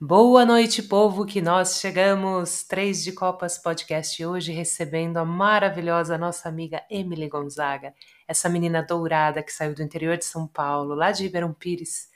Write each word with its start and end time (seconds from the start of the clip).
Boa 0.00 0.46
noite, 0.46 0.80
povo, 0.80 1.26
que 1.26 1.40
nós 1.42 1.80
chegamos. 1.80 2.62
Três 2.62 3.02
de 3.02 3.10
Copas 3.10 3.58
Podcast 3.58 4.24
hoje 4.24 4.52
recebendo 4.52 5.16
a 5.16 5.24
maravilhosa 5.24 6.16
nossa 6.16 6.48
amiga 6.48 6.84
Emily 6.88 7.28
Gonzaga, 7.28 7.92
essa 8.28 8.48
menina 8.48 8.80
dourada 8.80 9.42
que 9.42 9.52
saiu 9.52 9.74
do 9.74 9.82
interior 9.82 10.16
de 10.16 10.24
São 10.24 10.46
Paulo, 10.46 10.94
lá 10.94 11.10
de 11.10 11.24
Ribeirão 11.24 11.52
Pires, 11.52 12.08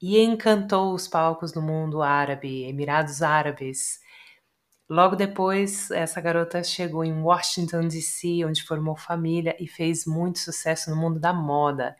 e 0.00 0.20
encantou 0.20 0.94
os 0.94 1.08
palcos 1.08 1.50
do 1.50 1.60
mundo 1.60 2.00
árabe, 2.00 2.62
Emirados 2.62 3.20
Árabes. 3.22 3.98
Logo 4.88 5.16
depois, 5.16 5.90
essa 5.90 6.20
garota 6.20 6.62
chegou 6.62 7.04
em 7.04 7.20
Washington 7.20 7.88
DC, 7.88 8.44
onde 8.44 8.62
formou 8.62 8.94
família 8.94 9.56
e 9.58 9.66
fez 9.66 10.06
muito 10.06 10.38
sucesso 10.38 10.90
no 10.90 10.96
mundo 10.96 11.18
da 11.18 11.32
moda. 11.32 11.96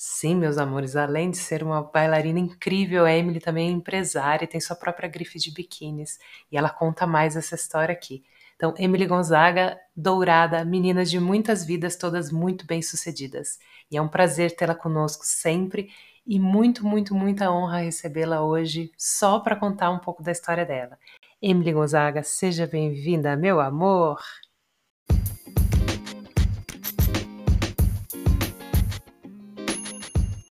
Sim, 0.00 0.36
meus 0.36 0.58
amores, 0.58 0.94
além 0.94 1.28
de 1.28 1.38
ser 1.38 1.60
uma 1.60 1.82
bailarina 1.82 2.38
incrível, 2.38 3.04
a 3.04 3.12
Emily 3.12 3.40
também 3.40 3.68
é 3.68 3.72
empresária 3.72 4.44
e 4.44 4.48
tem 4.48 4.60
sua 4.60 4.76
própria 4.76 5.08
grife 5.08 5.40
de 5.40 5.50
biquínis. 5.50 6.20
E 6.52 6.56
ela 6.56 6.70
conta 6.70 7.04
mais 7.04 7.34
essa 7.34 7.56
história 7.56 7.92
aqui. 7.92 8.22
Então, 8.54 8.72
Emily 8.78 9.06
Gonzaga, 9.06 9.76
dourada, 9.96 10.64
menina 10.64 11.04
de 11.04 11.18
muitas 11.18 11.64
vidas, 11.64 11.96
todas 11.96 12.30
muito 12.30 12.64
bem-sucedidas. 12.64 13.58
E 13.90 13.96
é 13.96 14.00
um 14.00 14.06
prazer 14.06 14.54
tê-la 14.54 14.74
conosco 14.76 15.24
sempre 15.26 15.90
e 16.24 16.38
muito, 16.38 16.86
muito, 16.86 17.12
muita 17.12 17.50
honra 17.50 17.78
recebê-la 17.78 18.44
hoje 18.44 18.92
só 18.96 19.40
para 19.40 19.56
contar 19.56 19.90
um 19.90 19.98
pouco 19.98 20.22
da 20.22 20.30
história 20.30 20.64
dela. 20.64 20.96
Emily 21.42 21.72
Gonzaga, 21.72 22.22
seja 22.22 22.68
bem-vinda, 22.68 23.36
meu 23.36 23.60
amor! 23.60 24.20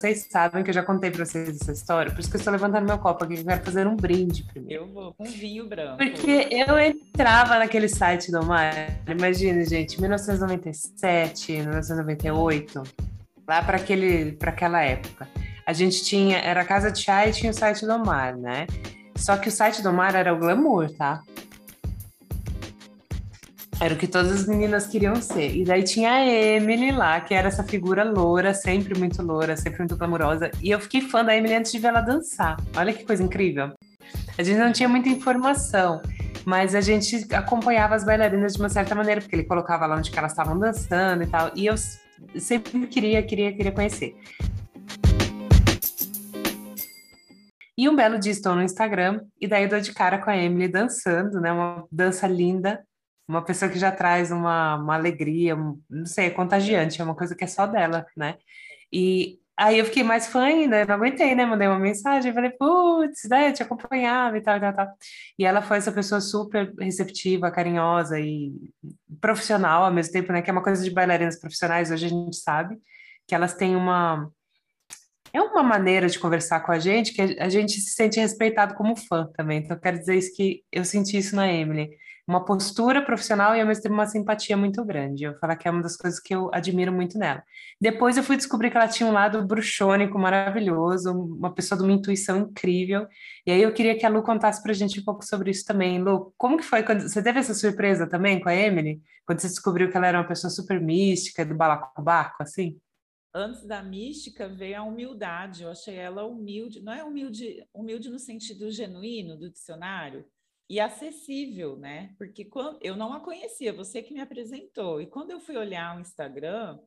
Vocês 0.06 0.28
sabem 0.30 0.64
que 0.64 0.70
eu 0.70 0.74
já 0.76 0.84
contei 0.84 1.10
para 1.10 1.26
vocês 1.26 1.50
essa 1.50 1.72
história, 1.72 2.12
por 2.12 2.20
isso 2.20 2.30
que 2.30 2.36
eu 2.36 2.38
estou 2.38 2.54
levantando 2.54 2.86
meu 2.86 3.00
copo 3.00 3.24
aqui, 3.24 3.34
que 3.34 3.42
eu 3.42 3.46
quero 3.46 3.64
fazer 3.64 3.88
um 3.88 3.96
brinde 3.96 4.44
primeiro. 4.44 4.84
Eu 4.84 4.88
vou 4.88 5.12
com 5.16 5.24
vinho 5.24 5.68
branco. 5.68 5.98
Porque 5.98 6.48
eu 6.52 6.78
entrava 6.78 7.58
naquele 7.58 7.90
site 7.90 8.32
do 8.32 8.46
Mar, 8.46 8.72
imagina, 9.08 9.66
gente, 9.66 10.00
1997, 10.00 11.54
1998, 11.54 12.84
lá 13.48 13.64
para 13.64 13.78
aquela 13.78 14.84
época. 14.84 15.28
A 15.66 15.74
gente 15.74 16.04
tinha, 16.04 16.38
era 16.38 16.62
a 16.62 16.66
Casa 16.66 16.92
de 16.92 17.00
Chá 17.00 17.26
e 17.26 17.32
tinha 17.32 17.50
o 17.52 17.56
site 17.56 17.88
do 17.88 17.98
Mar, 17.98 18.38
né? 18.38 18.68
Só 19.16 19.36
que 19.38 19.50
o 19.50 19.52
site 19.52 19.82
do 19.82 19.92
Mar 19.92 20.14
era 20.14 20.32
o 20.32 20.38
glamour, 20.38 20.92
tá? 20.96 21.24
Era 23.80 23.94
o 23.94 23.98
que 23.98 24.08
todas 24.08 24.32
as 24.32 24.48
meninas 24.48 24.88
queriam 24.88 25.16
ser. 25.16 25.54
E 25.54 25.66
daí 25.66 25.84
tinha 25.84 26.12
a 26.12 26.26
Emily 26.26 26.92
lá, 26.92 27.20
que 27.20 27.34
era 27.34 27.50
essa 27.50 27.64
figura 27.64 28.06
loura, 28.06 28.54
sempre 28.54 28.98
muito 28.98 29.22
loura, 29.22 29.58
sempre 29.58 29.80
muito 29.80 29.98
glamurosa. 29.98 30.50
E 30.62 30.72
eu 30.72 30.80
fiquei 30.80 31.02
fã 31.02 31.26
da 31.26 31.36
Emily 31.36 31.56
antes 31.56 31.74
de 31.74 31.80
ver 31.80 31.90
ela 31.90 32.02
dançar. 32.02 32.56
Olha 32.76 32.94
que 32.94 33.04
coisa 33.04 33.22
incrível. 33.22 33.74
A 34.38 34.44
gente 34.44 34.58
não 34.58 34.72
tinha 34.72 34.88
muita 34.88 35.10
informação, 35.10 36.02
mas 36.46 36.74
a 36.74 36.80
gente 36.80 37.28
acompanhava 37.34 37.96
as 37.96 38.06
bailarinas 38.06 38.54
de 38.54 38.60
uma 38.60 38.70
certa 38.70 38.96
maneira, 38.96 39.20
porque 39.20 39.36
ele 39.36 39.44
colocava 39.44 39.86
lá 39.86 39.98
onde 39.98 40.10
elas 40.18 40.32
estavam 40.32 40.58
dançando 40.58 41.24
e 41.24 41.28
tal. 41.28 41.52
E 41.54 41.66
eu 41.66 41.76
sempre 42.40 42.88
queria, 42.88 43.22
queria, 43.24 43.52
queria 43.52 43.72
conhecer. 43.74 44.16
E 47.78 47.90
um 47.90 47.96
belo 47.96 48.18
dia 48.18 48.32
estou 48.32 48.56
no 48.56 48.64
Instagram, 48.64 49.20
e 49.40 49.50
daí 49.50 49.64
eu 49.64 49.70
dou 49.70 49.82
de 49.82 49.94
cara 49.94 50.18
com 50.18 50.30
a 50.30 50.38
Emily 50.38 50.70
dançando, 50.70 51.42
né? 51.42 51.52
Uma 51.52 51.86
dança 51.92 52.26
linda, 52.26 52.82
uma 53.28 53.44
pessoa 53.44 53.70
que 53.72 53.80
já 53.80 53.92
traz 53.92 54.32
uma, 54.32 54.76
uma 54.76 54.96
alegria, 54.96 55.56
não 55.56 56.06
sei, 56.06 56.28
é 56.28 56.30
contagiante, 56.30 57.02
é 57.02 57.04
uma 57.04 57.16
coisa 57.16 57.36
que 57.36 57.44
é 57.44 57.48
só 57.48 57.66
dela, 57.66 58.06
né? 58.16 58.38
E 58.92 59.40
aí 59.58 59.80
eu 59.80 59.86
fiquei 59.86 60.04
mais 60.04 60.28
fã 60.28 60.44
ainda, 60.44 60.86
não 60.86 60.96
aguentei, 60.96 61.34
né? 61.34 61.46
Mandei 61.46 61.68
uma 61.68 61.80
mensagem, 61.80 62.34
falei, 62.34 62.52
putz, 62.52 63.28
né, 63.30 63.52
te 63.52 63.64
acompanhava 63.64 64.38
e 64.38 64.42
tal, 64.42 64.58
e 64.58 64.60
tal, 64.60 64.74
tal. 64.74 64.88
E 65.40 65.46
ela 65.46 65.62
foi 65.62 65.78
essa 65.78 65.92
pessoa 65.92 66.22
super 66.22 66.74
receptiva, 66.80 67.52
carinhosa 67.52 68.20
e 68.20 68.54
profissional 69.20 69.86
ao 69.86 69.94
mesmo 69.94 70.14
tempo, 70.14 70.32
né? 70.32 70.42
Que 70.42 70.50
é 70.50 70.54
uma 70.54 70.64
coisa 70.64 70.84
de 70.84 70.92
bailarinas 70.92 71.40
profissionais, 71.40 71.92
hoje 71.92 72.06
a 72.06 72.10
gente 72.10 72.36
sabe 72.38 72.78
que 73.28 73.34
elas 73.36 73.56
têm 73.56 73.76
uma 73.76 74.30
é 75.34 75.42
uma 75.42 75.64
maneira 75.64 76.08
de 76.08 76.18
conversar 76.18 76.62
com 76.62 76.72
a 76.72 76.80
gente 76.80 77.12
que 77.12 77.22
a 77.22 77.50
gente 77.50 77.74
se 77.82 77.94
sente 77.94 78.20
respeitado 78.20 78.74
como 78.76 78.96
fã 78.96 79.28
também. 79.36 79.60
Então, 79.60 79.76
eu 79.76 79.82
quero 79.82 80.00
dizer 80.00 80.16
isso 80.16 80.34
que 80.34 80.64
eu 80.72 80.86
senti 80.86 81.18
isso 81.18 81.36
na 81.36 81.52
Emily 81.52 81.90
uma 82.28 82.44
postura 82.44 83.04
profissional 83.04 83.56
e 83.56 83.62
ao 83.62 83.68
mesmo 83.68 83.84
tempo 83.84 83.94
uma 83.94 84.08
simpatia 84.08 84.58
muito 84.58 84.84
grande. 84.84 85.26
Eu 85.26 85.38
falar 85.38 85.56
que 85.56 85.68
é 85.68 85.72
uma 85.72 85.82
das 85.82 85.96
coisas 85.96 86.20
que 86.20 86.34
eu 86.34 86.50
admiro 86.54 86.92
muito 86.92 87.18
nela. 87.20 87.44
Depois 87.80 88.18
eu 88.18 88.24
fui 88.24 88.36
descobrir 88.36 88.72
que 88.72 88.78
ela 88.78 88.88
tinha 88.88 89.08
um 89.08 89.14
lado 89.14 89.46
bruxônico 89.46 90.18
maravilhoso, 90.18 91.12
uma 91.12 91.54
pessoa 91.54 91.78
de 91.78 91.84
uma 91.84 91.94
intuição 91.94 92.38
incrível. 92.38 93.08
E 93.46 93.52
aí 93.52 93.62
eu 93.62 93.74
queria 93.74 93.98
que 93.98 94.06
a 94.06 94.10
Lu 94.10 94.24
contasse 94.24 94.62
pra 94.64 94.74
gente 94.74 95.00
um 95.00 95.04
pouco 95.04 95.24
sobre 95.24 95.52
isso 95.52 95.66
também. 95.66 96.02
Lu, 96.02 96.34
como 96.38 96.58
que 96.58 96.64
foi 96.64 96.82
quando 96.82 97.02
você 97.02 97.22
teve 97.22 97.40
essa 97.40 97.54
surpresa 97.54 98.10
também 98.10 98.40
com 98.40 98.50
a 98.50 98.56
Emily, 98.56 99.02
quando 99.26 99.40
você 99.40 99.48
descobriu 99.48 99.90
que 99.92 99.98
ela 99.98 100.08
era 100.08 100.20
uma 100.20 100.28
pessoa 100.28 100.50
super 100.50 100.82
mística, 100.82 101.46
do 101.46 101.56
balacobaco, 101.56 102.42
assim? 102.42 102.80
Antes 103.34 103.68
da 103.68 103.84
mística 103.84 104.48
veio 104.48 104.80
a 104.80 104.84
humildade. 104.84 105.64
Eu 105.64 105.70
achei 105.70 105.96
ela 105.96 106.26
humilde, 106.26 106.82
não 106.82 106.94
é 106.94 107.04
humilde, 107.04 107.68
humilde 107.74 108.10
no 108.10 108.18
sentido 108.18 108.72
genuíno 108.72 109.38
do 109.38 109.52
dicionário, 109.52 110.26
e 110.70 110.80
acessível, 110.80 111.78
né? 111.78 112.14
Porque 112.18 112.46
quando 112.46 112.80
eu 112.82 112.96
não 112.96 113.14
a 113.14 113.20
conhecia, 113.20 113.72
você 113.72 114.02
que 114.02 114.14
me 114.14 114.22
apresentou. 114.22 115.00
E 115.00 115.08
quando 115.08 115.32
eu 115.32 115.40
fui 115.40 115.56
olhar 115.56 115.96
o 115.96 116.02
Instagram, 116.02 116.80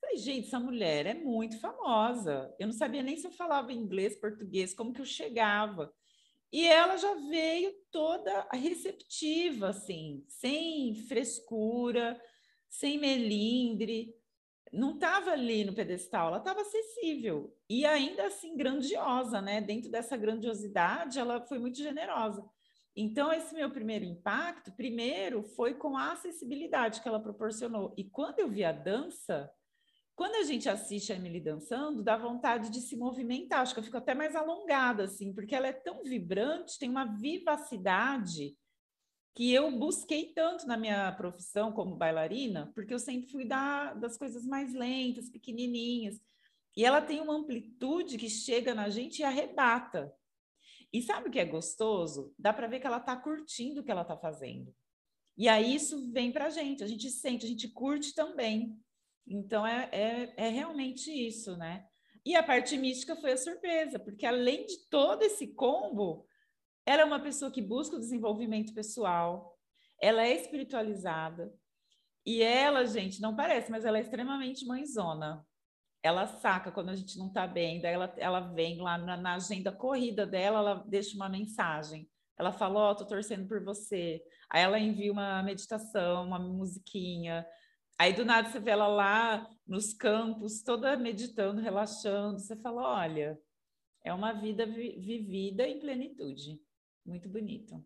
falei, 0.00 0.16
gente, 0.18 0.48
essa 0.48 0.58
mulher 0.58 1.06
é 1.06 1.14
muito 1.14 1.58
famosa. 1.60 2.52
Eu 2.58 2.66
não 2.66 2.74
sabia 2.74 3.02
nem 3.02 3.16
se 3.16 3.26
eu 3.26 3.30
falava 3.32 3.72
inglês, 3.72 4.18
português, 4.18 4.74
como 4.74 4.92
que 4.92 5.00
eu 5.00 5.06
chegava. 5.06 5.92
E 6.52 6.66
ela 6.66 6.96
já 6.96 7.14
veio 7.14 7.72
toda 7.90 8.46
receptiva, 8.52 9.68
assim, 9.68 10.24
sem 10.28 10.94
frescura, 10.94 12.20
sem 12.68 12.98
melindre. 12.98 14.14
Não 14.72 14.94
estava 14.94 15.30
ali 15.30 15.64
no 15.64 15.74
pedestal, 15.74 16.28
ela 16.28 16.38
estava 16.38 16.60
acessível. 16.60 17.56
E 17.70 17.86
ainda 17.86 18.26
assim, 18.26 18.56
grandiosa, 18.56 19.40
né? 19.40 19.60
Dentro 19.60 19.90
dessa 19.90 20.16
grandiosidade, 20.16 21.18
ela 21.18 21.40
foi 21.46 21.58
muito 21.58 21.78
generosa. 21.78 22.44
Então, 22.94 23.32
esse 23.32 23.54
meu 23.54 23.70
primeiro 23.70 24.04
impacto, 24.04 24.70
primeiro, 24.72 25.42
foi 25.42 25.74
com 25.74 25.96
a 25.96 26.12
acessibilidade 26.12 27.00
que 27.00 27.08
ela 27.08 27.22
proporcionou. 27.22 27.94
E 27.96 28.04
quando 28.04 28.38
eu 28.40 28.50
vi 28.50 28.64
a 28.64 28.72
dança, 28.72 29.50
quando 30.14 30.34
a 30.34 30.42
gente 30.42 30.68
assiste 30.68 31.12
a 31.12 31.16
Emily 31.16 31.40
dançando, 31.40 32.02
dá 32.02 32.16
vontade 32.16 32.70
de 32.70 32.80
se 32.80 32.96
movimentar. 32.96 33.60
Acho 33.60 33.72
que 33.72 33.80
eu 33.80 33.84
fico 33.84 33.96
até 33.96 34.14
mais 34.14 34.36
alongada, 34.36 35.04
assim, 35.04 35.32
porque 35.32 35.54
ela 35.54 35.66
é 35.66 35.72
tão 35.72 36.02
vibrante, 36.02 36.78
tem 36.78 36.90
uma 36.90 37.04
vivacidade 37.04 38.54
que 39.34 39.50
eu 39.50 39.70
busquei 39.78 40.32
tanto 40.34 40.66
na 40.66 40.76
minha 40.76 41.10
profissão 41.12 41.72
como 41.72 41.96
bailarina, 41.96 42.70
porque 42.74 42.92
eu 42.92 42.98
sempre 42.98 43.30
fui 43.30 43.46
da, 43.46 43.94
das 43.94 44.18
coisas 44.18 44.44
mais 44.44 44.74
lentas, 44.74 45.30
pequenininhas. 45.30 46.20
E 46.76 46.84
ela 46.84 47.00
tem 47.00 47.20
uma 47.20 47.34
amplitude 47.34 48.18
que 48.18 48.28
chega 48.28 48.74
na 48.74 48.90
gente 48.90 49.20
e 49.20 49.24
arrebata. 49.24 50.12
E 50.92 51.00
sabe 51.00 51.28
o 51.28 51.32
que 51.32 51.38
é 51.38 51.44
gostoso? 51.44 52.34
Dá 52.38 52.52
para 52.52 52.66
ver 52.66 52.80
que 52.80 52.86
ela 52.86 52.98
está 52.98 53.16
curtindo 53.16 53.80
o 53.80 53.84
que 53.84 53.90
ela 53.90 54.02
está 54.02 54.16
fazendo. 54.16 54.74
E 55.36 55.48
aí 55.48 55.74
isso 55.74 56.12
vem 56.12 56.30
para 56.30 56.46
a 56.46 56.50
gente, 56.50 56.84
a 56.84 56.86
gente 56.86 57.08
sente, 57.10 57.46
a 57.46 57.48
gente 57.48 57.68
curte 57.68 58.14
também. 58.14 58.78
Então 59.26 59.66
é, 59.66 59.88
é, 59.90 60.34
é 60.36 60.48
realmente 60.48 61.10
isso, 61.10 61.56
né? 61.56 61.86
E 62.24 62.36
a 62.36 62.42
parte 62.42 62.76
mística 62.76 63.16
foi 63.16 63.32
a 63.32 63.36
surpresa, 63.36 63.98
porque 63.98 64.26
além 64.26 64.66
de 64.66 64.88
todo 64.88 65.22
esse 65.22 65.54
combo, 65.54 66.26
ela 66.84 67.02
é 67.02 67.04
uma 67.04 67.20
pessoa 67.20 67.50
que 67.50 67.62
busca 67.62 67.96
o 67.96 68.00
desenvolvimento 68.00 68.74
pessoal, 68.74 69.58
ela 70.00 70.22
é 70.22 70.34
espiritualizada, 70.34 71.52
e 72.24 72.42
ela, 72.42 72.84
gente, 72.84 73.20
não 73.20 73.34
parece, 73.34 73.70
mas 73.70 73.84
ela 73.84 73.98
é 73.98 74.02
extremamente 74.02 74.64
mãezona 74.64 75.44
ela 76.02 76.26
saca 76.26 76.72
quando 76.72 76.88
a 76.90 76.96
gente 76.96 77.16
não 77.16 77.28
está 77.28 77.46
bem, 77.46 77.80
daí 77.80 77.94
ela, 77.94 78.12
ela 78.16 78.40
vem 78.40 78.80
lá 78.80 78.98
na, 78.98 79.16
na, 79.16 79.34
agenda 79.34 79.70
corrida 79.70 80.26
dela, 80.26 80.58
ela 80.58 80.84
deixa 80.86 81.14
uma 81.14 81.28
mensagem. 81.28 82.08
Ela 82.36 82.50
fala, 82.50 82.80
ó, 82.80 82.90
oh, 82.90 82.96
tô 82.96 83.06
torcendo 83.06 83.46
por 83.46 83.62
você. 83.62 84.20
Aí 84.50 84.62
ela 84.62 84.78
envia 84.78 85.12
uma 85.12 85.42
meditação, 85.42 86.26
uma 86.26 86.38
musiquinha. 86.38 87.46
Aí 87.98 88.12
do 88.12 88.24
nada 88.24 88.48
você 88.48 88.58
vê 88.58 88.72
ela 88.72 88.88
lá 88.88 89.48
nos 89.66 89.94
campos, 89.94 90.62
toda 90.62 90.96
meditando, 90.96 91.60
relaxando. 91.60 92.40
Você 92.40 92.56
fala, 92.56 92.82
olha, 93.00 93.38
é 94.04 94.12
uma 94.12 94.32
vida 94.32 94.66
vi 94.66 94.98
vivida 94.98 95.68
em 95.68 95.78
plenitude. 95.78 96.60
Muito 97.06 97.28
bonito. 97.28 97.84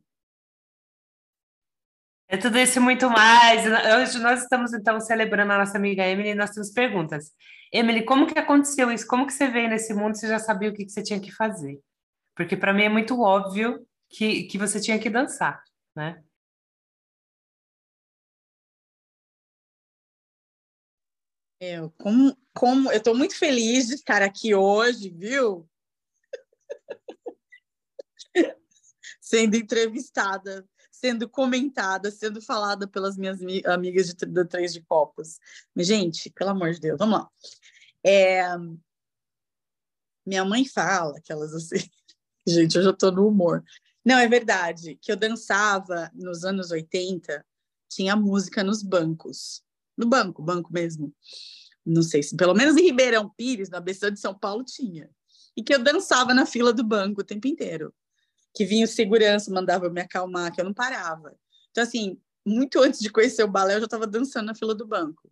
É 2.29 2.37
tudo 2.37 2.59
isso 2.59 2.79
e 2.79 2.81
muito 2.81 3.09
mais. 3.09 3.63
Hoje 3.67 4.19
nós 4.19 4.43
estamos, 4.43 4.73
então, 4.75 5.01
celebrando 5.01 5.53
a 5.53 5.59
nossa 5.59 5.79
amiga 5.79 6.05
Emily 6.05 6.31
e 6.31 6.35
nós 6.35 6.51
temos 6.51 6.71
perguntas. 6.71 7.33
Emily, 7.73 8.05
como 8.05 8.27
que 8.27 8.39
aconteceu 8.39 8.91
isso? 8.91 9.07
Como 9.07 9.27
que 9.27 9.33
você 9.33 9.49
veio 9.49 9.69
nesse 9.69 9.95
mundo 9.95 10.17
você 10.17 10.27
já 10.27 10.39
sabia 10.39 10.71
o 10.71 10.75
que, 10.75 10.85
que 10.85 10.91
você 10.91 11.03
tinha 11.03 11.21
que 11.21 11.31
fazer? 11.31 11.81
Porque 12.35 12.57
para 12.57 12.73
mim 12.73 12.83
é 12.85 12.89
muito 12.89 13.21
óbvio 13.21 13.87
que, 14.09 14.45
que 14.45 14.59
você 14.59 14.81
tinha 14.81 14.99
que 14.99 15.09
dançar, 15.09 15.63
né? 15.95 16.23
Eu, 21.61 21.91
como, 21.99 22.37
como 22.53 22.91
eu 22.91 22.99
estou 22.99 23.17
muito 23.17 23.39
feliz 23.39 23.87
de 23.87 23.95
estar 23.95 24.21
aqui 24.21 24.55
hoje, 24.55 25.11
viu? 25.11 25.69
sendo 29.21 29.57
entrevistada, 29.57 30.67
sendo 30.99 31.29
comentada, 31.29 32.11
sendo 32.11 32.41
falada 32.41 32.87
pelas 32.87 33.17
minhas 33.17 33.39
amigas 33.67 34.15
de, 34.15 34.27
de 34.27 34.45
Três 34.45 34.73
de 34.73 34.81
Copos. 34.81 35.39
Gente, 35.77 36.31
pelo 36.31 36.51
amor 36.51 36.73
de 36.73 36.81
Deus, 36.81 36.99
vamos 36.99 37.19
lá. 37.19 37.29
É... 38.05 38.43
Minha 40.25 40.45
mãe 40.45 40.65
fala 40.65 41.19
aquelas 41.19 41.55
assim. 41.55 41.77
Gente, 42.49 42.77
eu 42.77 42.83
já 42.83 42.91
estou 42.91 43.13
no 43.13 43.29
humor. 43.29 43.63
Não, 44.05 44.19
é 44.19 44.29
verdade, 44.29 44.97
que 44.97 45.11
eu 45.11 45.17
dançava 45.17 46.11
nos 46.15 46.45
anos 46.45 46.71
80, 46.71 47.45
tinha 47.89 48.17
música 48.17 48.63
nos 48.63 48.83
bancos. 48.83 49.63
No 49.97 50.07
banco, 50.07 50.43
banco 50.43 50.73
mesmo. 50.73 51.13
Não 51.85 52.03
sei 52.03 52.23
se, 52.23 52.37
pelo 52.37 52.55
menos 52.55 52.77
em 52.77 52.85
Ribeirão 52.85 53.29
Pires, 53.37 53.69
na 53.69 53.79
ABC 53.79 54.11
de 54.11 54.21
São 54.21 54.37
Paulo, 54.37 54.65
tinha. 54.65 55.11
E 55.57 55.63
que 55.63 55.75
eu 55.75 55.83
dançava 55.83 56.33
na 56.33 56.47
fila 56.47 56.73
do 56.73 56.85
banco 56.85 57.21
o 57.21 57.25
tempo 57.25 57.49
inteiro 57.49 57.93
que 58.57 58.65
vinha 58.65 58.87
o 58.87 58.89
segurança, 58.89 59.53
mandava 59.53 59.91
me 59.91 60.01
acalmar, 60.01 60.51
que 60.51 60.59
eu 60.59 60.65
não 60.65 60.73
parava. 60.73 61.37
Então, 61.71 61.85
assim, 61.85 62.19
muito 62.45 62.81
antes 62.81 63.01
de 63.01 63.11
conhecer 63.11 63.45
o 63.45 63.49
balé, 63.49 63.75
eu 63.75 63.81
já 63.81 63.85
estava 63.85 64.07
dançando 64.07 64.47
na 64.47 64.55
fila 64.55 64.75
do 64.75 64.87
banco. 64.87 65.31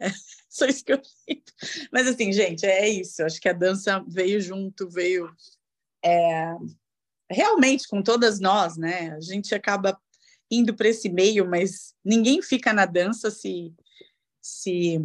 É 0.00 0.08
só 0.48 0.64
isso 0.64 0.82
que 0.82 0.94
eu 0.94 1.02
lembro. 1.28 1.44
Mas, 1.92 2.06
assim, 2.06 2.32
gente, 2.32 2.64
é 2.64 2.88
isso. 2.88 3.22
Acho 3.22 3.38
que 3.38 3.50
a 3.50 3.52
dança 3.52 4.02
veio 4.08 4.40
junto, 4.40 4.88
veio. 4.88 5.30
É, 6.02 6.54
realmente, 7.30 7.86
com 7.86 8.02
todas 8.02 8.40
nós, 8.40 8.78
né? 8.78 9.12
A 9.12 9.20
gente 9.20 9.54
acaba 9.54 10.00
indo 10.50 10.74
para 10.74 10.88
esse 10.88 11.10
meio, 11.10 11.46
mas 11.46 11.94
ninguém 12.02 12.40
fica 12.40 12.72
na 12.72 12.86
dança 12.86 13.30
se. 13.30 13.74
se 14.40 14.98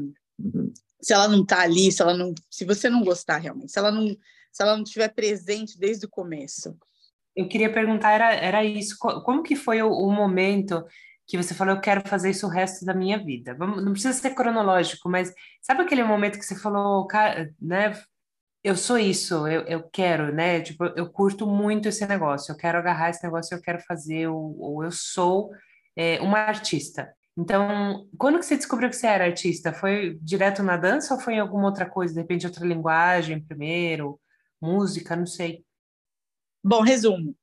se 1.01 1.13
ela 1.13 1.27
não 1.27 1.41
está 1.41 1.59
ali, 1.59 1.91
se 1.91 2.01
ela 2.01 2.13
não, 2.15 2.33
se 2.49 2.63
você 2.63 2.89
não 2.89 3.03
gostar 3.03 3.37
realmente, 3.37 3.73
se 3.73 3.77
ela 3.77 3.91
não, 3.91 4.07
se 4.07 4.63
ela 4.63 4.77
não 4.77 4.83
estiver 4.83 5.09
presente 5.09 5.77
desde 5.77 6.05
o 6.05 6.09
começo 6.09 6.77
eu 7.35 7.47
queria 7.47 7.71
perguntar, 7.71 8.11
era, 8.11 8.33
era 8.33 8.63
isso, 8.63 8.97
como 8.99 9.43
que 9.43 9.55
foi 9.55 9.81
o, 9.81 9.89
o, 9.89 10.11
momento 10.11 10.85
que 11.27 11.37
você 11.37 11.53
falou, 11.53 11.75
eu 11.75 11.81
quero 11.81 12.07
fazer 12.07 12.29
isso 12.29 12.45
o 12.45 12.49
resto 12.49 12.85
da 12.85 12.93
minha 12.93 13.17
vida? 13.23 13.55
Vamos, 13.55 13.83
não 13.83 13.93
precisa 13.93 14.13
ser 14.13 14.35
cronológico, 14.35 15.09
mas 15.09 15.33
sabe 15.61 15.81
aquele 15.81 16.03
momento 16.03 16.37
que 16.37 16.45
você 16.45 16.55
falou, 16.55 17.07
né, 17.61 17.93
eu 18.63 18.75
sou 18.75 18.97
isso, 18.97 19.47
eu, 19.47 19.61
eu 19.63 19.83
quero, 19.89 20.33
né, 20.33 20.61
tipo, 20.61 20.85
eu 20.95 21.09
curto 21.09 21.47
muito 21.47 21.89
esse 21.89 22.05
negócio, 22.05 22.51
eu 22.51 22.57
quero 22.57 22.77
agarrar 22.77 23.09
esse 23.09 23.23
negócio, 23.23 23.55
eu 23.55 23.61
quero 23.61 23.79
fazer, 23.81 24.27
ou, 24.27 24.57
ou 24.59 24.83
eu 24.83 24.91
sou 24.91 25.51
é, 25.95 26.19
uma 26.21 26.39
artista. 26.39 27.13
Então, 27.37 28.07
quando 28.17 28.37
que 28.37 28.45
você 28.45 28.55
descobriu 28.55 28.89
que 28.89 28.95
você 28.95 29.07
era 29.07 29.25
artista? 29.25 29.73
Foi 29.73 30.19
direto 30.21 30.61
na 30.61 30.77
dança 30.77 31.15
ou 31.15 31.19
foi 31.19 31.35
em 31.35 31.39
alguma 31.39 31.65
outra 31.65 31.85
coisa? 31.89 32.13
De 32.13 32.19
repente, 32.19 32.45
outra 32.45 32.65
linguagem 32.65 33.43
primeiro, 33.43 34.19
música, 34.61 35.15
não 35.15 35.25
sei. 35.25 35.65
Bom, 36.63 36.81
resumo. 36.81 37.35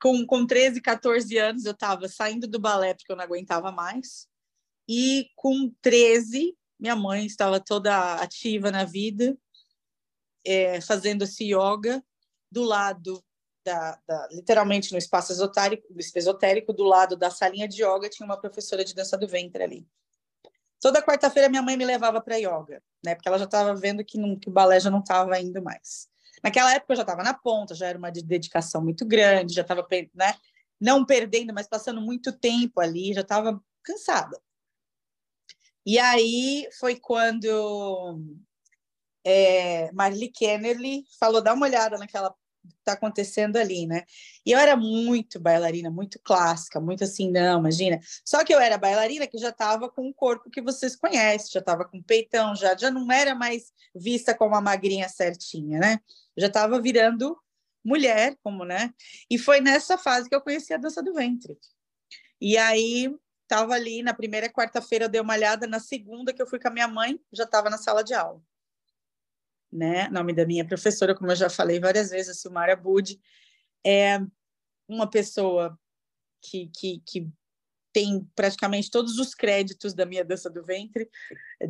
Com, 0.00 0.24
com 0.24 0.46
13, 0.46 0.80
14 0.80 1.36
anos, 1.38 1.64
eu 1.64 1.72
estava 1.72 2.08
saindo 2.08 2.46
do 2.46 2.58
balé 2.58 2.94
porque 2.94 3.10
eu 3.10 3.16
não 3.16 3.24
aguentava 3.24 3.72
mais. 3.72 4.28
E 4.88 5.28
com 5.34 5.72
13, 5.82 6.56
minha 6.78 6.94
mãe 6.94 7.26
estava 7.26 7.58
toda 7.58 8.14
ativa 8.14 8.70
na 8.70 8.84
vida, 8.84 9.36
é, 10.44 10.80
fazendo 10.80 11.24
esse 11.24 11.44
yoga 11.44 12.02
do 12.50 12.62
lado 12.62 13.22
da, 13.64 14.00
da, 14.06 14.28
literalmente 14.32 14.92
no 14.92 14.98
espaço 14.98 15.32
esotérico, 15.32 15.86
esotérico, 16.16 16.72
do 16.72 16.84
lado 16.84 17.16
da 17.16 17.30
salinha 17.30 17.68
de 17.68 17.82
yoga, 17.84 18.08
tinha 18.08 18.24
uma 18.24 18.40
professora 18.40 18.84
de 18.84 18.94
dança 18.94 19.18
do 19.18 19.28
ventre 19.28 19.62
ali. 19.62 19.86
Toda 20.80 21.02
quarta-feira 21.02 21.48
minha 21.48 21.62
mãe 21.62 21.76
me 21.76 21.84
levava 21.84 22.20
para 22.20 22.36
yoga, 22.36 22.82
né? 23.04 23.14
Porque 23.14 23.28
ela 23.28 23.38
já 23.38 23.44
estava 23.44 23.74
vendo 23.74 24.04
que, 24.04 24.16
não, 24.16 24.38
que 24.38 24.48
o 24.48 24.52
balé 24.52 24.80
já 24.80 24.90
não 24.90 25.00
estava 25.00 25.38
indo 25.38 25.62
mais. 25.62 26.09
Naquela 26.42 26.72
época 26.74 26.92
eu 26.92 26.96
já 26.96 27.02
estava 27.02 27.22
na 27.22 27.34
ponta, 27.34 27.74
já 27.74 27.86
era 27.86 27.98
uma 27.98 28.10
dedicação 28.10 28.82
muito 28.82 29.04
grande, 29.06 29.54
já 29.54 29.62
estava 29.62 29.86
né, 30.14 30.34
não 30.80 31.04
perdendo, 31.04 31.52
mas 31.52 31.68
passando 31.68 32.00
muito 32.00 32.32
tempo 32.32 32.80
ali, 32.80 33.12
já 33.12 33.20
estava 33.20 33.62
cansada. 33.82 34.40
E 35.84 35.98
aí 35.98 36.68
foi 36.78 36.96
quando 36.96 38.20
é, 39.24 39.90
Marli 39.92 40.28
Kennerly 40.28 41.04
falou: 41.18 41.42
dá 41.42 41.52
uma 41.52 41.66
olhada 41.66 41.98
naquela 41.98 42.34
está 42.78 42.92
acontecendo 42.92 43.56
ali, 43.56 43.86
né? 43.86 44.04
E 44.44 44.52
eu 44.52 44.58
era 44.58 44.76
muito 44.76 45.38
bailarina, 45.40 45.90
muito 45.90 46.18
clássica, 46.22 46.80
muito 46.80 47.04
assim, 47.04 47.30
não, 47.30 47.60
imagina. 47.60 48.00
Só 48.24 48.44
que 48.44 48.54
eu 48.54 48.60
era 48.60 48.78
bailarina 48.78 49.26
que 49.26 49.38
já 49.38 49.50
estava 49.50 49.88
com 49.88 50.08
o 50.08 50.14
corpo 50.14 50.50
que 50.50 50.60
vocês 50.60 50.96
conhecem, 50.96 51.50
já 51.52 51.60
estava 51.60 51.84
com 51.84 52.02
peitão, 52.02 52.54
já, 52.54 52.76
já 52.76 52.90
não 52.90 53.10
era 53.10 53.34
mais 53.34 53.72
vista 53.94 54.34
como 54.34 54.54
uma 54.54 54.60
magrinha 54.60 55.08
certinha, 55.08 55.78
né? 55.78 56.00
Já 56.36 56.48
estava 56.48 56.80
virando 56.80 57.36
mulher, 57.84 58.36
como, 58.42 58.64
né? 58.64 58.92
E 59.30 59.38
foi 59.38 59.60
nessa 59.60 59.96
fase 59.96 60.28
que 60.28 60.34
eu 60.34 60.40
conheci 60.40 60.72
a 60.74 60.78
dança 60.78 61.02
do 61.02 61.14
ventre. 61.14 61.56
E 62.40 62.56
aí 62.58 63.14
estava 63.42 63.74
ali 63.74 64.02
na 64.02 64.14
primeira 64.14 64.48
quarta-feira 64.48 65.06
eu 65.06 65.08
dei 65.08 65.20
uma 65.20 65.34
olhada, 65.34 65.66
na 65.66 65.80
segunda 65.80 66.32
que 66.32 66.40
eu 66.40 66.46
fui 66.46 66.58
com 66.58 66.68
a 66.68 66.70
minha 66.70 66.88
mãe, 66.88 67.20
já 67.32 67.44
estava 67.44 67.68
na 67.70 67.78
sala 67.78 68.04
de 68.04 68.14
aula 68.14 68.40
né? 69.72 70.08
Nome 70.08 70.32
da 70.32 70.46
minha 70.46 70.64
professora, 70.64 71.14
como 71.14 71.30
eu 71.30 71.36
já 71.36 71.48
falei 71.48 71.78
várias 71.78 72.10
vezes, 72.10 72.30
a 72.30 72.34
Silmara 72.34 72.76
Budi, 72.76 73.20
é 73.84 74.20
uma 74.88 75.08
pessoa 75.08 75.78
que, 76.42 76.70
que, 76.74 77.02
que 77.06 77.28
tem 77.92 78.26
praticamente 78.34 78.90
todos 78.90 79.18
os 79.18 79.34
créditos 79.34 79.94
da 79.94 80.06
minha 80.06 80.24
dança 80.24 80.48
do 80.48 80.64
ventre, 80.64 81.08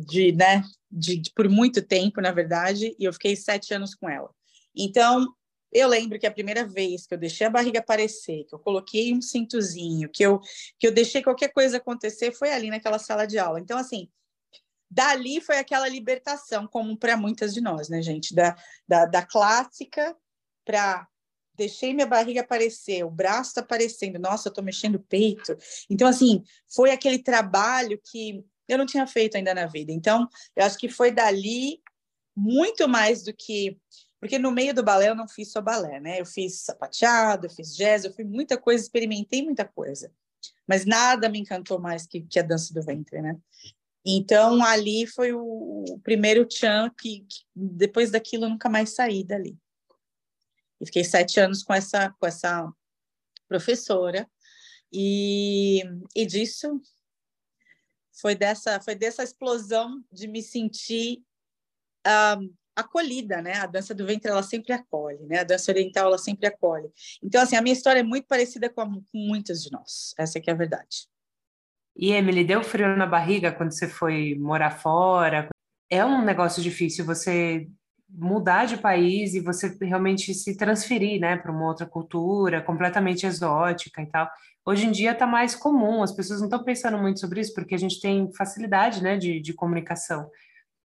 de, 0.07 0.31
né, 0.31 0.63
de, 0.89 1.17
de, 1.17 1.31
por 1.33 1.49
muito 1.49 1.81
tempo, 1.81 2.21
na 2.21 2.31
verdade, 2.31 2.95
e 2.97 3.03
eu 3.03 3.13
fiquei 3.13 3.35
sete 3.35 3.73
anos 3.73 3.95
com 3.95 4.09
ela. 4.09 4.29
Então, 4.75 5.27
eu 5.71 5.87
lembro 5.87 6.19
que 6.19 6.27
a 6.27 6.31
primeira 6.31 6.65
vez 6.65 7.07
que 7.07 7.13
eu 7.13 7.17
deixei 7.17 7.47
a 7.47 7.49
barriga 7.49 7.79
aparecer, 7.79 8.43
que 8.45 8.53
eu 8.53 8.59
coloquei 8.59 9.13
um 9.13 9.21
cintozinho, 9.21 10.09
que 10.09 10.23
eu, 10.23 10.39
que 10.77 10.87
eu 10.87 10.91
deixei 10.93 11.23
qualquer 11.23 11.51
coisa 11.53 11.77
acontecer, 11.77 12.31
foi 12.31 12.51
ali 12.51 12.69
naquela 12.69 12.99
sala 12.99 13.25
de 13.25 13.39
aula. 13.39 13.59
Então, 13.59 13.77
assim, 13.77 14.09
dali 14.91 15.39
foi 15.39 15.57
aquela 15.57 15.87
libertação, 15.87 16.67
como 16.67 16.97
para 16.97 17.15
muitas 17.15 17.53
de 17.53 17.61
nós, 17.61 17.87
né, 17.87 18.01
gente? 18.01 18.35
Da, 18.35 18.55
da, 18.85 19.05
da 19.05 19.25
clássica 19.25 20.15
para 20.65 21.07
deixei 21.55 21.93
minha 21.93 22.07
barriga 22.07 22.41
aparecer, 22.41 23.03
o 23.03 23.11
braço 23.11 23.51
está 23.51 23.61
aparecendo, 23.61 24.17
nossa, 24.17 24.47
eu 24.47 24.51
estou 24.51 24.63
mexendo 24.63 24.95
o 24.95 25.03
peito. 25.03 25.55
Então, 25.89 26.07
assim, 26.07 26.43
foi 26.67 26.91
aquele 26.91 27.19
trabalho 27.19 27.99
que 28.03 28.43
eu 28.67 28.77
não 28.77 28.85
tinha 28.85 29.05
feito 29.05 29.37
ainda 29.37 29.53
na 29.53 29.67
vida. 29.67 29.91
Então, 29.91 30.27
eu 30.55 30.65
acho 30.65 30.77
que 30.77 30.89
foi 30.89 31.11
dali 31.11 31.79
muito 32.35 32.87
mais 32.87 33.23
do 33.23 33.33
que. 33.33 33.77
Porque 34.19 34.39
no 34.39 34.51
meio 34.51 34.73
do 34.73 34.83
balé 34.83 35.09
eu 35.09 35.15
não 35.15 35.27
fiz 35.27 35.51
só 35.51 35.61
balé, 35.61 35.99
né? 35.99 36.21
Eu 36.21 36.25
fiz 36.25 36.61
sapateado, 36.61 37.47
eu 37.47 37.49
fiz 37.49 37.75
jazz, 37.75 38.05
eu 38.05 38.13
fiz 38.13 38.25
muita 38.25 38.57
coisa, 38.57 38.83
experimentei 38.83 39.43
muita 39.43 39.65
coisa. 39.65 40.11
Mas 40.67 40.85
nada 40.85 41.27
me 41.27 41.39
encantou 41.39 41.79
mais 41.79 42.05
que, 42.05 42.21
que 42.21 42.39
a 42.39 42.43
dança 42.43 42.73
do 42.73 42.83
ventre, 42.83 43.21
né? 43.21 43.37
Então, 44.05 44.63
ali 44.63 45.05
foi 45.05 45.31
o, 45.33 45.99
primeiro 46.03 46.45
tchan 46.45 46.89
que, 46.99 47.21
que, 47.21 47.43
depois 47.55 48.11
daquilo 48.11 48.45
eu 48.45 48.49
nunca 48.49 48.69
mais 48.69 48.95
saí 48.95 49.23
dali. 49.23 49.57
E 50.79 50.85
fiquei 50.85 51.03
sete 51.03 51.39
anos 51.39 51.63
com 51.63 51.73
essa, 51.73 52.09
com 52.19 52.25
essa 52.25 52.71
professora. 53.47 54.27
E, 54.91 55.83
e 56.15 56.25
disso 56.25 56.81
foi 58.11 58.35
dessa, 58.35 58.81
foi 58.81 58.95
dessa 58.95 59.23
explosão 59.23 60.03
de 60.11 60.27
me 60.27 60.41
sentir 60.41 61.23
um, 62.39 62.53
acolhida, 62.75 63.41
né? 63.41 63.53
A 63.53 63.65
dança 63.65 63.93
do 63.93 64.05
ventre 64.05 64.29
ela 64.29 64.43
sempre 64.43 64.73
acolhe, 64.73 65.23
né? 65.27 65.39
A 65.39 65.43
dança 65.43 65.71
oriental 65.71 66.07
ela 66.07 66.17
sempre 66.17 66.47
acolhe. 66.47 66.91
Então 67.21 67.41
assim, 67.41 67.55
a 67.55 67.61
minha 67.61 67.73
história 67.73 67.99
é 67.99 68.03
muito 68.03 68.27
parecida 68.27 68.69
com, 68.69 68.81
a, 68.81 68.87
com 68.89 69.03
muitas 69.13 69.63
de 69.63 69.71
nós. 69.71 70.13
Essa 70.17 70.39
que 70.39 70.49
é 70.49 70.53
a 70.53 70.57
verdade. 70.57 71.07
E 71.95 72.11
Emily, 72.11 72.43
deu 72.43 72.63
frio 72.63 72.95
na 72.95 73.05
barriga 73.05 73.51
quando 73.51 73.73
você 73.73 73.87
foi 73.87 74.35
morar 74.35 74.71
fora? 74.71 75.47
É 75.89 76.05
um 76.05 76.23
negócio 76.23 76.61
difícil 76.61 77.05
você 77.05 77.67
mudar 78.09 78.65
de 78.65 78.77
país 78.77 79.33
e 79.33 79.39
você 79.39 79.77
realmente 79.81 80.33
se 80.33 80.57
transferir, 80.57 81.19
né, 81.19 81.37
para 81.37 81.51
uma 81.51 81.67
outra 81.67 81.85
cultura 81.85 82.61
completamente 82.61 83.25
exótica 83.25 84.01
e 84.01 84.05
tal. 84.05 84.29
Hoje 84.65 84.85
em 84.85 84.91
dia 84.91 85.11
está 85.11 85.25
mais 85.25 85.55
comum, 85.55 86.03
as 86.03 86.11
pessoas 86.11 86.39
não 86.39 86.47
estão 86.47 86.63
pensando 86.63 86.97
muito 86.97 87.19
sobre 87.19 87.39
isso 87.41 87.53
porque 87.53 87.75
a 87.75 87.77
gente 87.77 88.01
tem 88.01 88.31
facilidade, 88.33 89.01
né, 89.01 89.17
de, 89.17 89.39
de 89.39 89.53
comunicação. 89.53 90.29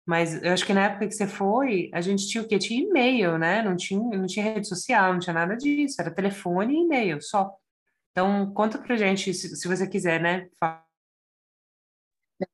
Mas 0.07 0.41
eu 0.41 0.53
acho 0.53 0.65
que 0.65 0.73
na 0.73 0.85
época 0.85 1.09
que 1.09 1.15
você 1.15 1.27
foi, 1.27 1.91
a 1.93 2.01
gente 2.01 2.29
tinha 2.29 2.43
o 2.45 2.47
quê? 2.47 2.59
Tinha 2.61 2.81
e-mail, 2.81 3.37
né? 3.39 3.61
Não 3.61 3.75
tinha, 3.77 4.01
não 4.01 4.27
tinha 4.27 4.45
rede 4.45 4.69
social, 4.69 5.13
não 5.13 5.19
tinha 5.19 5.35
nada 5.35 5.57
disso. 5.57 6.01
Era 6.01 6.15
telefone 6.15 6.75
e 6.75 6.85
e-mail 6.85 7.21
só. 7.21 7.53
Então, 8.13 8.53
conta 8.55 8.79
pra 8.79 8.97
gente, 8.97 9.35
se, 9.35 9.57
se 9.57 9.67
você 9.69 9.85
quiser, 9.87 10.21
né? 10.21 10.49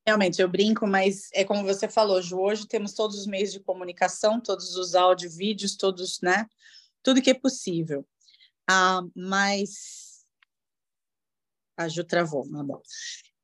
Realmente, 0.06 0.40
eu 0.40 0.48
brinco, 0.48 0.86
mas 0.86 1.28
é 1.32 1.44
como 1.44 1.64
você 1.64 1.88
falou, 1.88 2.22
Ju, 2.22 2.38
hoje 2.38 2.68
temos 2.68 2.92
todos 2.92 3.18
os 3.18 3.26
meios 3.26 3.52
de 3.52 3.60
comunicação, 3.60 4.40
todos 4.40 4.76
os 4.76 4.94
áudio, 4.94 5.30
vídeos, 5.30 5.76
todos, 5.76 6.20
né? 6.20 6.46
Tudo 7.02 7.20
que 7.20 7.30
é 7.30 7.34
possível. 7.34 8.06
Ah, 8.68 9.02
mas 9.14 10.24
a 11.76 11.88
Ju 11.88 12.04
travou, 12.04 12.46
na 12.48 12.62
bom. 12.62 12.80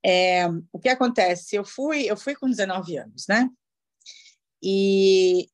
É, 0.04 0.46
o 0.72 0.78
que 0.78 0.88
acontece? 0.88 1.56
Eu 1.56 1.64
fui, 1.64 2.04
eu 2.04 2.16
fui 2.16 2.36
com 2.36 2.48
19 2.48 2.96
anos, 2.98 3.26
né? 3.26 3.50
E, 4.62 5.48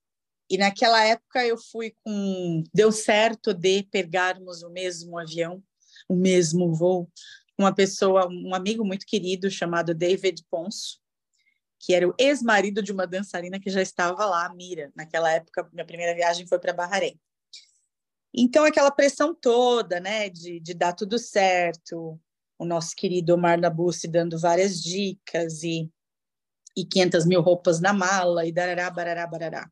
e 0.50 0.58
naquela 0.58 1.02
época 1.04 1.46
eu 1.46 1.56
fui 1.56 1.94
com. 2.04 2.62
Deu 2.74 2.92
certo 2.92 3.54
de 3.54 3.84
pegarmos 3.84 4.62
o 4.62 4.70
mesmo 4.70 5.18
avião 5.18 5.62
o 6.08 6.14
mesmo 6.14 6.74
voo, 6.74 7.10
uma 7.58 7.74
pessoa, 7.74 8.28
um 8.28 8.54
amigo 8.54 8.84
muito 8.84 9.06
querido 9.06 9.50
chamado 9.50 9.94
David 9.94 10.44
Ponce, 10.50 10.98
que 11.78 11.94
era 11.94 12.08
o 12.08 12.14
ex-marido 12.18 12.82
de 12.82 12.92
uma 12.92 13.06
dançarina 13.06 13.60
que 13.60 13.70
já 13.70 13.82
estava 13.82 14.24
lá, 14.24 14.52
Mira. 14.54 14.90
Naquela 14.96 15.30
época, 15.30 15.68
minha 15.72 15.84
primeira 15.84 16.14
viagem 16.14 16.46
foi 16.46 16.58
para 16.58 16.72
Bahrein. 16.72 17.18
Então, 18.32 18.64
aquela 18.64 18.90
pressão 18.90 19.34
toda, 19.34 20.00
né, 20.00 20.28
de, 20.28 20.58
de 20.58 20.74
dar 20.74 20.92
tudo 20.92 21.18
certo, 21.18 22.18
o 22.58 22.64
nosso 22.64 22.94
querido 22.96 23.34
Omar 23.34 23.60
Nabussi 23.60 24.08
dando 24.08 24.38
várias 24.38 24.82
dicas 24.82 25.62
e, 25.62 25.88
e 26.76 26.84
500 26.84 27.26
mil 27.26 27.40
roupas 27.40 27.80
na 27.80 27.92
mala 27.92 28.44
e 28.44 28.52
darará, 28.52 28.90
barará, 28.90 29.26
barará. 29.26 29.70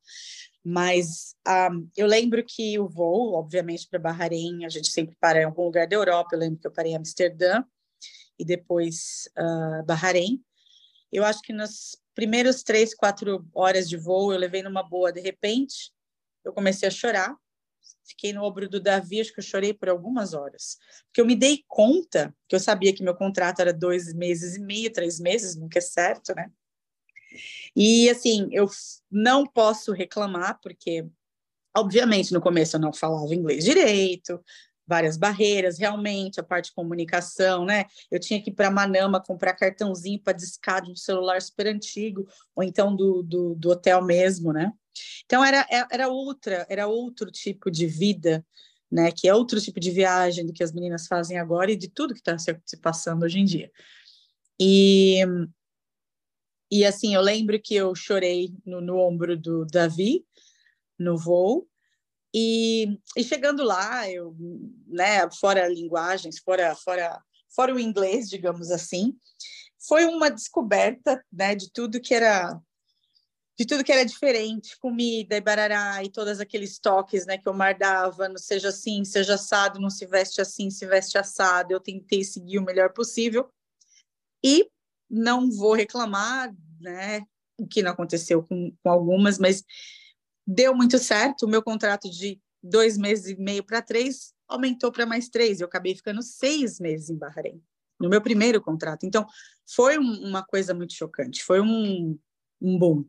Mas 0.65 1.35
um, 1.47 1.51
ah, 1.51 1.71
eu 1.97 2.07
lembro 2.07 2.45
que 2.45 2.79
o 2.79 2.89
voo, 2.89 3.35
obviamente, 3.35 3.89
para 3.89 3.99
Bahrein, 3.99 4.65
a 4.65 4.69
gente 4.69 4.89
sempre 4.89 5.17
para 5.21 5.41
em 5.41 5.45
algum 5.45 5.65
lugar 5.65 5.89
da 5.89 5.97
Europa. 5.97 6.31
Eu 6.33 6.39
lembro 6.39 6.61
que 6.61 6.67
eu 6.67 6.73
parei 6.73 6.93
em 6.93 6.97
Amsterdã 6.97 7.65
e 8.39 8.45
depois 8.45 9.29
uh, 9.37 9.85
Bahrein. 9.85 10.41
Eu 11.11 11.25
acho 11.25 11.43
que 11.43 11.53
nas 11.53 11.97
primeiras 12.15 12.63
três, 12.63 12.95
quatro 12.95 13.45
horas 13.53 13.89
de 13.89 13.97
voo 13.97 14.33
eu 14.33 14.39
levei 14.39 14.63
numa 14.63 14.83
boa. 14.83 15.13
De 15.13 15.21
repente, 15.21 15.93
eu 16.45 16.53
comecei 16.53 16.87
a 16.89 16.93
chorar. 16.93 17.37
Fiquei 18.05 18.33
no 18.33 18.45
ombro 18.45 18.69
do 18.69 18.81
Davi, 18.81 19.21
acho 19.21 19.33
que 19.33 19.41
eu 19.41 19.45
chorei 19.45 19.75
por 19.75 19.89
algumas 19.89 20.35
horas. 20.35 20.77
Porque 21.07 21.21
eu 21.21 21.27
me 21.27 21.37
dei 21.37 21.65
conta 21.67 22.35
que 22.49 22.55
eu 22.55 22.61
sabia 22.61 22.95
que 22.95 23.03
meu 23.03 23.15
contrato 23.15 23.61
era 23.61 23.73
dois 23.73 24.13
meses 24.13 24.57
e 24.57 24.61
meio, 24.61 24.93
três 24.93 25.19
meses, 25.19 25.57
nunca 25.57 25.79
é 25.79 25.83
certo, 25.83 26.35
né? 26.35 26.51
E 27.75 28.09
assim, 28.11 28.49
eu 28.53 28.69
não 29.11 29.47
posso 29.47 29.93
reclamar, 29.93 30.59
porque, 30.63 31.07
obviamente, 31.77 32.33
no 32.33 32.41
começo 32.41 32.77
eu 32.77 32.81
não 32.81 32.93
falava 32.93 33.35
inglês 33.35 33.65
direito, 33.65 34.43
várias 34.87 35.17
barreiras, 35.17 35.79
realmente, 35.79 36.41
a 36.41 36.43
parte 36.43 36.67
de 36.67 36.75
comunicação, 36.75 37.65
né? 37.65 37.87
Eu 38.11 38.21
tinha 38.21 38.43
que 38.43 38.51
ir 38.51 38.55
para 38.55 38.71
Manama 38.71 39.23
comprar 39.23 39.55
cartãozinho 39.55 40.21
para 40.21 40.33
discar 40.33 40.83
de 40.83 40.91
um 40.91 40.97
celular 40.97 41.41
super 41.41 41.67
antigo, 41.67 42.27
ou 42.55 42.63
então 42.63 42.95
do, 42.95 43.23
do, 43.23 43.55
do 43.55 43.71
hotel 43.71 44.03
mesmo, 44.05 44.53
né? 44.53 44.73
Então 45.25 45.45
era, 45.45 45.67
é, 45.71 45.87
era 45.91 46.09
outra, 46.09 46.67
era 46.69 46.87
outro 46.87 47.31
tipo 47.31 47.71
de 47.71 47.87
vida, 47.87 48.45
né? 48.91 49.11
Que 49.11 49.29
é 49.29 49.35
outro 49.35 49.61
tipo 49.61 49.81
de 49.81 49.91
viagem 49.91 50.45
do 50.45 50.53
que 50.53 50.63
as 50.63 50.73
meninas 50.73 51.07
fazem 51.07 51.39
agora 51.39 51.73
e 51.73 51.77
de 51.77 51.89
tudo 51.89 52.13
que 52.13 52.21
está 52.21 52.37
se, 52.39 52.55
se 52.67 52.77
passando 52.77 53.23
hoje 53.23 53.39
em 53.39 53.45
dia. 53.45 53.71
E 54.61 55.25
e 56.73 56.87
assim, 56.87 57.15
eu 57.15 57.21
lembro 57.21 57.61
que 57.61 57.75
eu 57.75 57.95
chorei 57.95 58.51
no, 58.65 58.81
no 58.81 58.97
ombro 58.97 59.37
do 59.37 59.67
Davi, 59.67 60.25
no 60.99 61.19
voo, 61.19 61.69
e, 62.35 62.99
e, 63.15 63.23
chegando 63.23 63.63
lá, 63.63 64.11
eu, 64.11 64.35
né, 64.87 65.31
fora 65.39 65.69
linguagens, 65.69 66.39
fora, 66.39 66.75
fora, 66.75 67.23
fora 67.55 67.75
o 67.75 67.79
inglês, 67.79 68.27
digamos 68.27 68.71
assim, 68.71 69.15
foi 69.87 70.07
uma 70.07 70.31
descoberta, 70.31 71.23
né, 71.31 71.55
de 71.55 71.71
tudo 71.71 72.01
que 72.01 72.15
era 72.15 72.59
de 73.59 73.67
tudo 73.67 73.85
que 73.85 73.93
era 73.93 74.03
diferente, 74.03 74.79
comida, 74.79 75.39
barará 75.43 76.03
e 76.03 76.09
todos 76.09 76.41
aqueles 76.41 76.79
toques, 76.79 77.27
né, 77.27 77.37
que 77.37 77.51
o 77.51 77.53
Mar 77.53 77.77
dava, 77.77 78.31
não 78.31 78.39
seja 78.39 78.71
assim, 78.71 79.05
seja 79.05 79.35
assado, 79.35 79.79
não 79.79 79.91
se 79.91 80.07
veste 80.07 80.41
assim, 80.41 80.71
se 80.71 80.87
veste 80.87 81.19
assado. 81.19 81.71
Eu 81.71 81.79
tentei 81.79 82.25
seguir 82.25 82.59
o 82.59 82.65
melhor 82.65 82.95
possível 82.95 83.47
e 84.43 84.72
não 85.13 85.51
vou 85.51 85.75
reclamar, 85.75 86.55
né? 86.81 87.23
O 87.59 87.67
que 87.67 87.83
não 87.83 87.91
aconteceu 87.91 88.43
com, 88.43 88.75
com 88.83 88.91
algumas, 88.91 89.39
mas 89.39 89.63
deu 90.47 90.75
muito 90.75 90.99
certo. 90.99 91.43
O 91.43 91.49
meu 91.49 91.63
contrato 91.63 92.11
de 92.11 92.41
dois 92.63 92.97
meses 92.97 93.27
e 93.27 93.37
meio 93.37 93.63
para 93.63 93.83
três 93.83 94.33
aumentou 94.49 94.91
para 94.91 95.05
mais 95.05 95.29
três. 95.29 95.61
Eu 95.61 95.67
acabei 95.67 95.95
ficando 95.95 96.23
seis 96.23 96.81
meses 96.81 97.11
em 97.11 97.17
Bahrein, 97.17 97.63
no 98.01 98.09
meu 98.09 98.23
primeiro 98.23 98.61
contrato. 98.61 99.05
Então, 99.05 99.27
foi 99.69 99.99
um, 99.99 100.29
uma 100.29 100.43
coisa 100.43 100.73
muito 100.73 100.95
chocante, 100.95 101.45
foi 101.45 101.61
um, 101.61 102.19
um 102.61 102.79
boom. 102.79 103.05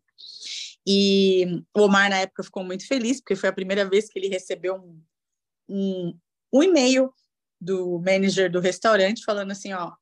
E 0.85 1.63
o 1.73 1.81
Omar, 1.81 2.09
na 2.09 2.17
época, 2.17 2.43
ficou 2.43 2.63
muito 2.63 2.85
feliz, 2.85 3.19
porque 3.21 3.35
foi 3.35 3.49
a 3.49 3.53
primeira 3.53 3.87
vez 3.87 4.09
que 4.09 4.19
ele 4.19 4.27
recebeu 4.27 4.75
um, 4.75 5.01
um, 5.69 6.19
um 6.53 6.63
e-mail 6.63 7.13
do 7.59 7.99
manager 7.99 8.51
do 8.51 8.59
restaurante 8.59 9.23
falando 9.23 9.51
assim, 9.51 9.71
ó, 9.71 9.93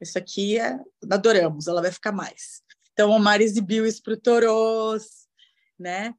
isso 0.00 0.18
aqui 0.18 0.58
é, 0.58 0.78
adoramos, 1.10 1.66
ela 1.66 1.82
vai 1.82 1.92
ficar 1.92 2.12
mais. 2.12 2.62
Então, 2.92 3.10
o 3.10 3.14
Omar 3.14 3.40
exibiu 3.40 3.86
isso 3.86 4.02
para 4.02 4.14
o 4.14 4.20
Toros, 4.20 5.28
né? 5.78 6.14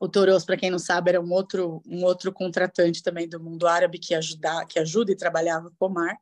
O 0.00 0.08
Toros, 0.08 0.44
para 0.44 0.56
quem 0.56 0.70
não 0.70 0.78
sabe, 0.78 1.10
era 1.10 1.20
um 1.20 1.30
outro, 1.32 1.82
um 1.84 2.04
outro 2.04 2.32
contratante 2.32 3.02
também 3.02 3.28
do 3.28 3.40
mundo 3.40 3.66
árabe 3.66 3.98
que, 3.98 4.14
ajuda, 4.14 4.64
que 4.66 4.78
ajuda 4.78 5.10
e 5.10 5.16
trabalhava 5.16 5.72
com 5.76 5.86
o 5.86 5.88
Omar, 5.88 6.16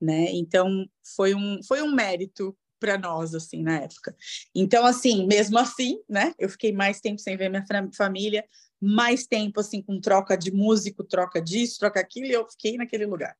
né? 0.00 0.30
Então, 0.32 0.88
foi 1.14 1.34
um, 1.34 1.60
foi 1.62 1.82
um 1.82 1.94
mérito 1.94 2.56
para 2.78 2.96
nós, 2.96 3.34
assim, 3.34 3.62
na 3.62 3.80
época. 3.80 4.16
Então, 4.54 4.86
assim, 4.86 5.26
mesmo 5.26 5.58
assim, 5.58 6.00
né? 6.08 6.32
Eu 6.38 6.48
fiquei 6.48 6.72
mais 6.72 7.00
tempo 7.00 7.20
sem 7.20 7.36
ver 7.36 7.50
minha 7.50 7.66
família, 7.94 8.42
mais 8.80 9.26
tempo, 9.26 9.60
assim, 9.60 9.82
com 9.82 10.00
troca 10.00 10.36
de 10.38 10.50
músico, 10.50 11.04
troca 11.04 11.42
disso, 11.42 11.78
troca 11.78 12.00
aquilo, 12.00 12.26
e 12.26 12.32
eu 12.32 12.48
fiquei 12.48 12.78
naquele 12.78 13.04
lugar. 13.04 13.36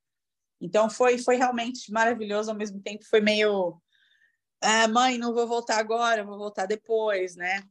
Então 0.61 0.89
foi 0.89 1.17
foi 1.17 1.35
realmente 1.35 1.91
maravilhoso, 1.91 2.51
ao 2.51 2.57
mesmo 2.57 2.79
tempo 2.79 3.03
foi 3.05 3.19
meio 3.19 3.81
ah, 4.61 4.87
mãe, 4.87 5.17
não 5.17 5.33
vou 5.33 5.47
voltar 5.47 5.79
agora, 5.79 6.23
vou 6.23 6.37
voltar 6.37 6.67
depois, 6.67 7.35
né? 7.35 7.63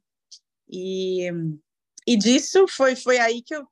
E, 0.68 1.30
e 2.06 2.16
disso 2.16 2.66
foi 2.68 2.96
foi 2.96 3.18
aí 3.18 3.42
que 3.42 3.54
eu 3.54 3.66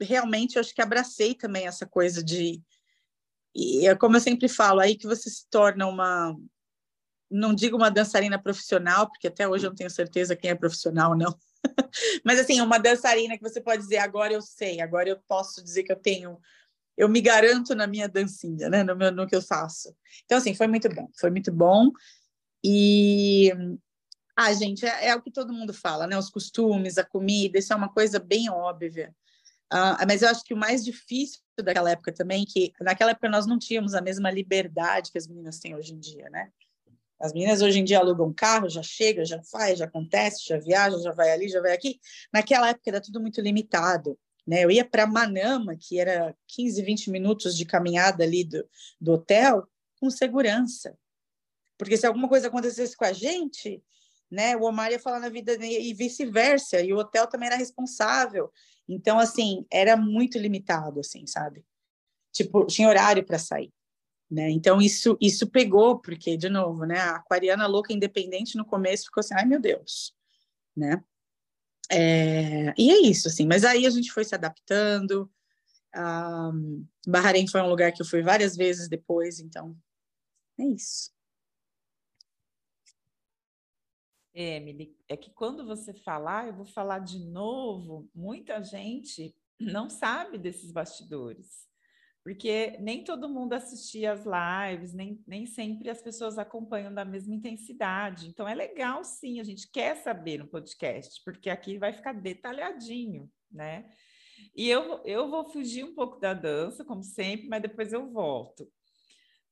realmente 0.00 0.56
eu 0.56 0.60
acho 0.60 0.74
que 0.74 0.82
abracei 0.82 1.34
também 1.34 1.66
essa 1.66 1.86
coisa 1.86 2.22
de 2.22 2.62
e 3.54 3.86
é 3.88 3.94
como 3.96 4.16
eu 4.16 4.20
sempre 4.20 4.48
falo, 4.48 4.80
aí 4.80 4.96
que 4.96 5.06
você 5.06 5.30
se 5.30 5.48
torna 5.50 5.86
uma 5.86 6.36
não 7.28 7.54
digo 7.54 7.76
uma 7.76 7.90
dançarina 7.90 8.40
profissional, 8.40 9.08
porque 9.08 9.26
até 9.26 9.48
hoje 9.48 9.66
eu 9.66 9.70
não 9.70 9.76
tenho 9.76 9.90
certeza 9.90 10.36
quem 10.36 10.50
é 10.50 10.54
profissional 10.54 11.16
não. 11.16 11.36
Mas 12.24 12.38
assim, 12.38 12.60
uma 12.60 12.78
dançarina 12.78 13.36
que 13.36 13.42
você 13.42 13.60
pode 13.60 13.82
dizer 13.82 13.98
agora 13.98 14.32
eu 14.32 14.40
sei, 14.40 14.80
agora 14.80 15.08
eu 15.08 15.18
posso 15.26 15.62
dizer 15.64 15.82
que 15.82 15.90
eu 15.90 15.96
tenho 15.96 16.38
eu 16.96 17.08
me 17.08 17.20
garanto 17.20 17.74
na 17.74 17.86
minha 17.86 18.08
dancinha, 18.08 18.68
né? 18.68 18.82
No, 18.82 18.96
meu, 18.96 19.12
no 19.12 19.26
que 19.26 19.36
eu 19.36 19.42
faço. 19.42 19.94
Então, 20.24 20.38
assim, 20.38 20.54
foi 20.54 20.66
muito 20.66 20.88
bom, 20.88 21.08
foi 21.18 21.30
muito 21.30 21.52
bom. 21.52 21.90
E, 22.64 23.52
ah, 24.36 24.52
gente, 24.52 24.84
é, 24.86 25.08
é 25.08 25.14
o 25.14 25.22
que 25.22 25.30
todo 25.30 25.52
mundo 25.52 25.74
fala, 25.74 26.06
né? 26.06 26.18
Os 26.18 26.30
costumes, 26.30 26.98
a 26.98 27.04
comida, 27.04 27.58
isso 27.58 27.72
é 27.72 27.76
uma 27.76 27.92
coisa 27.92 28.18
bem 28.18 28.48
óbvia. 28.50 29.14
Uh, 29.72 29.98
mas 30.06 30.22
eu 30.22 30.28
acho 30.28 30.44
que 30.44 30.54
o 30.54 30.56
mais 30.56 30.84
difícil 30.84 31.40
daquela 31.60 31.90
época 31.90 32.12
também, 32.12 32.44
que 32.44 32.72
naquela 32.80 33.10
época 33.10 33.28
nós 33.28 33.46
não 33.46 33.58
tínhamos 33.58 33.94
a 33.94 34.00
mesma 34.00 34.30
liberdade 34.30 35.10
que 35.10 35.18
as 35.18 35.26
meninas 35.26 35.58
têm 35.58 35.74
hoje 35.74 35.92
em 35.92 35.98
dia, 35.98 36.30
né? 36.30 36.50
As 37.18 37.32
meninas 37.32 37.62
hoje 37.62 37.80
em 37.80 37.84
dia 37.84 37.98
alugam 37.98 38.32
carro, 38.32 38.68
já 38.68 38.82
chega, 38.82 39.24
já 39.24 39.42
faz, 39.42 39.78
já 39.78 39.86
acontece, 39.86 40.44
já 40.46 40.58
viaja, 40.58 40.98
já 40.98 41.12
vai 41.12 41.32
ali, 41.32 41.48
já 41.48 41.60
vai 41.60 41.72
aqui. 41.72 41.98
Naquela 42.32 42.68
época 42.68 42.90
era 42.90 43.00
tudo 43.00 43.20
muito 43.20 43.40
limitado. 43.40 44.18
Né? 44.46 44.64
Eu 44.64 44.70
ia 44.70 44.84
para 44.84 45.06
Manama, 45.06 45.76
que 45.76 45.98
era 45.98 46.36
15, 46.48 46.82
20 46.82 47.10
minutos 47.10 47.56
de 47.56 47.64
caminhada 47.64 48.22
ali 48.24 48.44
do, 48.44 48.66
do 49.00 49.12
hotel, 49.12 49.66
com 50.00 50.10
segurança. 50.10 50.96
Porque 51.76 51.96
se 51.96 52.06
alguma 52.06 52.28
coisa 52.28 52.48
acontecesse 52.48 52.96
com 52.96 53.04
a 53.04 53.12
gente, 53.12 53.82
né, 54.30 54.56
o 54.56 54.62
Omar 54.62 54.90
ia 54.90 54.98
falar 54.98 55.20
na 55.20 55.28
vida 55.28 55.54
e 55.64 55.92
vice-versa, 55.92 56.80
e 56.80 56.92
o 56.92 56.98
hotel 56.98 57.26
também 57.26 57.48
era 57.48 57.56
responsável. 57.56 58.50
Então, 58.88 59.18
assim, 59.18 59.66
era 59.70 59.96
muito 59.96 60.38
limitado, 60.38 61.00
assim, 61.00 61.26
sabe? 61.26 61.64
Tipo, 62.32 62.66
tinha 62.66 62.88
horário 62.88 63.24
para 63.24 63.38
sair. 63.38 63.72
Né? 64.28 64.50
Então 64.50 64.82
isso 64.82 65.16
isso 65.20 65.48
pegou 65.48 66.00
porque 66.00 66.36
de 66.36 66.48
novo, 66.48 66.84
né? 66.84 66.98
A 66.98 67.16
aquariana 67.16 67.66
louca 67.68 67.92
independente 67.92 68.56
no 68.56 68.64
começo 68.64 69.04
ficou 69.04 69.20
assim, 69.20 69.34
ai 69.34 69.44
meu 69.46 69.60
Deus, 69.60 70.12
né? 70.76 71.00
É, 71.90 72.74
e 72.76 72.90
é 72.90 73.00
isso, 73.02 73.28
assim. 73.28 73.46
Mas 73.46 73.64
aí 73.64 73.86
a 73.86 73.90
gente 73.90 74.12
foi 74.12 74.24
se 74.24 74.34
adaptando. 74.34 75.30
Um, 75.94 76.86
Bahrein 77.06 77.46
foi 77.46 77.60
um 77.62 77.68
lugar 77.68 77.92
que 77.92 78.02
eu 78.02 78.06
fui 78.06 78.22
várias 78.22 78.56
vezes 78.56 78.88
depois, 78.88 79.40
então 79.40 79.76
é 80.58 80.64
isso. 80.64 81.10
Emily, 84.34 84.94
é 85.08 85.16
que 85.16 85.30
quando 85.30 85.64
você 85.64 85.94
falar, 85.94 86.48
eu 86.48 86.52
vou 86.52 86.66
falar 86.66 86.98
de 86.98 87.18
novo, 87.18 88.10
muita 88.14 88.62
gente 88.62 89.34
não 89.58 89.88
sabe 89.88 90.36
desses 90.36 90.70
bastidores 90.70 91.66
porque 92.26 92.76
nem 92.80 93.04
todo 93.04 93.28
mundo 93.28 93.52
assistia 93.52 94.10
as 94.10 94.24
lives, 94.26 94.92
nem, 94.92 95.22
nem 95.28 95.46
sempre 95.46 95.88
as 95.88 96.02
pessoas 96.02 96.38
acompanham 96.38 96.92
da 96.92 97.04
mesma 97.04 97.32
intensidade. 97.32 98.26
Então 98.26 98.48
é 98.48 98.52
legal 98.52 99.04
sim, 99.04 99.38
a 99.38 99.44
gente 99.44 99.70
quer 99.70 99.94
saber 99.98 100.38
no 100.38 100.48
podcast, 100.48 101.22
porque 101.24 101.48
aqui 101.48 101.78
vai 101.78 101.92
ficar 101.92 102.12
detalhadinho, 102.12 103.30
né? 103.48 103.88
E 104.56 104.68
eu, 104.68 105.00
eu 105.04 105.30
vou 105.30 105.48
fugir 105.48 105.84
um 105.84 105.94
pouco 105.94 106.18
da 106.18 106.34
dança, 106.34 106.84
como 106.84 107.00
sempre, 107.00 107.46
mas 107.46 107.62
depois 107.62 107.92
eu 107.92 108.10
volto. 108.10 108.68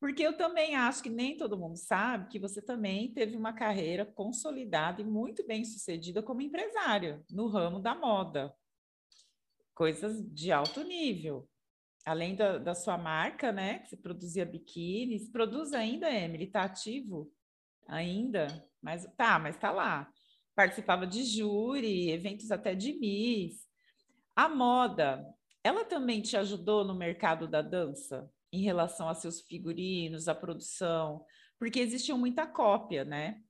Porque 0.00 0.24
eu 0.24 0.36
também 0.36 0.74
acho 0.74 1.00
que 1.00 1.10
nem 1.10 1.36
todo 1.36 1.56
mundo 1.56 1.76
sabe 1.76 2.26
que 2.28 2.40
você 2.40 2.60
também 2.60 3.14
teve 3.14 3.36
uma 3.36 3.52
carreira 3.52 4.04
consolidada 4.04 5.00
e 5.00 5.04
muito 5.04 5.46
bem 5.46 5.64
sucedida 5.64 6.24
como 6.24 6.42
empresária 6.42 7.22
no 7.30 7.46
ramo 7.46 7.78
da 7.78 7.94
moda. 7.94 8.52
Coisas 9.76 10.20
de 10.34 10.50
alto 10.50 10.82
nível, 10.82 11.48
além 12.04 12.34
da, 12.36 12.58
da 12.58 12.74
sua 12.74 12.98
marca, 12.98 13.50
né? 13.50 13.78
Que 13.80 13.88
você 13.88 13.96
produzia 13.96 14.44
biquínis, 14.44 15.30
produz 15.30 15.72
ainda, 15.72 16.10
Emily? 16.10 16.46
Tá 16.46 16.64
ativo 16.64 17.32
ainda? 17.88 18.46
Mas 18.82 19.06
tá, 19.16 19.38
mas 19.38 19.56
tá 19.56 19.70
lá. 19.70 20.10
Participava 20.54 21.06
de 21.06 21.24
júri, 21.24 22.10
eventos 22.10 22.50
até 22.50 22.74
de 22.74 22.92
Miss. 22.92 23.66
A 24.36 24.48
moda, 24.48 25.26
ela 25.62 25.84
também 25.84 26.20
te 26.20 26.36
ajudou 26.36 26.84
no 26.84 26.94
mercado 26.94 27.48
da 27.48 27.62
dança 27.62 28.30
em 28.52 28.62
relação 28.62 29.08
a 29.08 29.14
seus 29.14 29.40
figurinos, 29.40 30.28
a 30.28 30.34
produção, 30.34 31.24
porque 31.58 31.80
existia 31.80 32.16
muita 32.16 32.46
cópia, 32.46 33.04
né? 33.04 33.40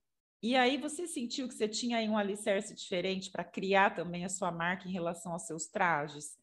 E 0.42 0.56
aí 0.56 0.76
você 0.76 1.06
sentiu 1.06 1.49
que 1.49 1.54
você 1.54 1.66
tinha 1.66 1.99
aí 1.99 2.08
um 2.08 2.18
alicerce 2.18 2.75
diferente 2.75 3.30
para 3.30 3.44
criar 3.44 3.94
também 3.94 4.25
a 4.25 4.28
sua 4.28 4.52
marca 4.52 4.87
em 4.87 4.92
relação 4.92 5.32
aos 5.32 5.46
seus 5.46 5.66
trajes? 5.66 6.37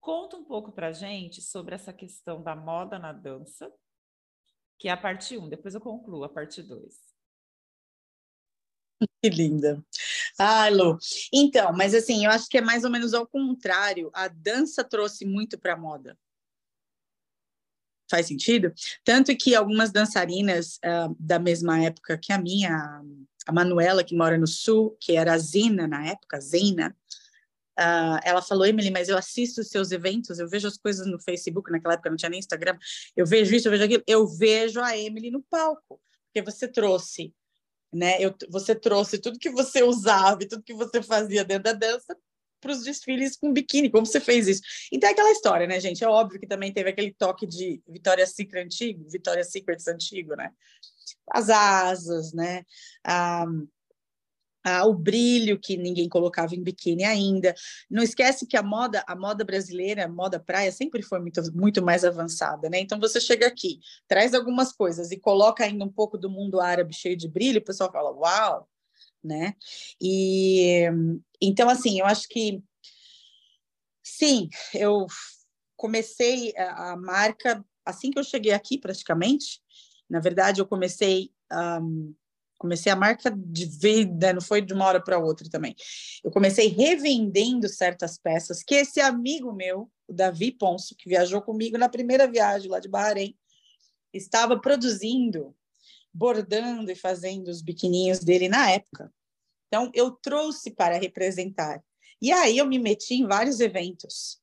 Conta 0.00 0.36
um 0.36 0.44
pouco 0.44 0.72
para 0.72 0.92
gente 0.92 1.42
sobre 1.42 1.74
essa 1.74 1.92
questão 1.92 2.42
da 2.42 2.54
moda 2.54 2.98
na 2.98 3.12
dança, 3.12 3.70
que 4.78 4.88
é 4.88 4.92
a 4.92 4.96
parte 4.96 5.36
1, 5.36 5.44
um. 5.44 5.48
depois 5.48 5.74
eu 5.74 5.80
concluo 5.80 6.24
a 6.24 6.28
parte 6.28 6.62
2. 6.62 7.08
Que 9.22 9.30
linda. 9.30 9.84
Ah, 10.38 10.68
Lu. 10.68 10.98
Então, 11.32 11.72
mas 11.72 11.94
assim, 11.94 12.24
eu 12.24 12.30
acho 12.30 12.48
que 12.48 12.58
é 12.58 12.60
mais 12.60 12.84
ou 12.84 12.90
menos 12.90 13.14
ao 13.14 13.26
contrário. 13.26 14.10
A 14.12 14.28
dança 14.28 14.82
trouxe 14.82 15.24
muito 15.24 15.58
para 15.58 15.74
a 15.74 15.76
moda. 15.76 16.18
Faz 18.10 18.26
sentido? 18.26 18.72
Tanto 19.04 19.36
que 19.36 19.54
algumas 19.54 19.92
dançarinas 19.92 20.78
uh, 20.78 21.14
da 21.18 21.38
mesma 21.38 21.82
época 21.84 22.16
que 22.16 22.32
a 22.32 22.38
minha, 22.38 23.02
a 23.46 23.52
Manuela, 23.52 24.02
que 24.02 24.16
mora 24.16 24.38
no 24.38 24.46
Sul, 24.46 24.96
que 25.00 25.12
era 25.16 25.34
a 25.34 25.38
Zina 25.38 25.86
na 25.86 26.06
época, 26.06 26.40
Zena, 26.40 26.96
uh, 27.78 28.20
ela 28.24 28.42
falou, 28.42 28.66
Emily, 28.66 28.90
mas 28.90 29.08
eu 29.08 29.16
assisto 29.16 29.60
os 29.60 29.68
seus 29.68 29.90
eventos, 29.90 30.38
eu 30.38 30.48
vejo 30.48 30.66
as 30.66 30.76
coisas 30.76 31.06
no 31.06 31.20
Facebook, 31.20 31.70
naquela 31.70 31.94
época 31.94 32.10
não 32.10 32.16
tinha 32.16 32.28
nem 32.28 32.38
Instagram, 32.38 32.78
eu 33.16 33.26
vejo 33.26 33.54
isso, 33.54 33.68
eu 33.68 33.72
vejo 33.72 33.84
aquilo, 33.84 34.02
eu 34.06 34.26
vejo 34.26 34.80
a 34.80 34.96
Emily 34.96 35.30
no 35.30 35.42
palco, 35.42 36.00
porque 36.26 36.42
você 36.42 36.66
trouxe, 36.68 37.34
né, 37.92 38.20
eu, 38.20 38.34
você 38.50 38.74
trouxe 38.74 39.18
tudo 39.18 39.38
que 39.38 39.50
você 39.50 39.82
usava 39.82 40.42
e 40.42 40.48
tudo 40.48 40.62
que 40.62 40.74
você 40.74 41.02
fazia 41.02 41.44
dentro 41.44 41.64
da 41.64 41.72
dança 41.72 42.16
para 42.60 42.72
os 42.72 42.82
desfiles 42.82 43.36
com 43.36 43.52
biquíni, 43.52 43.88
como 43.88 44.04
você 44.04 44.20
fez 44.20 44.48
isso? 44.48 44.62
Então 44.92 45.08
é 45.08 45.12
aquela 45.12 45.30
história, 45.30 45.66
né, 45.66 45.78
gente? 45.78 46.02
É 46.02 46.08
óbvio 46.08 46.40
que 46.40 46.46
também 46.46 46.72
teve 46.72 46.90
aquele 46.90 47.14
toque 47.14 47.46
de 47.46 47.80
Victoria's 47.86 48.30
Secret 48.30 48.64
antigo, 48.64 49.08
Victoria's 49.08 49.52
Secret 49.52 49.78
antigo, 49.88 50.34
né? 50.34 50.50
as 51.30 51.48
asas, 51.50 52.32
né? 52.32 52.64
Ah, 53.04 53.46
ah, 54.68 54.86
o 54.86 54.94
brilho 54.94 55.58
que 55.58 55.76
ninguém 55.76 56.08
colocava 56.08 56.54
em 56.54 56.62
biquíni 56.62 57.04
ainda. 57.04 57.54
Não 57.90 58.02
esquece 58.02 58.46
que 58.46 58.56
a 58.56 58.62
moda, 58.62 59.04
a 59.06 59.16
moda 59.16 59.44
brasileira, 59.44 60.04
a 60.04 60.08
moda 60.08 60.38
praia 60.38 60.70
sempre 60.70 61.02
foi 61.02 61.20
muito, 61.20 61.40
muito 61.54 61.82
mais 61.82 62.04
avançada, 62.04 62.68
né? 62.68 62.80
Então 62.80 63.00
você 63.00 63.20
chega 63.20 63.46
aqui, 63.46 63.80
traz 64.06 64.34
algumas 64.34 64.72
coisas 64.72 65.10
e 65.10 65.18
coloca 65.18 65.64
ainda 65.64 65.84
um 65.84 65.92
pouco 65.92 66.18
do 66.18 66.30
mundo 66.30 66.60
árabe 66.60 66.94
cheio 66.94 67.16
de 67.16 67.28
brilho, 67.28 67.60
o 67.60 67.64
pessoal 67.64 67.90
fala, 67.90 68.10
uau, 68.10 68.68
né? 69.22 69.54
E 70.00 70.84
então 71.40 71.68
assim, 71.68 72.00
eu 72.00 72.06
acho 72.06 72.28
que 72.28 72.62
sim, 74.02 74.48
eu 74.74 75.06
comecei 75.76 76.54
a, 76.56 76.92
a 76.92 76.96
marca 76.96 77.64
assim 77.84 78.10
que 78.10 78.18
eu 78.18 78.24
cheguei 78.24 78.52
aqui 78.52 78.78
praticamente, 78.78 79.60
na 80.08 80.20
verdade, 80.20 80.60
eu 80.60 80.66
comecei 80.66 81.30
um, 81.52 82.14
comecei 82.58 82.90
a 82.90 82.96
marca 82.96 83.30
de 83.30 83.64
vida, 83.64 84.32
não 84.32 84.40
foi 84.40 84.60
de 84.60 84.74
uma 84.74 84.84
hora 84.84 85.02
para 85.02 85.18
outra 85.18 85.48
também. 85.48 85.74
Eu 86.22 86.30
comecei 86.30 86.68
revendendo 86.68 87.68
certas 87.68 88.18
peças 88.18 88.62
que 88.62 88.74
esse 88.74 89.00
amigo 89.00 89.52
meu, 89.52 89.90
o 90.06 90.12
Davi 90.12 90.50
Ponço, 90.50 90.96
que 90.96 91.08
viajou 91.08 91.40
comigo 91.40 91.78
na 91.78 91.88
primeira 91.88 92.26
viagem 92.26 92.70
lá 92.70 92.80
de 92.80 92.88
Bahrein, 92.88 93.36
estava 94.12 94.60
produzindo, 94.60 95.54
bordando 96.12 96.90
e 96.90 96.96
fazendo 96.96 97.48
os 97.48 97.62
biquininhos 97.62 98.18
dele 98.18 98.48
na 98.48 98.70
época. 98.70 99.12
Então, 99.68 99.90
eu 99.94 100.10
trouxe 100.10 100.70
para 100.70 100.98
representar. 100.98 101.82
E 102.20 102.32
aí 102.32 102.58
eu 102.58 102.66
me 102.66 102.78
meti 102.78 103.14
em 103.14 103.26
vários 103.26 103.60
eventos. 103.60 104.40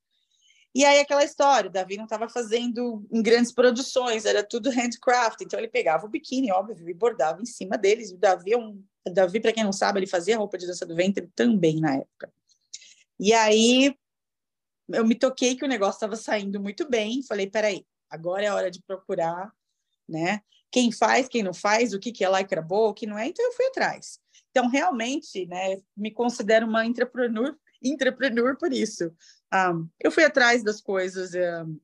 E 0.76 0.84
aí 0.84 1.00
aquela 1.00 1.24
história, 1.24 1.70
o 1.70 1.72
Davi 1.72 1.96
não 1.96 2.04
estava 2.04 2.28
fazendo 2.28 3.08
em 3.10 3.24
grandes 3.24 3.54
produções, 3.54 4.26
era 4.26 4.44
tudo 4.44 4.70
handcraft, 4.70 5.40
então 5.40 5.58
ele 5.58 5.70
pegava 5.70 6.06
o 6.06 6.10
biquíni, 6.10 6.52
óbvio, 6.52 6.90
e 6.90 6.94
bordava 6.94 7.42
em 7.42 7.46
cima 7.46 7.78
deles. 7.78 8.12
O 8.12 8.18
Davi 8.18 8.52
é 8.52 8.58
um, 8.58 8.84
Davi, 9.10 9.40
para 9.40 9.54
quem 9.54 9.64
não 9.64 9.72
sabe, 9.72 10.00
ele 10.00 10.08
fazia 10.08 10.38
roupa 10.38 10.58
de 10.58 10.68
dança 10.68 10.86
do 10.86 10.94
ventre 10.94 11.32
também 11.34 11.80
na 11.80 11.96
época. 11.96 12.30
E 13.18 13.32
aí 13.32 13.96
eu 14.90 15.06
me 15.06 15.16
toquei 15.16 15.56
que 15.56 15.64
o 15.64 15.68
negócio 15.68 15.96
estava 15.96 16.18
saindo 16.18 16.60
muito 16.60 16.90
bem, 16.90 17.24
falei, 17.24 17.50
peraí, 17.50 17.86
agora 18.10 18.44
é 18.44 18.48
a 18.48 18.56
hora 18.56 18.70
de 18.70 18.82
procurar, 18.82 19.54
né? 20.08 20.42
Quem 20.70 20.92
faz, 20.92 21.30
quem 21.30 21.42
não 21.42 21.54
faz, 21.54 21.94
o 21.94 22.00
que, 22.00 22.12
que 22.12 22.26
é 22.26 22.30
lycra 22.30 22.62
boa, 22.62 22.90
o 22.90 22.94
que 22.94 23.08
não 23.08 23.18
é, 23.18 23.28
então 23.28 23.46
eu 23.46 23.54
fui 23.54 23.66
atrás. 23.68 24.20
Então, 24.52 24.68
realmente, 24.68 25.46
né, 25.46 25.82
me 25.96 26.12
considero 26.12 26.68
uma 26.68 26.86
entrepreneur, 26.86 27.56
entrepreneur 27.82 28.58
por 28.58 28.74
isso. 28.74 29.14
Um, 29.56 29.90
eu 30.04 30.12
fui 30.12 30.26
atrás 30.26 30.64
das 30.64 30.82
coisas, 30.82 31.32
um, 31.34 31.80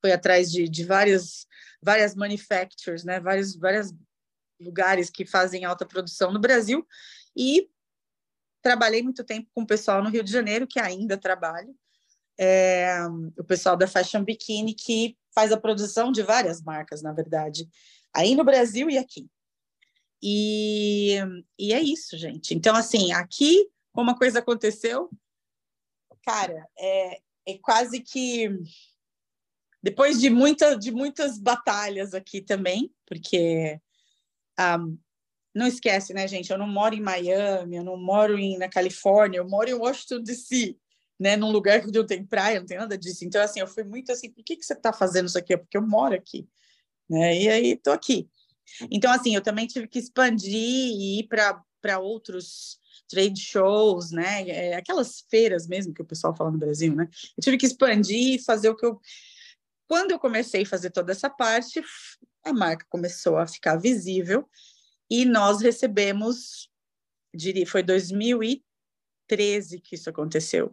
fui 0.00 0.10
atrás 0.10 0.50
de, 0.50 0.68
de 0.68 0.84
várias, 0.84 1.46
várias 1.80 2.14
manufacturers, 2.14 3.04
né? 3.04 3.20
vários, 3.20 3.54
vários 3.54 3.92
lugares 4.60 5.08
que 5.08 5.24
fazem 5.24 5.64
alta 5.64 5.86
produção 5.86 6.32
no 6.32 6.40
Brasil 6.40 6.86
e 7.36 7.70
trabalhei 8.60 9.02
muito 9.02 9.24
tempo 9.24 9.48
com 9.54 9.62
o 9.62 9.66
pessoal 9.66 10.02
no 10.02 10.10
Rio 10.10 10.24
de 10.24 10.32
Janeiro, 10.32 10.66
que 10.66 10.80
ainda 10.80 11.16
trabalho, 11.16 11.74
é, 12.38 12.96
o 13.38 13.44
pessoal 13.44 13.76
da 13.76 13.86
Fashion 13.86 14.24
Bikini, 14.24 14.74
que 14.74 15.16
faz 15.34 15.52
a 15.52 15.60
produção 15.60 16.10
de 16.10 16.22
várias 16.22 16.62
marcas, 16.62 17.02
na 17.02 17.12
verdade, 17.12 17.68
aí 18.14 18.34
no 18.34 18.44
Brasil 18.44 18.90
e 18.90 18.98
aqui. 18.98 19.28
E, 20.22 21.16
e 21.58 21.72
é 21.72 21.80
isso, 21.80 22.16
gente. 22.16 22.54
Então, 22.54 22.76
assim, 22.76 23.12
aqui, 23.12 23.68
como 23.92 24.10
a 24.10 24.18
coisa 24.18 24.38
aconteceu, 24.38 25.10
cara, 26.24 26.66
é, 26.78 27.20
é 27.46 27.58
quase 27.60 28.00
que 28.00 28.48
depois 29.82 30.20
de, 30.20 30.30
muita, 30.30 30.76
de 30.76 30.92
muitas 30.92 31.38
batalhas 31.38 32.14
aqui 32.14 32.40
também, 32.40 32.94
porque 33.04 33.80
um, 34.58 34.96
não 35.54 35.66
esquece, 35.66 36.14
né, 36.14 36.26
gente? 36.28 36.50
Eu 36.50 36.58
não 36.58 36.68
moro 36.68 36.94
em 36.94 37.00
Miami, 37.00 37.76
eu 37.76 37.84
não 37.84 37.96
moro 37.96 38.38
em, 38.38 38.56
na 38.56 38.68
Califórnia, 38.68 39.38
eu 39.38 39.48
moro 39.48 39.68
em 39.68 39.74
Washington 39.74 40.22
D.C., 40.22 40.76
né, 41.18 41.36
num 41.36 41.50
lugar 41.50 41.84
onde 41.84 41.98
não 41.98 42.06
tem 42.06 42.24
praia, 42.24 42.58
não 42.58 42.66
tem 42.66 42.78
nada 42.78 42.96
disso. 42.98 43.24
Então, 43.24 43.40
assim, 43.40 43.60
eu 43.60 43.66
fui 43.66 43.84
muito 43.84 44.10
assim, 44.10 44.30
por 44.30 44.42
que, 44.42 44.56
que 44.56 44.64
você 44.64 44.72
está 44.72 44.92
fazendo 44.92 45.28
isso 45.28 45.38
aqui? 45.38 45.52
É 45.54 45.56
porque 45.56 45.76
eu 45.76 45.86
moro 45.86 46.14
aqui, 46.14 46.48
né? 47.08 47.36
E 47.40 47.48
aí, 47.48 47.72
estou 47.72 47.92
aqui. 47.92 48.28
Então, 48.90 49.12
assim, 49.12 49.34
eu 49.34 49.42
também 49.42 49.66
tive 49.66 49.86
que 49.86 49.98
expandir 49.98 50.54
e 50.54 51.20
ir 51.20 51.28
para 51.28 51.98
outros 51.98 52.80
trade 53.12 53.38
shows, 53.38 54.10
né? 54.10 54.48
É, 54.48 54.74
aquelas 54.74 55.24
feiras 55.30 55.66
mesmo 55.66 55.92
que 55.92 56.00
o 56.00 56.06
pessoal 56.06 56.34
fala 56.34 56.50
no 56.50 56.58
Brasil, 56.58 56.94
né? 56.94 57.06
Eu 57.36 57.42
tive 57.42 57.58
que 57.58 57.66
expandir 57.66 58.36
e 58.36 58.42
fazer 58.42 58.70
o 58.70 58.76
que 58.76 58.86
eu. 58.86 58.98
Quando 59.86 60.12
eu 60.12 60.18
comecei 60.18 60.62
a 60.62 60.66
fazer 60.66 60.90
toda 60.90 61.12
essa 61.12 61.28
parte, 61.28 61.82
a 62.42 62.52
marca 62.52 62.86
começou 62.88 63.36
a 63.36 63.46
ficar 63.46 63.76
visível 63.76 64.48
e 65.10 65.26
nós 65.26 65.60
recebemos, 65.60 66.70
diria, 67.34 67.66
foi 67.66 67.82
2013 67.82 69.80
que 69.80 69.94
isso 69.94 70.08
aconteceu, 70.08 70.72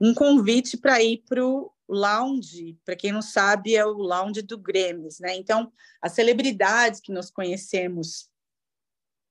um 0.00 0.14
convite 0.14 0.78
para 0.78 1.02
ir 1.02 1.22
para 1.28 1.44
o 1.44 1.70
lounge, 1.86 2.78
para 2.82 2.96
quem 2.96 3.12
não 3.12 3.20
sabe, 3.20 3.76
é 3.76 3.84
o 3.84 3.92
lounge 3.92 4.40
do 4.40 4.56
Grêmio, 4.56 5.08
né? 5.20 5.36
Então, 5.36 5.70
as 6.00 6.12
celebridades 6.12 7.00
que 7.00 7.12
nós 7.12 7.30
conhecemos 7.30 8.30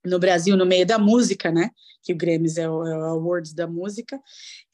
no 0.04 0.18
Brasil, 0.18 0.56
no 0.56 0.66
meio 0.66 0.86
da 0.86 0.98
música, 0.98 1.50
né? 1.50 1.70
Que 2.02 2.12
o 2.12 2.16
Grammys 2.16 2.58
é 2.58 2.68
o, 2.68 2.86
é 2.86 2.96
o 2.96 3.04
Awards 3.04 3.54
da 3.54 3.66
música, 3.66 4.20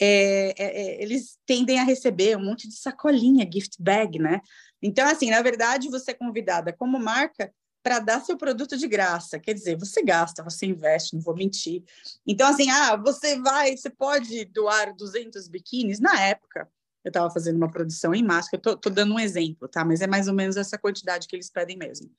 é, 0.00 0.54
é, 0.58 0.82
é, 0.82 1.02
eles 1.02 1.38
tendem 1.46 1.78
a 1.78 1.84
receber 1.84 2.36
um 2.36 2.44
monte 2.44 2.68
de 2.68 2.74
sacolinha, 2.74 3.48
gift 3.50 3.76
bag, 3.80 4.18
né? 4.18 4.40
Então, 4.82 5.06
assim, 5.08 5.30
na 5.30 5.42
verdade, 5.42 5.88
você 5.88 6.10
é 6.10 6.14
convidada 6.14 6.72
como 6.72 6.98
marca 6.98 7.52
para 7.82 7.98
dar 7.98 8.20
seu 8.20 8.36
produto 8.36 8.76
de 8.76 8.86
graça. 8.86 9.38
Quer 9.38 9.54
dizer, 9.54 9.78
você 9.78 10.02
gasta, 10.02 10.42
você 10.42 10.66
investe, 10.66 11.14
não 11.14 11.22
vou 11.22 11.34
mentir. 11.34 11.82
Então, 12.26 12.48
assim, 12.48 12.70
ah, 12.70 12.96
você 12.96 13.38
vai, 13.40 13.76
você 13.76 13.88
pode 13.88 14.44
doar 14.46 14.94
200 14.94 15.48
biquínis. 15.48 15.98
Na 15.98 16.20
época, 16.20 16.68
eu 17.04 17.08
estava 17.08 17.30
fazendo 17.30 17.56
uma 17.56 17.70
produção 17.70 18.14
em 18.14 18.22
máscara, 18.22 18.60
tô, 18.60 18.90
dando 18.90 19.14
um 19.14 19.18
exemplo, 19.20 19.66
tá? 19.68 19.84
Mas 19.84 20.02
é 20.02 20.06
mais 20.06 20.28
ou 20.28 20.34
menos 20.34 20.56
essa 20.56 20.76
quantidade 20.76 21.26
que 21.26 21.34
eles 21.34 21.50
pedem 21.50 21.76
mesmo. 21.76 22.10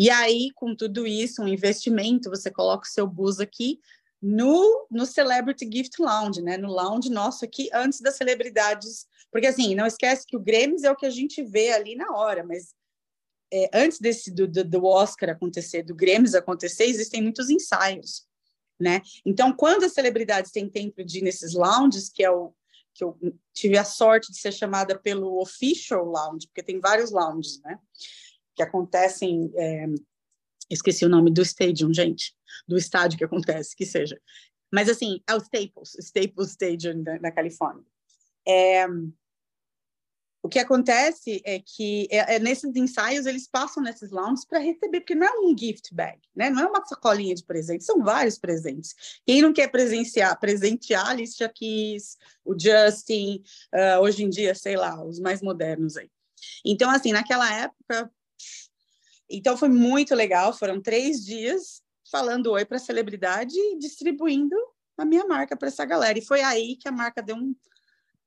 E 0.00 0.08
aí, 0.08 0.50
com 0.54 0.74
tudo 0.74 1.06
isso, 1.06 1.42
um 1.42 1.46
investimento, 1.46 2.30
você 2.30 2.50
coloca 2.50 2.86
o 2.88 2.90
seu 2.90 3.06
bus 3.06 3.38
aqui 3.38 3.78
no, 4.20 4.86
no 4.90 5.04
Celebrity 5.04 5.68
Gift 5.70 6.00
Lounge, 6.00 6.40
né? 6.40 6.56
No 6.56 6.72
lounge 6.72 7.10
nosso 7.10 7.44
aqui, 7.44 7.68
antes 7.70 8.00
das 8.00 8.16
celebridades. 8.16 9.06
Porque, 9.30 9.46
assim, 9.46 9.74
não 9.74 9.84
esquece 9.84 10.26
que 10.26 10.38
o 10.38 10.40
Grêmio 10.40 10.78
é 10.82 10.90
o 10.90 10.96
que 10.96 11.04
a 11.04 11.10
gente 11.10 11.42
vê 11.42 11.72
ali 11.72 11.96
na 11.96 12.16
hora, 12.16 12.42
mas 12.42 12.74
é, 13.52 13.68
antes 13.74 13.98
desse 13.98 14.30
do, 14.30 14.48
do, 14.48 14.64
do, 14.64 14.86
Oscar 14.86 15.28
acontecer, 15.28 15.82
do 15.82 15.94
Grêmio 15.94 16.34
acontecer, 16.34 16.84
existem 16.84 17.20
muitos 17.20 17.50
ensaios, 17.50 18.26
né? 18.80 19.02
Então, 19.26 19.52
quando 19.52 19.84
as 19.84 19.92
celebridades 19.92 20.50
têm 20.50 20.66
tempo 20.66 21.04
de 21.04 21.18
ir 21.18 21.22
nesses 21.22 21.52
lounges, 21.52 22.08
que 22.08 22.24
é 22.24 22.30
o 22.30 22.54
que 22.94 23.04
eu 23.04 23.18
tive 23.52 23.76
a 23.76 23.84
sorte 23.84 24.32
de 24.32 24.38
ser 24.38 24.52
chamada 24.52 24.98
pelo 24.98 25.42
official 25.42 26.06
lounge, 26.06 26.46
porque 26.46 26.62
tem 26.62 26.80
vários 26.80 27.10
lounges, 27.10 27.60
né? 27.60 27.78
Que 28.60 28.64
acontecem, 28.64 29.50
é, 29.56 29.86
esqueci 30.68 31.06
o 31.06 31.08
nome 31.08 31.30
do 31.30 31.40
stadium, 31.40 31.94
gente, 31.94 32.34
do 32.68 32.76
estádio 32.76 33.16
que 33.16 33.24
acontece, 33.24 33.74
que 33.74 33.86
seja. 33.86 34.20
Mas 34.70 34.86
assim, 34.90 35.22
é 35.26 35.34
o 35.34 35.38
Staples, 35.38 35.94
Staples 35.98 36.50
Stadium 36.50 37.02
da, 37.02 37.16
da 37.16 37.32
Califórnia. 37.32 37.82
É, 38.46 38.86
o 40.42 40.48
que 40.50 40.58
acontece 40.58 41.40
é 41.42 41.58
que 41.58 42.06
é, 42.10 42.36
é, 42.36 42.38
nesses 42.38 42.76
ensaios 42.76 43.24
eles 43.24 43.48
passam 43.48 43.82
nesses 43.82 44.10
lounges 44.10 44.44
para 44.44 44.58
receber, 44.58 45.00
porque 45.00 45.14
não 45.14 45.26
é 45.26 45.40
um 45.40 45.56
gift 45.56 45.94
bag, 45.94 46.20
né? 46.36 46.50
Não 46.50 46.62
é 46.62 46.66
uma 46.66 46.84
sacolinha 46.84 47.34
de 47.34 47.44
presente, 47.44 47.82
são 47.82 48.04
vários 48.04 48.38
presentes. 48.38 48.94
Quem 49.26 49.40
não 49.40 49.54
quer 49.54 49.68
presenciar, 49.68 50.38
presentear, 50.38 51.08
Alicia 51.08 51.48
Keys, 51.48 52.18
o 52.44 52.54
Justin, 52.58 53.42
uh, 53.74 54.00
hoje 54.02 54.22
em 54.22 54.28
dia, 54.28 54.54
sei 54.54 54.76
lá, 54.76 55.02
os 55.02 55.18
mais 55.18 55.40
modernos 55.40 55.96
aí. 55.96 56.10
Então, 56.62 56.90
assim, 56.90 57.12
naquela 57.12 57.50
época, 57.54 58.10
então 59.28 59.56
foi 59.56 59.68
muito 59.68 60.14
legal. 60.14 60.52
Foram 60.52 60.80
três 60.80 61.24
dias 61.24 61.82
falando 62.10 62.50
oi 62.50 62.64
para 62.64 62.76
a 62.76 62.80
celebridade 62.80 63.54
e 63.56 63.78
distribuindo 63.78 64.56
a 64.98 65.04
minha 65.04 65.26
marca 65.26 65.56
para 65.56 65.68
essa 65.68 65.84
galera. 65.84 66.18
E 66.18 66.24
foi 66.24 66.42
aí 66.42 66.76
que 66.76 66.88
a 66.88 66.92
marca 66.92 67.22
deu 67.22 67.36
um 67.36 67.54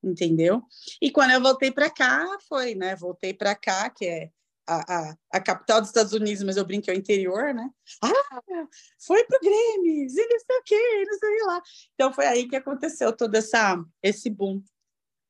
entendeu? 0.04 0.62
E 1.02 1.10
quando 1.10 1.32
eu 1.32 1.42
voltei 1.42 1.72
para 1.72 1.90
cá, 1.90 2.26
foi, 2.48 2.76
né? 2.76 2.96
Voltei 2.96 3.34
para 3.34 3.56
cá, 3.56 3.90
que 3.90 4.06
é 4.06 4.30
a, 4.68 4.96
a, 4.96 5.18
a, 5.32 5.40
capital 5.40 5.80
dos 5.80 5.90
Estados 5.90 6.14
Unidos, 6.14 6.44
mas 6.44 6.58
eu 6.58 6.66
brinco 6.66 6.86
que 6.86 6.92
é 6.92 6.94
o 6.94 6.98
interior, 6.98 7.54
né? 7.54 7.70
Ah, 8.02 8.68
foi 9.00 9.24
pro 9.26 9.40
Grêmio, 9.40 9.94
e 9.94 10.06
não 10.06 10.10
sei 10.10 10.58
o 10.58 10.64
quê, 10.66 11.06
não 11.06 11.20
sei 11.20 11.44
lá. 11.46 11.62
Então 11.94 12.14
foi 12.14 12.26
aí 12.26 12.48
que 12.48 12.56
aconteceu 12.56 13.16
todo 13.16 13.36
essa, 13.36 13.82
esse 14.02 14.30
boom 14.30 14.62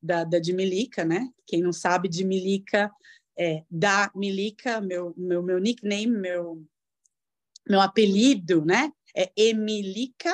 da, 0.02 0.24
da 0.24 0.39
de 0.39 0.54
Milica, 0.54 1.06
né? 1.06 1.30
Quem 1.46 1.62
não 1.62 1.74
sabe, 1.74 2.10
de 2.10 2.24
Milica 2.24 2.91
é 3.38 3.63
da 3.69 4.12
Milica, 4.15 4.80
meu, 4.82 5.13
meu, 5.17 5.41
meu 5.41 5.60
nickname, 5.60 6.08
meu, 6.08 6.63
meu 7.67 7.82
apelido, 7.82 8.63
né? 8.65 8.91
É 9.15 9.32
Emilica, 9.36 10.34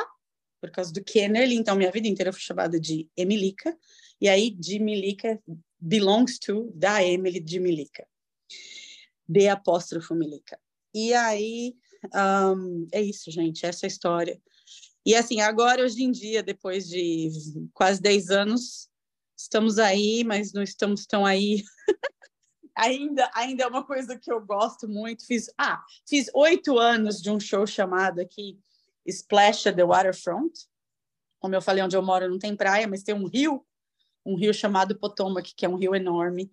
por 0.61 0.71
causa 0.71 0.91
do 0.91 1.03
Kennerly, 1.03 1.55
então 1.55 1.75
minha 1.75 1.91
vida 1.91 2.07
inteira 2.07 2.33
fui 2.33 2.41
chamada 2.41 2.79
de 2.79 3.09
Emilica. 3.15 3.77
E 4.19 4.27
aí, 4.27 4.49
de 4.49 4.79
Milica 4.79 5.41
belongs 5.79 6.37
to, 6.39 6.71
da 6.75 7.03
Emily 7.03 7.39
de 7.39 7.59
Milica. 7.59 8.05
De 9.27 9.47
apóstrofo 9.47 10.13
Milica. 10.13 10.59
E 10.93 11.13
aí, 11.13 11.75
um, 12.55 12.87
é 12.91 13.01
isso, 13.01 13.31
gente, 13.31 13.65
essa 13.65 13.85
é 13.85 13.87
a 13.87 13.91
história. 13.91 14.41
E 15.05 15.15
assim, 15.15 15.39
agora, 15.39 15.83
hoje 15.83 16.03
em 16.03 16.11
dia, 16.11 16.43
depois 16.43 16.87
de 16.87 17.29
quase 17.73 18.01
10 18.01 18.29
anos, 18.29 18.89
estamos 19.37 19.79
aí, 19.79 20.23
mas 20.23 20.51
não 20.51 20.61
estamos 20.61 21.05
tão 21.05 21.25
aí. 21.25 21.63
ainda, 22.79 23.29
ainda 23.33 23.63
é 23.63 23.67
uma 23.67 23.83
coisa 23.83 24.17
que 24.17 24.31
eu 24.31 24.39
gosto 24.39 24.87
muito. 24.87 25.25
Fiz, 25.25 25.51
ah, 25.57 25.83
fiz 26.07 26.29
oito 26.33 26.77
anos 26.77 27.21
de 27.21 27.29
um 27.29 27.39
show 27.39 27.67
chamado 27.67 28.19
aqui 28.19 28.59
Splash 29.05 29.67
at 29.67 29.75
the 29.75 29.83
Waterfront. 29.83 30.53
Como 31.39 31.55
eu 31.55 31.61
falei, 31.61 31.83
onde 31.83 31.95
eu 31.95 32.01
moro 32.01 32.29
não 32.29 32.39
tem 32.39 32.55
praia, 32.55 32.87
mas 32.87 33.03
tem 33.03 33.15
um 33.15 33.27
rio 33.27 33.65
um 34.25 34.35
rio 34.35 34.53
chamado 34.53 34.97
Potomac, 34.97 35.53
que 35.55 35.65
é 35.65 35.69
um 35.69 35.75
rio 35.75 35.95
enorme, 35.95 36.51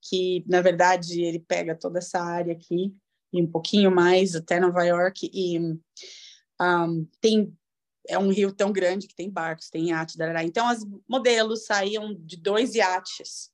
que 0.00 0.44
na 0.46 0.60
verdade 0.60 1.20
ele 1.22 1.40
pega 1.40 1.74
toda 1.74 1.98
essa 1.98 2.20
área 2.20 2.52
aqui 2.52 2.94
e 3.32 3.42
um 3.42 3.46
pouquinho 3.46 3.90
mais 3.90 4.34
até 4.34 4.58
Nova 4.58 4.84
York 4.84 5.30
e 5.32 5.58
um, 6.60 7.06
tem 7.20 7.54
é 8.10 8.18
um 8.18 8.30
rio 8.30 8.50
tão 8.50 8.72
grande 8.72 9.06
que 9.06 9.14
tem 9.14 9.30
barcos, 9.30 9.68
tem 9.68 9.90
darará. 10.16 10.42
então 10.42 10.66
as 10.66 10.82
modelos 11.06 11.66
saíam 11.66 12.14
de 12.14 12.38
dois 12.38 12.74
iates 12.74 13.52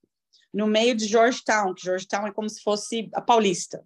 no 0.55 0.67
meio 0.67 0.95
de 0.95 1.07
Georgetown, 1.07 1.75
que 1.75 1.83
Georgetown 1.85 2.27
é 2.29 2.33
como 2.33 2.49
se 2.49 2.63
fosse 2.63 3.11
a 3.13 3.21
Paulista, 3.21 3.85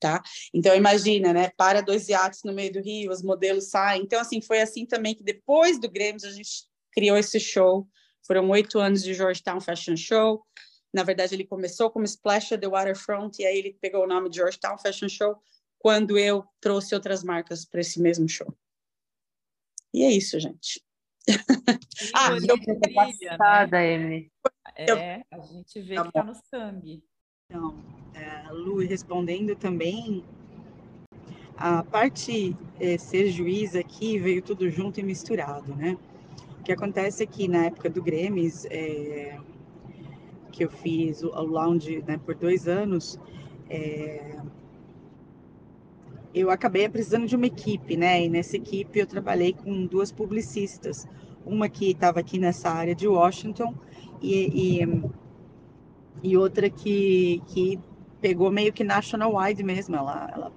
tá? 0.00 0.22
Então 0.52 0.74
imagina, 0.74 1.32
né? 1.32 1.50
Para 1.56 1.82
dois 1.82 2.08
iates 2.08 2.40
no 2.44 2.52
meio 2.52 2.72
do 2.72 2.80
rio, 2.80 3.12
os 3.12 3.22
modelos 3.22 3.68
saem. 3.68 4.02
Então 4.02 4.18
assim 4.18 4.40
foi 4.40 4.60
assim 4.60 4.86
também 4.86 5.14
que 5.14 5.22
depois 5.22 5.78
do 5.78 5.90
Grêmio 5.90 6.20
a 6.24 6.30
gente 6.30 6.66
criou 6.90 7.16
esse 7.16 7.38
show 7.38 7.86
foram 8.26 8.48
oito 8.50 8.78
anos 8.78 9.02
de 9.02 9.14
Georgetown 9.14 9.60
Fashion 9.60 9.96
Show. 9.96 10.42
Na 10.92 11.02
verdade, 11.02 11.34
ele 11.34 11.44
começou 11.44 11.90
como 11.90 12.04
Splash 12.04 12.50
the 12.50 12.68
Waterfront 12.68 13.40
e 13.40 13.46
aí 13.46 13.58
ele 13.58 13.76
pegou 13.80 14.04
o 14.04 14.06
nome 14.06 14.28
de 14.28 14.36
Georgetown 14.36 14.78
Fashion 14.78 15.08
Show 15.08 15.36
quando 15.78 16.16
eu 16.16 16.44
trouxe 16.60 16.94
outras 16.94 17.24
marcas 17.24 17.64
para 17.64 17.80
esse 17.80 18.00
mesmo 18.00 18.28
show. 18.28 18.46
E 19.92 20.04
é 20.04 20.10
isso, 20.10 20.38
gente. 20.38 20.82
ah, 22.14 22.30
eu 22.48 22.56
brilha, 22.56 22.94
passada, 22.94 23.78
né? 23.78 24.26
É, 24.76 25.22
a 25.30 25.38
gente 25.40 25.80
vê 25.80 25.94
tá 25.94 26.02
que 26.02 26.08
está 26.08 26.24
no 26.24 26.34
sangue. 26.34 27.02
Então, 27.46 27.74
é, 28.14 28.50
Lu, 28.50 28.78
respondendo 28.78 29.54
também, 29.54 30.24
a 31.56 31.82
parte 31.82 32.56
é, 32.80 32.96
ser 32.96 33.30
juiz 33.30 33.76
aqui 33.76 34.18
veio 34.18 34.42
tudo 34.42 34.68
junto 34.70 35.00
e 35.00 35.02
misturado, 35.02 35.74
né? 35.74 35.96
O 36.58 36.62
que 36.62 36.72
acontece 36.72 37.22
é 37.22 37.26
que 37.26 37.48
na 37.48 37.66
época 37.66 37.90
do 37.90 38.02
Grêmio, 38.02 38.50
é, 38.70 39.38
que 40.50 40.64
eu 40.64 40.70
fiz 40.70 41.22
o, 41.22 41.28
o 41.28 41.42
lounge 41.42 42.02
né, 42.06 42.18
por 42.24 42.34
dois 42.34 42.68
anos, 42.68 43.18
é, 43.68 44.40
eu 46.34 46.50
acabei 46.50 46.88
precisando 46.88 47.26
de 47.26 47.36
uma 47.36 47.46
equipe, 47.46 47.96
né? 47.96 48.24
E 48.24 48.28
nessa 48.28 48.56
equipe 48.56 48.98
eu 48.98 49.06
trabalhei 49.06 49.52
com 49.52 49.86
duas 49.86 50.10
publicistas, 50.10 51.06
uma 51.44 51.68
que 51.68 51.90
estava 51.90 52.20
aqui 52.20 52.38
nessa 52.38 52.70
área 52.70 52.94
de 52.94 53.06
Washington 53.06 53.74
e, 54.22 54.82
e, 54.82 55.02
e, 56.22 56.36
outra 56.36 56.70
que, 56.70 57.42
que 57.48 57.78
pegou 58.20 58.50
meio 58.50 58.72
que 58.72 58.84
national 58.84 59.36
wide 59.36 59.62
mesmo. 59.62 59.96
Ela, 59.96 60.30
ela 60.32 60.52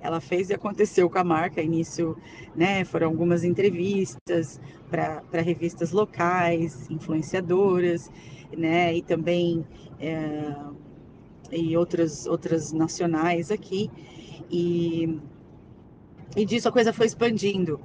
ela 0.00 0.20
fez 0.20 0.50
e 0.50 0.54
aconteceu 0.54 1.10
com 1.10 1.18
a 1.18 1.24
marca. 1.24 1.60
Início, 1.60 2.16
né, 2.54 2.84
foram 2.84 3.08
algumas 3.08 3.44
entrevistas 3.44 4.60
para 4.90 5.40
revistas 5.42 5.92
locais, 5.92 6.88
influenciadoras, 6.90 8.10
né, 8.56 8.94
e 8.94 9.02
também 9.02 9.66
é, 10.00 10.54
e 11.50 11.76
outras 11.76 12.26
outras 12.26 12.72
nacionais 12.72 13.50
aqui. 13.50 13.90
E, 14.50 15.18
e 16.36 16.44
disso 16.44 16.68
a 16.68 16.72
coisa 16.72 16.92
foi 16.92 17.06
expandindo, 17.06 17.80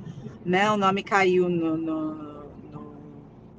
né? 0.46 0.70
O 0.72 0.78
nome 0.78 1.04
caiu 1.04 1.50
no, 1.50 1.78
no 1.78 2.33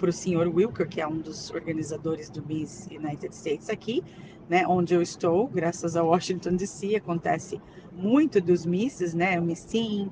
para 0.04 0.10
o 0.10 0.12
senhor 0.12 0.46
Wilker, 0.48 0.86
que 0.86 1.00
é 1.00 1.06
um 1.06 1.16
dos 1.16 1.50
organizadores 1.50 2.28
do 2.28 2.44
Miss 2.44 2.86
United 2.90 3.34
States 3.34 3.70
aqui, 3.70 4.04
né? 4.50 4.66
Onde 4.66 4.92
eu 4.92 5.00
estou, 5.00 5.48
graças 5.48 5.96
a 5.96 6.02
Washington 6.02 6.56
D.C. 6.56 6.94
acontece 6.94 7.58
muito 7.90 8.38
dos 8.38 8.66
misses, 8.66 9.14
né? 9.14 9.40
O 9.40 9.42
missim, 9.42 10.10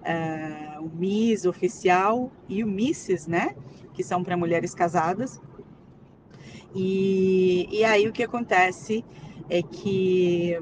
uh, 0.00 0.82
o 0.82 0.88
miss 0.96 1.44
oficial 1.44 2.32
e 2.48 2.64
o 2.64 2.66
misses, 2.66 3.26
né? 3.26 3.54
Que 3.92 4.02
são 4.02 4.24
para 4.24 4.34
mulheres 4.34 4.74
casadas. 4.74 5.38
E, 6.74 7.68
e 7.70 7.84
aí 7.84 8.08
o 8.08 8.12
que 8.12 8.22
acontece 8.22 9.04
é 9.50 9.62
que 9.62 10.58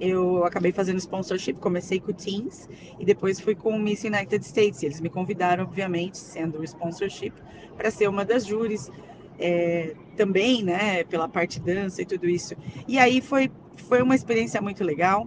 eu 0.00 0.44
acabei 0.44 0.72
fazendo 0.72 0.98
sponsorship, 0.98 1.54
comecei 1.54 2.00
com 2.00 2.10
o 2.10 2.14
Teens 2.14 2.68
e 2.98 3.04
depois 3.04 3.38
fui 3.38 3.54
com 3.54 3.70
o 3.70 3.78
Miss 3.78 4.02
United 4.02 4.44
States. 4.44 4.82
Eles 4.82 5.00
me 5.00 5.10
convidaram, 5.10 5.64
obviamente, 5.64 6.16
sendo 6.16 6.60
o 6.60 6.64
sponsorship, 6.64 7.34
para 7.76 7.90
ser 7.90 8.08
uma 8.08 8.24
das 8.24 8.46
júris 8.46 8.90
é, 9.38 9.94
também, 10.16 10.62
né, 10.62 11.04
pela 11.04 11.28
parte 11.28 11.60
dança 11.60 12.00
e 12.02 12.06
tudo 12.06 12.28
isso. 12.28 12.56
E 12.88 12.98
aí 12.98 13.20
foi 13.20 13.50
foi 13.76 14.02
uma 14.02 14.14
experiência 14.14 14.60
muito 14.60 14.84
legal, 14.84 15.26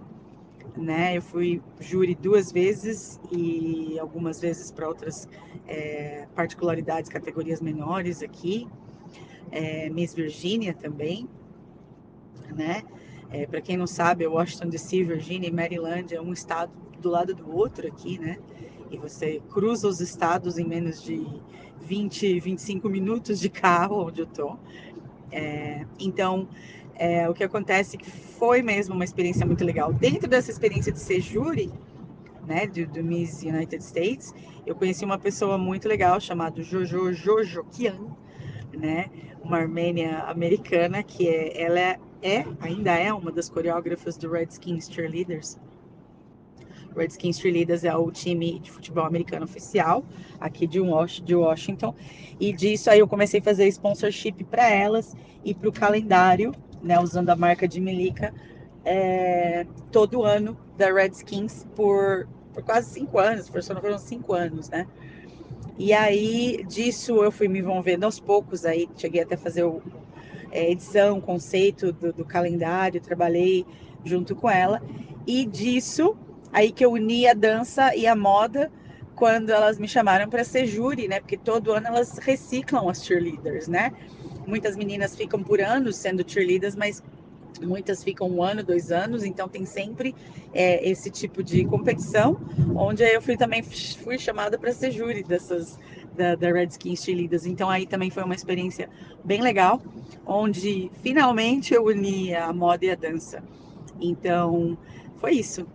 né? 0.76 1.16
Eu 1.16 1.22
fui 1.22 1.60
júri 1.80 2.14
duas 2.14 2.50
vezes 2.50 3.20
e 3.30 3.98
algumas 3.98 4.40
vezes 4.40 4.70
para 4.70 4.88
outras 4.88 5.28
é, 5.66 6.26
particularidades, 6.34 7.10
categorias 7.10 7.60
menores 7.60 8.22
aqui. 8.22 8.66
É, 9.50 9.88
Miss 9.90 10.14
Virginia 10.14 10.72
também, 10.72 11.28
né? 12.56 12.82
É, 13.34 13.46
para 13.46 13.60
quem 13.60 13.76
não 13.76 13.86
sabe, 13.86 14.24
Washington 14.28 14.68
DC, 14.68 15.02
Virginia 15.02 15.48
e 15.48 15.52
Maryland 15.52 16.14
é 16.14 16.20
um 16.20 16.32
estado 16.32 16.70
do 17.00 17.10
lado 17.10 17.34
do 17.34 17.52
outro 17.52 17.84
aqui, 17.84 18.16
né? 18.16 18.38
E 18.92 18.96
você 18.96 19.42
cruza 19.50 19.88
os 19.88 20.00
estados 20.00 20.56
em 20.56 20.64
menos 20.64 21.02
de 21.02 21.26
20, 21.80 22.38
25 22.38 22.88
minutos 22.88 23.40
de 23.40 23.48
carro 23.48 24.06
onde 24.06 24.20
eu 24.20 24.26
tô. 24.26 24.56
É, 25.32 25.84
então, 25.98 26.48
é, 26.94 27.28
o 27.28 27.34
que 27.34 27.42
acontece 27.42 27.96
é 27.96 27.98
que 27.98 28.08
foi 28.08 28.62
mesmo 28.62 28.94
uma 28.94 29.02
experiência 29.02 29.44
muito 29.44 29.64
legal. 29.64 29.92
Dentro 29.92 30.28
dessa 30.28 30.52
experiência 30.52 30.92
de 30.92 31.00
ser 31.00 31.20
júri, 31.20 31.72
né, 32.46 32.68
do, 32.68 32.86
do 32.86 33.02
Miss 33.02 33.42
United 33.42 33.82
States, 33.82 34.32
eu 34.64 34.76
conheci 34.76 35.04
uma 35.04 35.18
pessoa 35.18 35.58
muito 35.58 35.88
legal 35.88 36.20
chamada 36.20 36.62
Jojo 36.62 37.12
Jojo 37.12 37.64
Kian, 37.64 37.98
né, 38.72 39.10
uma 39.42 39.56
armênia 39.56 40.20
americana 40.20 41.02
que 41.02 41.28
é, 41.28 41.60
ela 41.60 41.80
é, 41.80 41.98
é, 42.24 42.42
ainda 42.58 42.92
é 42.92 43.12
uma 43.12 43.30
das 43.30 43.50
coreógrafas 43.50 44.16
do 44.16 44.30
Redskins 44.30 44.90
Cheerleaders. 44.90 45.58
Redskins 46.96 47.38
Cheerleaders 47.38 47.84
é 47.84 47.94
o 47.94 48.10
time 48.10 48.58
de 48.60 48.70
futebol 48.70 49.04
americano 49.04 49.44
oficial 49.44 50.02
aqui 50.40 50.66
de 50.66 50.80
Washington. 50.80 51.94
E 52.40 52.50
disso 52.50 52.88
aí 52.88 53.00
eu 53.00 53.06
comecei 53.06 53.40
a 53.40 53.42
fazer 53.42 53.68
sponsorship 53.68 54.42
para 54.44 54.70
elas 54.70 55.14
e 55.44 55.54
para 55.54 55.68
o 55.68 55.72
calendário, 55.72 56.54
né, 56.82 56.98
usando 56.98 57.28
a 57.28 57.36
marca 57.36 57.68
de 57.68 57.78
Milica, 57.78 58.32
é, 58.86 59.66
todo 59.92 60.22
ano 60.22 60.56
da 60.78 60.90
Redskins 60.90 61.66
por, 61.76 62.26
por 62.54 62.62
quase 62.62 62.90
cinco 62.90 63.18
anos, 63.18 63.50
não 63.50 63.80
foram 63.82 63.98
cinco 63.98 64.32
anos, 64.32 64.70
né? 64.70 64.86
E 65.76 65.92
aí 65.92 66.64
disso 66.68 67.22
eu 67.22 67.30
fui 67.30 67.48
me 67.48 67.58
envolvendo 67.58 68.04
aos 68.04 68.18
poucos, 68.18 68.64
aí 68.64 68.88
cheguei 68.96 69.22
até 69.22 69.36
fazer 69.36 69.64
o, 69.64 69.82
é, 70.54 70.70
edição, 70.70 71.20
conceito 71.20 71.92
do, 71.92 72.12
do 72.12 72.24
calendário, 72.24 73.00
trabalhei 73.00 73.66
junto 74.04 74.36
com 74.36 74.48
ela. 74.48 74.80
E 75.26 75.44
disso, 75.44 76.16
aí 76.52 76.70
que 76.70 76.84
eu 76.84 76.92
uni 76.92 77.26
a 77.26 77.34
dança 77.34 77.94
e 77.94 78.06
a 78.06 78.14
moda 78.14 78.70
quando 79.16 79.50
elas 79.50 79.78
me 79.78 79.88
chamaram 79.88 80.28
para 80.28 80.44
ser 80.44 80.66
júri, 80.66 81.08
né? 81.08 81.20
Porque 81.20 81.36
todo 81.36 81.72
ano 81.72 81.88
elas 81.88 82.18
reciclam 82.18 82.88
as 82.88 83.04
cheerleaders, 83.04 83.68
né? 83.68 83.92
Muitas 84.46 84.76
meninas 84.76 85.16
ficam 85.16 85.42
por 85.42 85.60
anos 85.60 85.96
sendo 85.96 86.24
cheerleaders, 86.26 86.76
mas 86.76 87.02
muitas 87.60 88.02
ficam 88.02 88.28
um 88.28 88.42
ano, 88.42 88.62
dois 88.62 88.90
anos, 88.90 89.24
então 89.24 89.48
tem 89.48 89.64
sempre 89.64 90.14
é, 90.52 90.86
esse 90.88 91.10
tipo 91.10 91.42
de 91.42 91.64
competição, 91.64 92.38
onde 92.76 93.02
eu 93.02 93.20
fui 93.20 93.36
também 93.36 93.62
fui 93.62 94.18
chamada 94.18 94.58
para 94.58 94.72
ser 94.72 94.90
júri 94.90 95.22
dessas 95.22 95.78
da, 96.14 96.34
da 96.34 96.52
Redskins 96.52 97.02
Cheerleaders. 97.02 97.46
Então 97.46 97.68
aí 97.68 97.86
também 97.86 98.10
foi 98.10 98.22
uma 98.22 98.34
experiência 98.34 98.88
bem 99.24 99.42
legal, 99.42 99.80
onde 100.26 100.90
finalmente 101.02 101.74
eu 101.74 101.84
uni 101.86 102.34
a 102.34 102.52
moda 102.52 102.84
e 102.84 102.90
a 102.90 102.94
dança. 102.94 103.42
Então 104.00 104.78
foi 105.18 105.32
isso. 105.32 105.66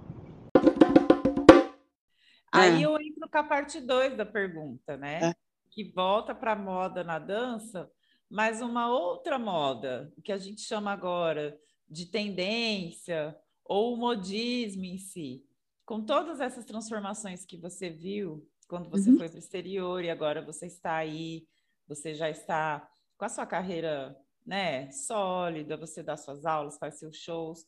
Aí 2.52 2.82
é. 2.82 2.86
eu 2.86 3.00
entro 3.00 3.30
com 3.30 3.38
a 3.38 3.44
parte 3.44 3.80
2 3.80 4.18
da 4.18 4.26
pergunta, 4.26 4.98
né? 4.98 5.20
É. 5.22 5.34
Que 5.70 5.92
volta 5.92 6.34
para 6.34 6.54
a 6.54 6.56
moda 6.56 7.04
na 7.04 7.20
dança, 7.20 7.90
mas 8.30 8.62
uma 8.62 8.90
outra 8.90 9.38
moda, 9.38 10.12
que 10.24 10.32
a 10.32 10.38
gente 10.38 10.62
chama 10.62 10.92
agora 10.92 11.56
de 11.90 12.06
tendência 12.06 13.38
ou 13.66 13.98
modismo 13.98 14.86
em 14.86 14.98
si. 14.98 15.46
Com 15.86 16.04
todas 16.06 16.40
essas 16.40 16.66
transformações 16.66 17.46
que 17.46 17.58
você 17.58 17.90
viu 17.90 18.48
quando 18.68 18.90
você 18.90 19.10
uhum. 19.10 19.18
foi 19.18 19.28
para 19.28 19.36
o 19.36 19.40
exterior 19.40 20.04
e 20.04 20.10
agora 20.10 20.46
você 20.46 20.68
está 20.68 20.96
aí, 20.96 21.48
você 21.88 22.14
já 22.14 22.30
está 22.30 22.88
com 23.18 23.26
a 23.26 23.30
sua 23.30 23.46
carreira 23.46 24.16
né, 24.46 24.92
sólida, 24.92 25.76
você 25.76 26.04
dá 26.04 26.16
suas 26.16 26.46
aulas, 26.46 26.78
faz 26.78 27.00
seus 27.00 27.18
shows. 27.18 27.66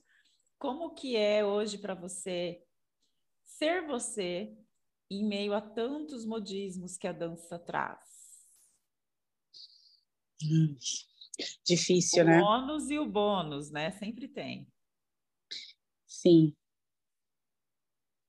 Como 0.59 0.93
que 0.93 1.15
é 1.15 1.43
hoje 1.43 1.77
para 1.79 1.95
você 1.95 2.63
ser 3.43 3.85
você 3.85 4.55
em 5.09 5.25
meio 5.25 5.53
a 5.53 5.61
tantos 5.61 6.25
modismos 6.25 6.97
que 6.97 7.07
a 7.07 7.11
dança 7.11 7.57
traz? 7.57 7.99
Hum, 10.43 10.77
difícil, 11.65 12.23
o 12.23 12.25
né? 12.25 12.41
O 12.41 12.45
ônus 12.45 12.89
e 12.89 12.99
o 12.99 13.05
bônus, 13.05 13.71
né? 13.71 13.91
Sempre 13.91 14.27
tem. 14.27 14.67
Sim. 16.05 16.53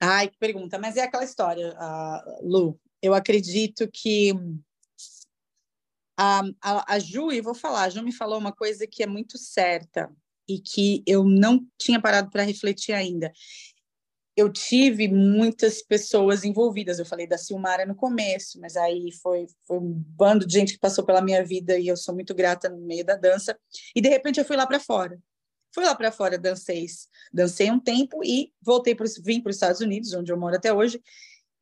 Ai, 0.00 0.28
que 0.28 0.38
pergunta. 0.38 0.78
Mas 0.78 0.96
é 0.96 1.02
aquela 1.02 1.24
história, 1.24 1.74
uh, 1.74 2.48
Lu. 2.48 2.80
Eu 3.00 3.14
acredito 3.14 3.88
que 3.92 4.32
a, 6.18 6.42
a, 6.60 6.94
a 6.94 6.98
Ju, 6.98 7.32
e 7.32 7.40
vou 7.40 7.54
falar, 7.54 7.84
a 7.84 7.90
Ju 7.90 8.02
me 8.02 8.12
falou 8.12 8.38
uma 8.38 8.52
coisa 8.52 8.86
que 8.86 9.02
é 9.02 9.06
muito 9.06 9.38
certa 9.38 10.12
e 10.48 10.60
que 10.60 11.02
eu 11.06 11.24
não 11.24 11.66
tinha 11.78 12.00
parado 12.00 12.30
para 12.30 12.42
refletir 12.42 12.92
ainda 12.92 13.32
eu 14.36 14.50
tive 14.50 15.08
muitas 15.08 15.82
pessoas 15.82 16.44
envolvidas. 16.44 16.98
Eu 16.98 17.04
falei 17.04 17.26
da 17.26 17.36
Silmara 17.36 17.84
no 17.84 17.94
começo, 17.94 18.58
mas 18.60 18.76
aí 18.76 19.12
foi, 19.22 19.46
foi 19.66 19.78
um 19.78 19.92
bando 19.92 20.46
de 20.46 20.54
gente 20.54 20.72
que 20.74 20.78
passou 20.78 21.04
pela 21.04 21.20
minha 21.20 21.44
vida 21.44 21.78
e 21.78 21.88
eu 21.88 21.96
sou 21.96 22.14
muito 22.14 22.34
grata 22.34 22.68
no 22.68 22.78
meio 22.78 23.04
da 23.04 23.16
dança. 23.16 23.58
E 23.94 24.00
de 24.00 24.08
repente 24.08 24.40
eu 24.40 24.44
fui 24.44 24.56
lá 24.56 24.66
para 24.66 24.80
fora. 24.80 25.18
Fui 25.74 25.84
lá 25.84 25.94
para 25.94 26.12
fora, 26.12 26.38
dancei, 26.38 26.86
dancei 27.32 27.70
um 27.70 27.80
tempo 27.80 28.22
e 28.22 28.52
voltei 28.60 28.94
para 28.94 29.06
vim 29.22 29.40
para 29.40 29.50
os 29.50 29.56
Estados 29.56 29.80
Unidos, 29.80 30.12
onde 30.12 30.30
eu 30.30 30.38
moro 30.38 30.54
até 30.54 30.72
hoje, 30.72 31.00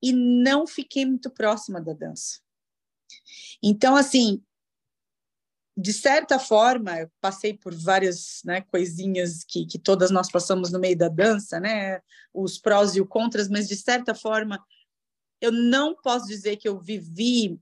e 0.03 0.13
não 0.13 0.67
fiquei 0.67 1.07
muito 1.07 1.31
próxima 1.31 1.81
da 1.81 1.93
dança. 1.93 2.41
Então, 3.63 3.95
assim, 3.95 4.43
de 5.81 5.93
certa 5.93 6.39
forma, 6.39 6.99
eu 7.01 7.11
passei 7.21 7.55
por 7.55 7.75
várias 7.75 8.43
né, 8.45 8.61
coisinhas 8.61 9.43
que, 9.45 9.65
que 9.67 9.79
todas 9.79 10.11
nós 10.11 10.31
passamos 10.31 10.71
no 10.71 10.79
meio 10.79 10.97
da 10.97 11.09
dança, 11.09 11.59
né? 11.59 12.01
Os 12.35 12.59
prós 12.59 12.95
e 12.95 13.01
os 13.01 13.09
contras, 13.09 13.49
mas 13.49 13.67
de 13.67 13.77
certa 13.77 14.15
forma, 14.15 14.63
eu 15.41 15.51
não 15.51 15.95
posso 15.95 16.27
dizer 16.27 16.57
que 16.57 16.69
eu 16.69 16.79
vivi 16.79 17.59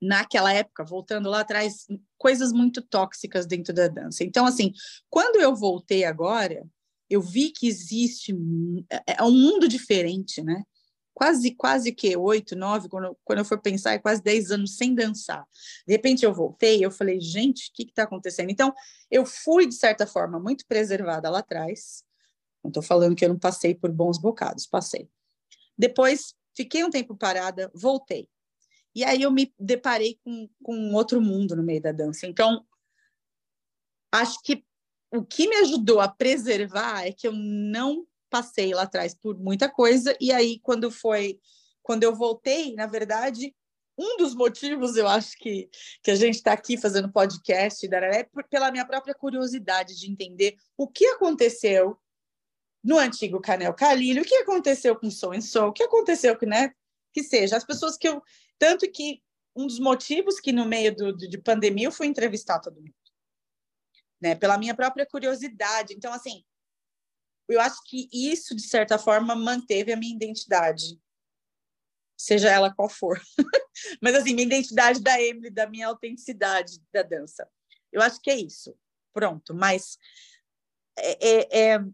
naquela 0.00 0.52
época, 0.52 0.84
voltando 0.84 1.28
lá 1.28 1.40
atrás, 1.40 1.86
coisas 2.18 2.52
muito 2.52 2.82
tóxicas 2.82 3.46
dentro 3.46 3.72
da 3.72 3.88
dança. 3.88 4.24
Então, 4.24 4.46
assim, 4.46 4.72
quando 5.08 5.40
eu 5.40 5.54
voltei 5.54 6.04
agora, 6.04 6.64
eu 7.08 7.20
vi 7.20 7.50
que 7.50 7.66
existe 7.66 8.34
é, 8.90 9.16
é 9.18 9.22
um 9.22 9.32
mundo 9.32 9.68
diferente, 9.68 10.42
né? 10.42 10.62
Quase, 11.14 11.54
quase 11.54 11.92
que 11.92 12.16
oito, 12.16 12.56
nove, 12.56 12.88
quando, 12.88 13.16
quando 13.24 13.40
eu 13.40 13.44
for 13.44 13.60
pensar, 13.60 13.92
é 13.92 13.98
quase 13.98 14.22
dez 14.22 14.50
anos 14.50 14.76
sem 14.76 14.94
dançar. 14.94 15.46
De 15.86 15.92
repente 15.92 16.24
eu 16.24 16.32
voltei, 16.32 16.84
eu 16.84 16.90
falei, 16.90 17.20
gente, 17.20 17.68
o 17.68 17.72
que 17.74 17.82
está 17.84 18.04
acontecendo? 18.04 18.50
Então, 18.50 18.74
eu 19.10 19.24
fui, 19.24 19.66
de 19.66 19.74
certa 19.74 20.06
forma, 20.06 20.40
muito 20.40 20.66
preservada 20.66 21.30
lá 21.30 21.40
atrás. 21.40 22.04
Não 22.62 22.68
estou 22.68 22.82
falando 22.82 23.16
que 23.16 23.24
eu 23.24 23.28
não 23.28 23.38
passei 23.38 23.74
por 23.74 23.90
bons 23.90 24.18
bocados, 24.18 24.66
passei. 24.66 25.08
Depois, 25.76 26.34
fiquei 26.54 26.84
um 26.84 26.90
tempo 26.90 27.16
parada, 27.16 27.70
voltei. 27.74 28.28
E 28.94 29.04
aí 29.04 29.22
eu 29.22 29.30
me 29.30 29.52
deparei 29.58 30.18
com, 30.22 30.48
com 30.62 30.92
outro 30.94 31.20
mundo 31.20 31.56
no 31.56 31.62
meio 31.62 31.80
da 31.80 31.92
dança. 31.92 32.26
Então, 32.26 32.64
acho 34.12 34.40
que 34.42 34.64
o 35.10 35.24
que 35.24 35.48
me 35.48 35.56
ajudou 35.56 36.00
a 36.00 36.08
preservar 36.08 37.06
é 37.06 37.12
que 37.12 37.26
eu 37.26 37.32
não 37.32 38.06
passei 38.32 38.72
lá 38.72 38.82
atrás 38.82 39.14
por 39.14 39.38
muita 39.38 39.68
coisa 39.68 40.16
e 40.18 40.32
aí 40.32 40.58
quando 40.60 40.90
foi 40.90 41.38
quando 41.82 42.04
eu 42.04 42.14
voltei, 42.14 42.74
na 42.74 42.86
verdade, 42.86 43.54
um 43.98 44.16
dos 44.16 44.34
motivos 44.34 44.96
eu 44.96 45.06
acho 45.06 45.36
que, 45.36 45.68
que 46.02 46.10
a 46.10 46.14
gente 46.14 46.36
está 46.36 46.52
aqui 46.52 46.78
fazendo 46.78 47.12
podcast 47.12 47.86
é 47.92 48.28
pela 48.48 48.70
minha 48.70 48.86
própria 48.86 49.14
curiosidade 49.14 49.98
de 49.98 50.10
entender 50.10 50.56
o 50.76 50.88
que 50.88 51.04
aconteceu 51.06 51.98
no 52.82 52.98
antigo 52.98 53.40
Canel 53.40 53.74
Calilho, 53.74 54.22
o 54.22 54.24
que 54.24 54.36
aconteceu 54.36 54.96
com 54.96 55.10
Som 55.10 55.34
em 55.34 55.40
Som, 55.40 55.66
o 55.66 55.72
que 55.72 55.82
aconteceu 55.82 56.38
com, 56.38 56.46
né, 56.46 56.72
que 57.12 57.22
seja, 57.22 57.56
as 57.56 57.64
pessoas 57.64 57.96
que 57.96 58.08
eu, 58.08 58.22
tanto 58.58 58.90
que 58.90 59.20
um 59.54 59.66
dos 59.66 59.78
motivos 59.78 60.40
que 60.40 60.52
no 60.52 60.64
meio 60.64 60.94
do, 60.94 61.12
de 61.14 61.38
pandemia 61.38 61.88
eu 61.88 61.92
fui 61.92 62.06
entrevistar 62.06 62.58
todo 62.60 62.80
mundo, 62.80 62.94
né, 64.20 64.34
pela 64.34 64.56
minha 64.56 64.74
própria 64.74 65.06
curiosidade, 65.06 65.94
então 65.94 66.12
assim, 66.12 66.42
eu 67.52 67.60
acho 67.60 67.82
que 67.84 68.08
isso, 68.12 68.54
de 68.54 68.62
certa 68.62 68.98
forma, 68.98 69.34
manteve 69.34 69.92
a 69.92 69.96
minha 69.96 70.14
identidade, 70.14 71.00
seja 72.16 72.50
ela 72.50 72.74
qual 72.74 72.88
for. 72.88 73.20
Mas, 74.00 74.14
assim, 74.14 74.34
minha 74.34 74.46
identidade 74.46 75.00
da 75.00 75.20
Emily, 75.20 75.50
da 75.50 75.66
minha 75.66 75.88
autenticidade 75.88 76.80
da 76.92 77.02
dança. 77.02 77.48
Eu 77.92 78.00
acho 78.00 78.20
que 78.20 78.30
é 78.30 78.36
isso. 78.36 78.74
Pronto. 79.12 79.54
Mas 79.54 79.98
é, 80.96 81.28
é, 81.28 81.74
é 81.74 81.84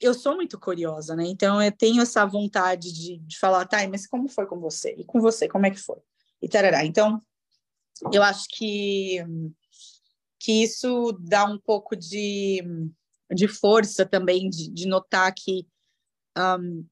eu 0.00 0.14
sou 0.14 0.34
muito 0.34 0.58
curiosa, 0.58 1.14
né? 1.14 1.24
Então, 1.26 1.62
eu 1.62 1.70
tenho 1.70 2.00
essa 2.00 2.24
vontade 2.24 2.92
de, 2.92 3.18
de 3.18 3.38
falar, 3.38 3.66
tá, 3.66 3.86
mas 3.88 4.06
como 4.06 4.28
foi 4.28 4.46
com 4.46 4.58
você? 4.58 4.94
E 4.96 5.04
com 5.04 5.20
você, 5.20 5.46
como 5.46 5.66
é 5.66 5.70
que 5.70 5.78
foi? 5.78 5.98
E 6.40 6.48
tarará. 6.48 6.84
Então, 6.84 7.20
eu 8.10 8.22
acho 8.22 8.46
que, 8.48 9.18
que 10.38 10.62
isso 10.62 11.12
dá 11.20 11.44
um 11.44 11.58
pouco 11.58 11.94
de 11.94 12.64
de 13.34 13.48
força 13.48 14.04
também, 14.04 14.48
de, 14.48 14.70
de 14.70 14.86
notar 14.86 15.32
que 15.34 15.66
um, 16.36 16.86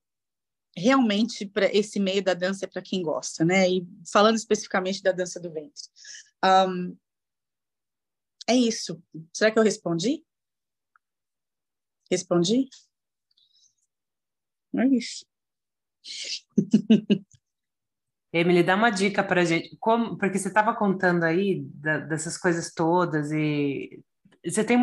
realmente 0.77 1.46
para 1.46 1.66
esse 1.74 1.98
meio 1.98 2.22
da 2.22 2.35
dança 2.35 2.64
é 2.64 2.68
para 2.68 2.83
quem 2.83 3.03
gosta, 3.03 3.44
né? 3.44 3.68
E 3.68 3.87
falando 4.11 4.37
especificamente 4.37 5.03
da 5.03 5.12
dança 5.12 5.40
do 5.40 5.53
ventre. 5.53 5.83
Um, 6.44 6.96
é 8.48 8.55
isso. 8.55 9.03
Será 9.33 9.51
que 9.51 9.59
eu 9.59 9.62
respondi? 9.62 10.24
Respondi? 12.11 12.68
É 14.74 14.87
isso. 14.87 15.27
Emily, 18.33 18.62
dá 18.62 18.77
uma 18.77 18.90
dica 18.90 19.24
para 19.24 19.44
gente, 19.44 19.77
como, 19.79 20.16
porque 20.18 20.38
você 20.38 20.48
estava 20.48 20.74
contando 20.74 21.24
aí 21.24 21.62
da, 21.74 21.98
dessas 21.98 22.37
coisas 22.37 22.72
todas 22.72 23.33
e 23.33 24.03
você 24.44 24.62
tem 24.62 24.79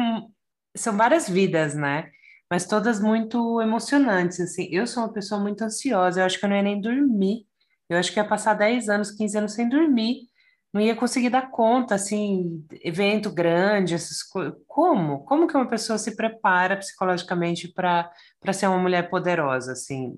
são 0.75 0.95
várias 0.97 1.29
vidas, 1.29 1.75
né? 1.75 2.11
Mas 2.49 2.67
todas 2.67 2.99
muito 2.99 3.61
emocionantes, 3.61 4.39
assim. 4.39 4.67
Eu 4.71 4.85
sou 4.85 5.03
uma 5.03 5.13
pessoa 5.13 5.41
muito 5.41 5.63
ansiosa, 5.63 6.21
eu 6.21 6.25
acho 6.25 6.39
que 6.39 6.45
eu 6.45 6.49
não 6.49 6.55
ia 6.55 6.63
nem 6.63 6.79
dormir. 6.79 7.47
Eu 7.89 7.97
acho 7.97 8.11
que 8.11 8.19
ia 8.19 8.27
passar 8.27 8.53
10 8.55 8.89
anos, 8.89 9.11
15 9.11 9.37
anos 9.37 9.53
sem 9.53 9.69
dormir, 9.69 10.27
não 10.73 10.81
ia 10.81 10.95
conseguir 10.95 11.29
dar 11.29 11.51
conta, 11.51 11.95
assim, 11.95 12.65
evento 12.81 13.31
grande, 13.31 13.93
essas 13.93 14.21
coisas. 14.23 14.53
Como? 14.67 15.23
Como 15.23 15.47
que 15.47 15.55
uma 15.55 15.69
pessoa 15.69 15.97
se 15.97 16.15
prepara 16.15 16.77
psicologicamente 16.77 17.71
para 17.71 18.11
ser 18.51 18.67
uma 18.67 18.79
mulher 18.79 19.09
poderosa, 19.09 19.71
assim, 19.71 20.17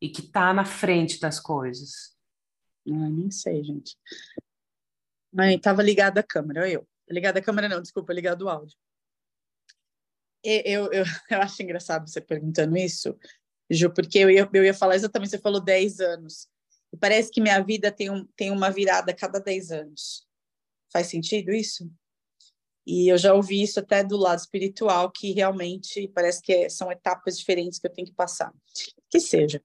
e 0.00 0.08
que 0.08 0.22
está 0.22 0.54
na 0.54 0.64
frente 0.64 1.20
das 1.20 1.38
coisas? 1.38 2.16
Ah, 2.88 3.10
nem 3.10 3.30
sei, 3.30 3.62
gente. 3.62 3.96
Mas 5.32 5.56
estava 5.56 5.82
ligada 5.82 6.20
a 6.20 6.24
câmera, 6.26 6.70
eu. 6.70 6.86
Ligada 7.10 7.40
a 7.40 7.42
câmera 7.42 7.68
não, 7.68 7.82
desculpa, 7.82 8.12
ligado 8.12 8.42
o 8.42 8.48
áudio. 8.48 8.76
Eu, 10.42 10.92
eu, 10.92 11.04
eu 11.30 11.38
acho 11.40 11.62
engraçado 11.62 12.08
você 12.08 12.20
perguntando 12.20 12.76
isso, 12.76 13.16
Ju, 13.70 13.92
porque 13.92 14.18
eu 14.18 14.30
ia, 14.30 14.48
eu 14.52 14.64
ia 14.64 14.74
falar 14.74 14.96
exatamente, 14.96 15.30
você 15.30 15.38
falou 15.38 15.60
10 15.60 16.00
anos. 16.00 16.48
E 16.92 16.96
parece 16.96 17.30
que 17.30 17.40
minha 17.40 17.60
vida 17.60 17.92
tem, 17.92 18.10
um, 18.10 18.26
tem 18.36 18.50
uma 18.50 18.70
virada 18.70 19.12
a 19.12 19.14
cada 19.14 19.38
10 19.38 19.70
anos. 19.72 20.26
Faz 20.90 21.08
sentido 21.08 21.52
isso? 21.52 21.90
E 22.86 23.12
eu 23.12 23.18
já 23.18 23.34
ouvi 23.34 23.62
isso 23.62 23.78
até 23.78 24.02
do 24.02 24.16
lado 24.16 24.38
espiritual, 24.38 25.10
que 25.12 25.32
realmente 25.32 26.08
parece 26.08 26.40
que 26.40 26.52
é, 26.52 26.68
são 26.70 26.90
etapas 26.90 27.36
diferentes 27.36 27.78
que 27.78 27.86
eu 27.86 27.92
tenho 27.92 28.06
que 28.06 28.14
passar. 28.14 28.50
Que 29.10 29.20
seja. 29.20 29.62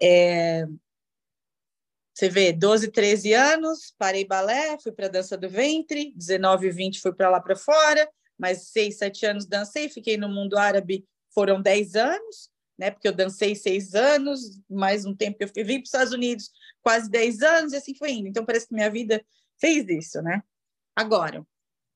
É, 0.00 0.64
você 2.14 2.30
vê, 2.30 2.52
12, 2.52 2.90
13 2.90 3.34
anos, 3.34 3.94
parei 3.98 4.24
balé, 4.24 4.78
fui 4.80 4.92
para 4.92 5.08
dança 5.08 5.36
do 5.36 5.48
ventre, 5.48 6.12
19, 6.14 6.70
20 6.70 7.00
fui 7.00 7.12
para 7.12 7.28
lá 7.28 7.40
para 7.40 7.56
fora, 7.56 8.08
mais 8.42 8.70
6, 8.72 8.98
7 8.98 9.26
anos 9.26 9.46
dancei, 9.46 9.88
fiquei 9.88 10.16
no 10.16 10.28
mundo 10.28 10.58
árabe, 10.58 11.06
foram 11.32 11.62
10 11.62 11.94
anos, 11.94 12.50
né? 12.76 12.90
Porque 12.90 13.06
eu 13.06 13.12
dancei 13.12 13.54
6 13.54 13.94
anos, 13.94 14.60
mais 14.68 15.06
um 15.06 15.14
tempo 15.14 15.38
que 15.38 15.44
eu 15.44 15.48
fui, 15.48 15.62
vim 15.62 15.74
para 15.74 15.82
os 15.82 15.88
Estados 15.88 16.12
Unidos, 16.12 16.50
quase 16.82 17.08
10 17.08 17.40
anos, 17.40 17.72
e 17.72 17.76
assim 17.76 17.94
foi 17.94 18.10
indo. 18.10 18.26
Então 18.26 18.44
parece 18.44 18.66
que 18.66 18.74
minha 18.74 18.90
vida 18.90 19.24
fez 19.60 19.88
isso, 19.88 20.20
né? 20.20 20.42
Agora, 20.96 21.46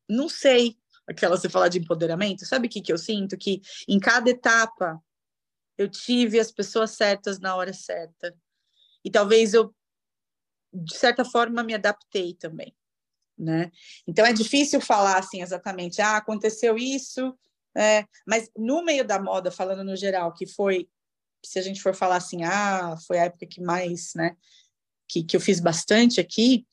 não 0.09 0.29
sei, 0.29 0.77
aquela 1.05 1.37
você 1.37 1.49
falar 1.49 1.67
de 1.67 1.81
empoderamento, 1.81 2.47
sabe 2.47 2.69
o 2.69 2.71
que, 2.71 2.81
que 2.81 2.93
eu 2.93 2.99
sinto? 2.99 3.37
Que 3.37 3.61
em 3.89 3.99
cada 3.99 4.31
etapa 4.31 5.03
eu 5.77 5.91
tive 5.91 6.39
as 6.39 6.53
pessoas 6.53 6.93
certas 6.93 7.41
na 7.41 7.57
hora 7.57 7.73
certa. 7.73 8.33
E 9.05 9.11
talvez 9.11 9.53
eu 9.53 9.75
de 10.73 10.97
certa 10.97 11.25
forma, 11.25 11.63
me 11.63 11.75
adaptei 11.75 12.35
também, 12.35 12.75
né? 13.39 13.71
Então, 14.07 14.25
é 14.25 14.33
difícil 14.33 14.81
falar, 14.81 15.19
assim, 15.19 15.43
exatamente, 15.43 16.01
ah, 16.01 16.17
aconteceu 16.17 16.77
isso, 16.77 17.37
é, 17.77 18.05
mas 18.27 18.51
no 18.57 18.83
meio 18.85 19.05
da 19.07 19.21
moda, 19.21 19.51
falando 19.51 19.85
no 19.85 19.97
geral, 19.97 20.33
que 20.33 20.47
foi, 20.47 20.89
se 21.45 21.59
a 21.59 21.63
gente 21.63 21.83
for 21.83 21.95
falar 21.95 22.17
assim, 22.17 22.43
ah, 22.45 22.97
foi 23.07 23.19
a 23.19 23.25
época 23.25 23.47
que 23.47 23.61
mais, 23.61 24.13
né, 24.15 24.37
que, 25.09 25.23
que 25.23 25.37
eu 25.37 25.41
fiz 25.41 25.61
bastante 25.61 26.21
aqui, 26.21 26.67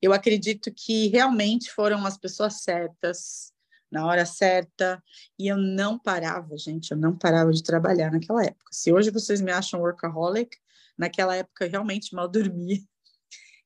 eu 0.00 0.12
acredito 0.12 0.72
que 0.72 1.08
realmente 1.08 1.70
foram 1.70 2.04
as 2.06 2.16
pessoas 2.16 2.62
certas, 2.62 3.52
na 3.90 4.06
hora 4.06 4.24
certa, 4.24 5.02
e 5.38 5.48
eu 5.48 5.56
não 5.56 5.98
parava, 5.98 6.56
gente, 6.56 6.92
eu 6.92 6.96
não 6.96 7.16
parava 7.16 7.52
de 7.52 7.62
trabalhar 7.62 8.12
naquela 8.12 8.44
época. 8.44 8.70
Se 8.70 8.92
hoje 8.92 9.10
vocês 9.10 9.40
me 9.40 9.50
acham 9.50 9.80
workaholic, 9.80 10.56
naquela 10.96 11.34
época 11.34 11.64
eu 11.64 11.70
realmente 11.70 12.14
mal 12.14 12.28
dormia, 12.28 12.78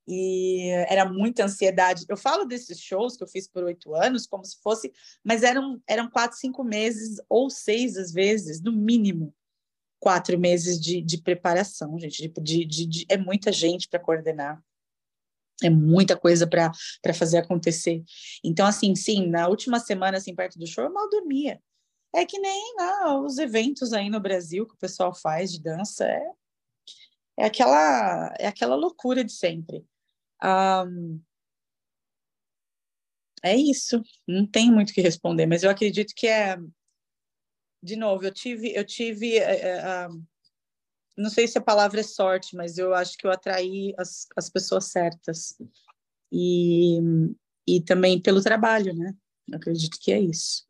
e 0.07 0.69
era 0.88 1.05
muita 1.05 1.45
ansiedade. 1.45 2.05
Eu 2.09 2.17
falo 2.17 2.45
desses 2.45 2.79
shows 2.79 3.17
que 3.17 3.23
eu 3.23 3.29
fiz 3.29 3.49
por 3.49 3.64
oito 3.64 3.95
anos 3.95 4.27
como 4.27 4.45
se 4.45 4.61
fosse, 4.62 4.93
mas 5.23 5.43
eram, 5.43 5.81
eram 5.87 6.11
quatro, 6.11 6.37
cinco 6.37 6.62
meses 6.62 7.21
ou 7.29 7.49
seis 7.49 7.97
às 7.97 8.12
vezes, 8.12 8.61
no 8.61 8.73
mínimo 8.73 9.35
quatro 10.05 10.38
meses 10.38 10.79
de, 10.79 11.01
de 11.01 11.17
preparação, 11.17 11.99
gente. 11.99 12.29
De, 12.29 12.64
de, 12.67 12.87
de 12.87 13.07
é 13.09 13.17
muita 13.17 13.51
gente 13.51 13.88
para 13.88 13.99
coordenar, 13.99 14.62
é 15.62 15.71
muita 15.71 16.14
coisa 16.14 16.47
para 16.47 17.14
fazer 17.14 17.38
acontecer. 17.38 18.05
Então, 18.45 18.67
assim, 18.67 18.95
sim, 18.95 19.27
na 19.29 19.49
última 19.49 19.81
semana, 19.81 20.19
assim, 20.19 20.35
perto 20.35 20.59
do 20.59 20.67
show, 20.67 20.85
eu 20.85 20.93
mal 20.93 21.09
dormia. 21.09 21.59
É 22.14 22.27
que 22.27 22.38
nem 22.38 22.75
ah, 22.79 23.19
os 23.19 23.38
eventos 23.38 23.95
aí 23.95 24.11
no 24.11 24.21
Brasil 24.21 24.67
que 24.67 24.75
o 24.75 24.79
pessoal 24.79 25.14
faz 25.14 25.51
de 25.51 25.61
dança, 25.61 26.05
é, 26.05 26.31
é 27.38 27.45
aquela 27.47 28.35
é 28.38 28.47
aquela 28.47 28.77
loucura 28.77 29.25
de 29.25 29.33
sempre. 29.33 29.85
Um, 30.42 31.23
é 33.42 33.55
isso, 33.55 34.03
não 34.27 34.47
tem 34.47 34.73
muito 34.73 34.90
o 34.90 34.94
que 34.94 35.03
responder, 35.03 35.47
mas 35.47 35.62
eu 35.62 35.70
acredito 35.70 36.14
que 36.16 36.27
é. 36.27 36.57
De 37.83 37.97
novo, 37.97 38.25
eu 38.25 38.33
tive, 38.33 38.75
eu 38.75 38.85
tive, 38.87 39.38
uh, 39.38 40.11
uh, 40.11 40.27
não 41.18 41.29
sei 41.29 41.47
se 41.47 41.59
a 41.59 41.62
palavra 41.62 42.01
é 42.01 42.03
sorte, 42.03 42.57
mas 42.57 42.79
eu 42.79 42.94
acho 42.94 43.18
que 43.18 43.27
eu 43.27 43.31
atraí 43.31 43.94
as, 43.99 44.27
as 44.35 44.49
pessoas 44.49 44.87
certas 44.87 45.55
e, 46.33 46.99
e 47.68 47.83
também 47.83 48.20
pelo 48.20 48.42
trabalho, 48.42 48.94
né? 48.94 49.14
Eu 49.47 49.57
acredito 49.57 49.99
que 50.01 50.11
é 50.11 50.18
isso. 50.18 50.66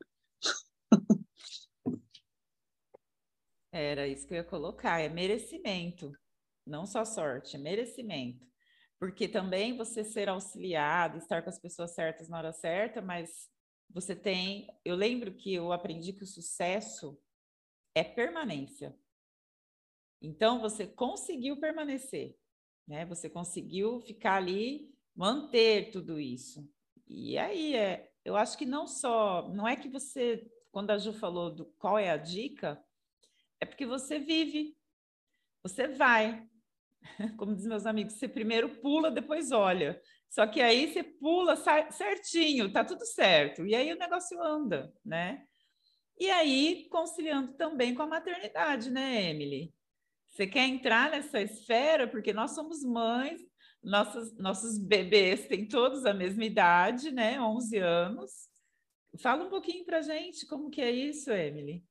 Era 3.70 4.09
isso 4.09 4.27
que 4.27 4.35
eu 4.35 4.38
ia 4.38 4.44
colocar, 4.44 5.00
é 5.00 5.09
merecimento, 5.09 6.12
não 6.66 6.87
só 6.87 7.05
sorte, 7.05 7.55
é 7.55 7.59
merecimento 7.59 8.44
porque 9.05 9.29
também 9.29 9.77
você 9.77 10.03
ser 10.03 10.31
auxiliado, 10.31 11.19
estar 11.19 11.43
com 11.43 11.51
as 11.51 11.59
pessoas 11.59 11.90
certas 11.90 12.27
na 12.27 12.38
hora 12.38 12.55
certa, 12.55 13.03
mas 13.03 13.51
você 13.90 14.17
tem. 14.17 14.67
Eu 14.83 14.97
lembro 14.97 15.35
que 15.35 15.53
eu 15.53 15.73
aprendi 15.73 16.14
que 16.14 16.23
o 16.23 16.27
sucesso 16.27 17.21
é 17.95 18.03
permanência. 18.03 18.99
Então 20.23 20.59
você 20.59 20.87
conseguiu 20.87 21.61
permanecer, 21.61 22.35
né? 22.88 23.05
Você 23.05 23.29
conseguiu 23.29 24.01
ficar 24.01 24.37
ali, 24.37 24.90
manter 25.14 25.90
tudo 25.90 26.19
isso. 26.19 26.67
E 27.07 27.37
aí 27.37 27.77
é, 27.77 28.11
eu 28.25 28.37
acho 28.37 28.57
que 28.57 28.64
não 28.64 28.87
só, 28.87 29.51
não 29.51 29.69
é 29.69 29.77
que 29.77 29.90
você, 29.90 30.51
quando 30.73 30.93
a 30.93 30.97
Ju 30.97 31.12
falou 31.12 31.55
do 31.55 31.67
qual 31.79 31.99
é 31.99 32.09
a 32.09 32.17
dica, 32.17 32.83
é 33.61 33.67
porque 33.67 33.85
você 33.85 34.19
vive, 34.19 34.75
você 35.62 35.88
vai, 35.88 36.49
como 37.37 37.55
dizem 37.55 37.71
meus 37.71 37.87
amigos, 37.87 38.14
você 38.14 38.29
primeiro 38.29 38.69
pula, 38.81 39.11
depois 39.11 39.53
olha. 39.53 40.01
Só 40.29 40.47
que 40.47 40.61
aí 40.61 40.93
você 40.93 41.03
pula 41.03 41.57
certinho, 41.90 42.73
tá 42.73 42.85
tudo 42.85 43.05
certo. 43.05 43.67
E 43.67 43.75
aí 43.75 43.93
o 43.93 43.99
negócio 43.99 44.43
anda, 44.43 44.93
né? 45.05 45.45
E 46.19 46.31
aí, 46.31 46.88
conciliando 46.90 47.55
também 47.55 47.95
com 47.95 48.03
a 48.03 48.07
maternidade, 48.07 48.90
né, 48.90 49.31
Emily? 49.31 49.75
Você 50.29 50.47
quer 50.47 50.67
entrar 50.67 51.11
nessa 51.11 51.40
esfera? 51.40 52.09
Porque 52.09 52.33
nós 52.33 52.53
somos 52.53 52.83
mães, 52.85 53.40
nossos, 53.83 54.37
nossos 54.37 54.79
bebês 54.79 55.47
têm 55.47 55.67
todos 55.67 56.05
a 56.05 56.14
mesma 56.14 56.45
idade, 56.45 57.11
né? 57.11 57.40
11 57.40 57.79
anos. 57.79 58.49
Fala 59.19 59.45
um 59.45 59.51
pouquinho 59.51 59.85
pra 59.85 60.03
gente 60.03 60.47
como 60.47 60.71
que 60.71 60.81
é 60.81 60.90
isso, 60.90 61.31
Emily. 61.31 61.85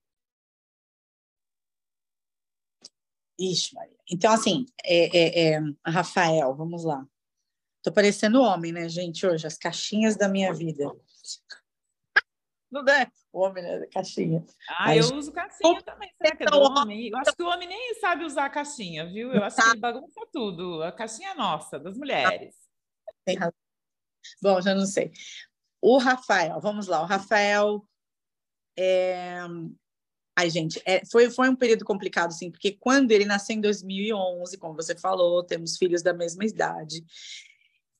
Ixi, 3.51 3.75
Maria. 3.75 3.97
Então, 4.09 4.31
assim, 4.31 4.65
é, 4.83 5.17
é, 5.17 5.53
é, 5.53 5.59
Rafael, 5.85 6.55
vamos 6.55 6.83
lá. 6.83 7.05
Tô 7.81 7.91
parecendo 7.91 8.41
homem, 8.41 8.71
né, 8.71 8.87
gente, 8.87 9.25
hoje, 9.25 9.45
as 9.45 9.57
caixinhas 9.57 10.15
da 10.15 10.29
minha 10.29 10.53
vida. 10.53 10.89
Não 12.71 12.81
é 12.87 13.07
o 13.31 13.41
homem, 13.41 13.63
né, 13.63 13.85
caixinha. 13.87 14.45
Ah, 14.69 14.95
eu 14.95 15.03
uso 15.15 15.31
caixinha 15.31 15.81
também, 15.83 16.11
será 16.17 16.35
que 16.35 16.43
é 16.43 16.45
do 16.45 16.59
homem? 16.59 17.09
Eu 17.09 17.17
acho 17.17 17.35
que 17.35 17.43
o 17.43 17.47
homem 17.47 17.67
nem 17.67 17.95
sabe 17.95 18.23
usar 18.23 18.45
a 18.45 18.49
caixinha, 18.49 19.05
viu? 19.05 19.33
Eu 19.33 19.43
acho 19.43 19.57
que 19.57 19.69
ele 19.69 19.79
bagunça 19.79 20.21
tudo. 20.31 20.81
A 20.83 20.91
caixinha 20.91 21.31
é 21.31 21.35
nossa, 21.35 21.79
das 21.79 21.97
mulheres. 21.97 22.55
Tem 23.25 23.35
razão. 23.35 23.53
Bom, 24.41 24.61
já 24.61 24.73
não 24.73 24.85
sei. 24.85 25.11
O 25.81 25.97
Rafael, 25.97 26.61
vamos 26.61 26.87
lá, 26.87 27.01
o 27.01 27.05
Rafael 27.05 27.85
é, 28.77 29.39
Ai, 30.35 30.49
gente, 30.49 30.81
é, 30.85 31.05
foi, 31.05 31.29
foi 31.29 31.47
um 31.47 31.55
período 31.55 31.85
complicado, 31.85 32.31
sim, 32.33 32.49
porque 32.49 32.71
quando 32.71 33.11
ele 33.11 33.25
nasceu 33.25 33.55
em 33.55 33.61
2011, 33.61 34.57
como 34.57 34.73
você 34.73 34.95
falou, 34.95 35.43
temos 35.43 35.77
filhos 35.77 36.01
da 36.01 36.13
mesma 36.13 36.43
idade, 36.43 37.05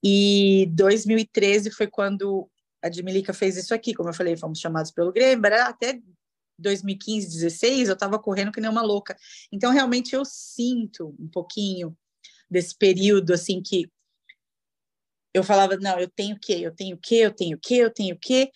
e 0.04 0.68
2013 0.72 1.70
foi 1.72 1.88
quando 1.88 2.50
a 2.82 2.90
Dmilica 2.90 3.34
fez 3.34 3.56
isso 3.56 3.74
aqui, 3.74 3.94
como 3.94 4.10
eu 4.10 4.14
falei, 4.14 4.36
fomos 4.36 4.60
chamados 4.60 4.92
pelo 4.92 5.14
Grêmio, 5.14 5.46
até 5.62 6.02
2015, 6.58 7.28
16, 7.30 7.88
eu 7.88 7.94
estava 7.94 8.20
correndo 8.20 8.52
que 8.52 8.60
nem 8.60 8.70
uma 8.70 8.82
louca. 8.82 9.16
Então, 9.52 9.72
realmente, 9.72 10.14
eu 10.14 10.26
sinto 10.26 11.16
um 11.20 11.28
pouquinho 11.28 11.96
desse 12.50 12.76
período, 12.76 13.34
assim, 13.34 13.62
que 13.62 13.90
eu 15.34 15.44
falava, 15.44 15.78
não, 15.78 16.00
eu 16.00 16.10
tenho 16.10 16.36
o 16.36 16.40
quê? 16.40 16.60
Eu 16.62 16.76
tenho 16.76 16.96
o 16.96 17.00
quê? 17.00 17.16
Eu 17.16 17.32
tenho 17.32 17.58
o 17.58 17.60
quê? 17.60 17.76
Eu 17.76 17.90
tenho 17.90 18.16
o 18.16 18.20
quê? 18.20 18.52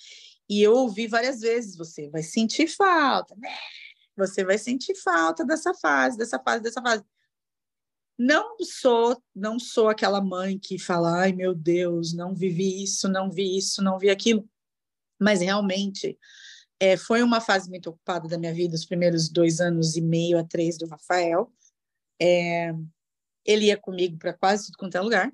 E 0.49 0.61
eu 0.61 0.73
ouvi 0.73 1.07
várias 1.07 1.41
vezes: 1.41 1.75
você 1.75 2.09
vai 2.09 2.23
sentir 2.23 2.67
falta, 2.67 3.35
né? 3.35 3.49
Você 4.15 4.43
vai 4.43 4.57
sentir 4.57 4.95
falta 4.95 5.45
dessa 5.45 5.73
fase, 5.73 6.17
dessa 6.17 6.39
fase, 6.39 6.63
dessa 6.63 6.81
fase. 6.81 7.03
Não 8.17 8.57
sou, 8.61 9.21
não 9.35 9.59
sou 9.59 9.89
aquela 9.89 10.21
mãe 10.21 10.57
que 10.57 10.79
fala: 10.79 11.21
ai 11.21 11.33
meu 11.33 11.53
Deus, 11.53 12.13
não 12.13 12.33
vivi 12.35 12.83
isso, 12.83 13.07
não 13.07 13.29
vi 13.29 13.57
isso, 13.57 13.81
não 13.83 13.99
vi 13.99 14.09
aquilo. 14.09 14.49
Mas 15.19 15.41
realmente 15.41 16.17
é, 16.79 16.95
foi 16.95 17.23
uma 17.23 17.41
fase 17.41 17.69
muito 17.69 17.89
ocupada 17.89 18.27
da 18.27 18.37
minha 18.37 18.53
vida, 18.53 18.75
os 18.75 18.85
primeiros 18.85 19.29
dois 19.29 19.59
anos 19.59 19.95
e 19.95 20.01
meio 20.01 20.37
a 20.37 20.43
três 20.43 20.77
do 20.77 20.87
Rafael. 20.87 21.51
É, 22.19 22.73
ele 23.45 23.65
ia 23.67 23.77
comigo 23.77 24.17
para 24.17 24.33
quase 24.33 24.67
tudo 24.67 24.77
quanto 24.77 24.95
é 24.95 25.01
lugar. 25.01 25.31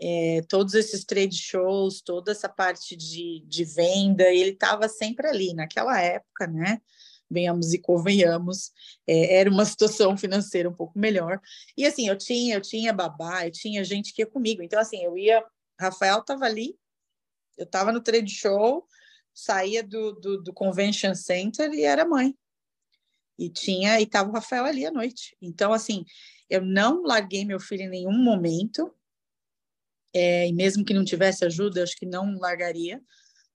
É, 0.00 0.42
todos 0.48 0.74
esses 0.74 1.04
trade 1.04 1.36
shows, 1.36 2.00
toda 2.00 2.32
essa 2.32 2.48
parte 2.48 2.96
de, 2.96 3.42
de 3.46 3.64
venda, 3.64 4.24
ele 4.24 4.50
estava 4.50 4.88
sempre 4.88 5.26
ali. 5.26 5.54
Naquela 5.54 6.00
época, 6.00 6.46
né? 6.46 6.80
venhamos 7.28 7.74
e 7.74 7.78
convenhamos, 7.78 8.72
é, 9.06 9.36
era 9.36 9.50
uma 9.50 9.64
situação 9.66 10.16
financeira 10.16 10.68
um 10.68 10.74
pouco 10.74 10.98
melhor. 10.98 11.40
E 11.76 11.84
assim, 11.84 12.08
eu 12.08 12.16
tinha, 12.16 12.56
eu 12.56 12.60
tinha 12.60 12.92
babá, 12.92 13.46
eu 13.46 13.50
tinha 13.50 13.84
gente 13.84 14.12
que 14.12 14.22
ia 14.22 14.26
comigo. 14.26 14.62
Então, 14.62 14.78
assim, 14.78 15.02
eu 15.02 15.16
ia, 15.16 15.44
Rafael 15.78 16.20
estava 16.20 16.44
ali, 16.44 16.76
eu 17.56 17.64
estava 17.64 17.92
no 17.92 18.00
trade 18.00 18.30
show, 18.30 18.86
saía 19.34 19.82
do, 19.82 20.12
do, 20.12 20.42
do, 20.42 20.52
convention 20.52 21.14
center 21.14 21.72
e 21.72 21.82
era 21.82 22.04
mãe. 22.04 22.34
E 23.38 23.50
tinha, 23.50 24.00
e 24.00 24.04
estava 24.04 24.30
o 24.30 24.32
Rafael 24.32 24.64
ali 24.64 24.86
à 24.86 24.90
noite. 24.90 25.36
Então, 25.42 25.72
assim, 25.72 26.04
eu 26.48 26.64
não 26.64 27.02
larguei 27.02 27.44
meu 27.44 27.60
filho 27.60 27.82
em 27.82 27.90
nenhum 27.90 28.16
momento, 28.16 28.94
é, 30.16 30.48
e 30.48 30.52
mesmo 30.52 30.84
que 30.84 30.94
não 30.94 31.04
tivesse 31.04 31.44
ajuda, 31.44 31.82
acho 31.82 31.96
que 31.96 32.06
não 32.06 32.38
largaria. 32.38 33.02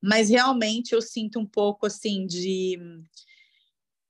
Mas 0.01 0.30
realmente 0.30 0.93
eu 0.93 1.01
sinto 1.01 1.39
um 1.39 1.45
pouco 1.45 1.86
assim 1.86 2.26
de 2.26 2.78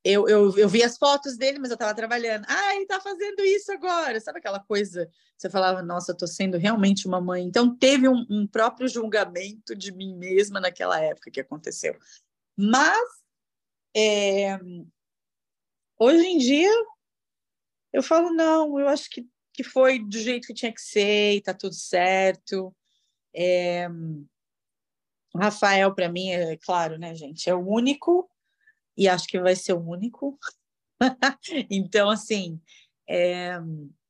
eu, 0.03 0.27
eu, 0.27 0.57
eu 0.57 0.67
vi 0.67 0.83
as 0.83 0.97
fotos 0.97 1.37
dele, 1.37 1.59
mas 1.59 1.69
eu 1.69 1.75
estava 1.75 1.93
trabalhando. 1.93 2.45
Ah, 2.47 2.73
ele 2.73 2.83
está 2.83 2.99
fazendo 2.99 3.41
isso 3.41 3.71
agora. 3.71 4.19
Sabe 4.19 4.39
aquela 4.39 4.59
coisa? 4.59 5.07
Você 5.37 5.49
falava, 5.49 5.81
nossa, 5.83 6.11
estou 6.11 6.27
sendo 6.27 6.57
realmente 6.57 7.07
uma 7.07 7.21
mãe. 7.21 7.43
Então, 7.43 7.75
teve 7.75 8.07
um, 8.09 8.25
um, 8.29 8.47
próprio 8.47 8.87
julgamento 8.87 9.75
de 9.75 9.91
mim 9.91 10.15
mesma 10.15 10.59
naquela 10.59 10.99
época 10.99 11.29
que 11.29 11.39
aconteceu. 11.39 11.95
Mas, 12.57 12.99
é, 13.95 14.57
hoje 15.99 16.25
em 16.25 16.37
dia, 16.39 16.71
eu 17.93 18.01
falo, 18.01 18.33
não, 18.33 18.79
eu 18.79 18.87
acho 18.87 19.09
que, 19.09 19.27
que 19.53 19.63
foi 19.63 19.99
do 19.99 20.17
jeito 20.17 20.47
que 20.47 20.53
tinha 20.53 20.73
que 20.73 20.81
ser, 20.81 21.35
e 21.35 21.41
tá 21.41 21.53
tudo 21.53 21.75
certo. 21.75 22.75
É, 23.35 23.87
Rafael, 25.35 25.93
para 25.93 26.09
mim, 26.09 26.29
é 26.31 26.57
claro, 26.57 26.97
né, 26.97 27.15
gente? 27.15 27.49
É 27.49 27.55
o 27.55 27.65
único 27.65 28.29
e 28.97 29.07
acho 29.07 29.27
que 29.27 29.39
vai 29.39 29.55
ser 29.55 29.73
o 29.73 29.79
único. 29.79 30.37
então, 31.69 32.09
assim, 32.09 32.59
é, 33.07 33.57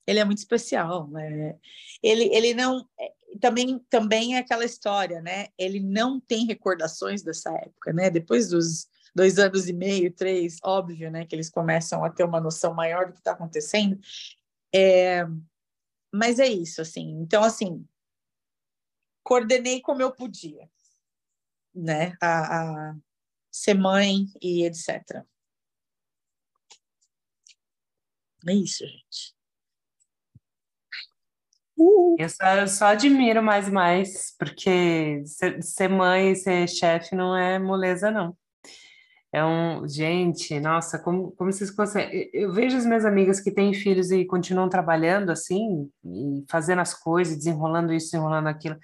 ele 0.07 0.19
é 0.19 0.25
muito 0.25 0.39
especial. 0.39 1.07
Né? 1.07 1.55
Ele, 2.01 2.25
ele 2.35 2.53
não. 2.53 2.87
É, 2.99 3.11
também, 3.39 3.79
também 3.89 4.35
é 4.35 4.39
aquela 4.39 4.65
história, 4.65 5.21
né? 5.21 5.47
Ele 5.57 5.79
não 5.79 6.19
tem 6.19 6.45
recordações 6.45 7.23
dessa 7.23 7.49
época, 7.51 7.93
né? 7.93 8.09
Depois 8.09 8.49
dos 8.49 8.87
dois 9.15 9.39
anos 9.39 9.69
e 9.69 9.73
meio, 9.73 10.11
três, 10.11 10.57
óbvio, 10.63 11.09
né? 11.09 11.25
Que 11.25 11.35
eles 11.35 11.49
começam 11.49 12.03
a 12.03 12.09
ter 12.09 12.25
uma 12.25 12.41
noção 12.41 12.73
maior 12.73 13.05
do 13.05 13.13
que 13.13 13.19
está 13.19 13.31
acontecendo. 13.31 13.97
É, 14.73 15.25
mas 16.11 16.39
é 16.39 16.47
isso, 16.47 16.81
assim. 16.81 17.09
Então, 17.21 17.43
assim, 17.43 17.87
coordenei 19.23 19.81
como 19.81 20.01
eu 20.01 20.11
podia, 20.11 20.69
né? 21.73 22.15
A, 22.21 22.89
a, 22.91 22.95
ser 23.51 23.73
mãe 23.73 24.25
e 24.41 24.65
etc. 24.65 25.25
É 28.47 28.53
isso, 28.53 28.85
gente. 28.85 29.35
Uh. 31.77 32.15
Eu, 32.19 32.29
só, 32.29 32.45
eu 32.57 32.67
só 32.67 32.85
admiro 32.87 33.41
mais 33.41 33.67
e 33.67 33.71
mais, 33.71 34.35
porque 34.37 35.23
ser, 35.25 35.61
ser 35.63 35.87
mãe 35.89 36.31
e 36.31 36.35
ser 36.35 36.67
chefe 36.67 37.15
não 37.15 37.35
é 37.35 37.59
moleza, 37.59 38.11
não. 38.11 38.37
É 39.33 39.43
um. 39.45 39.87
Gente, 39.87 40.59
nossa, 40.59 40.99
como, 40.99 41.31
como 41.31 41.51
vocês 41.51 41.71
conseguem. 41.71 42.29
Eu 42.33 42.51
vejo 42.53 42.77
as 42.77 42.85
minhas 42.85 43.05
amigas 43.05 43.39
que 43.39 43.51
têm 43.51 43.73
filhos 43.73 44.11
e 44.11 44.25
continuam 44.25 44.67
trabalhando 44.69 45.29
assim, 45.31 45.89
e 46.03 46.43
fazendo 46.49 46.79
as 46.79 46.93
coisas, 46.93 47.37
desenrolando 47.37 47.93
isso, 47.93 48.11
desenrolando 48.11 48.49
aquilo. 48.49 48.77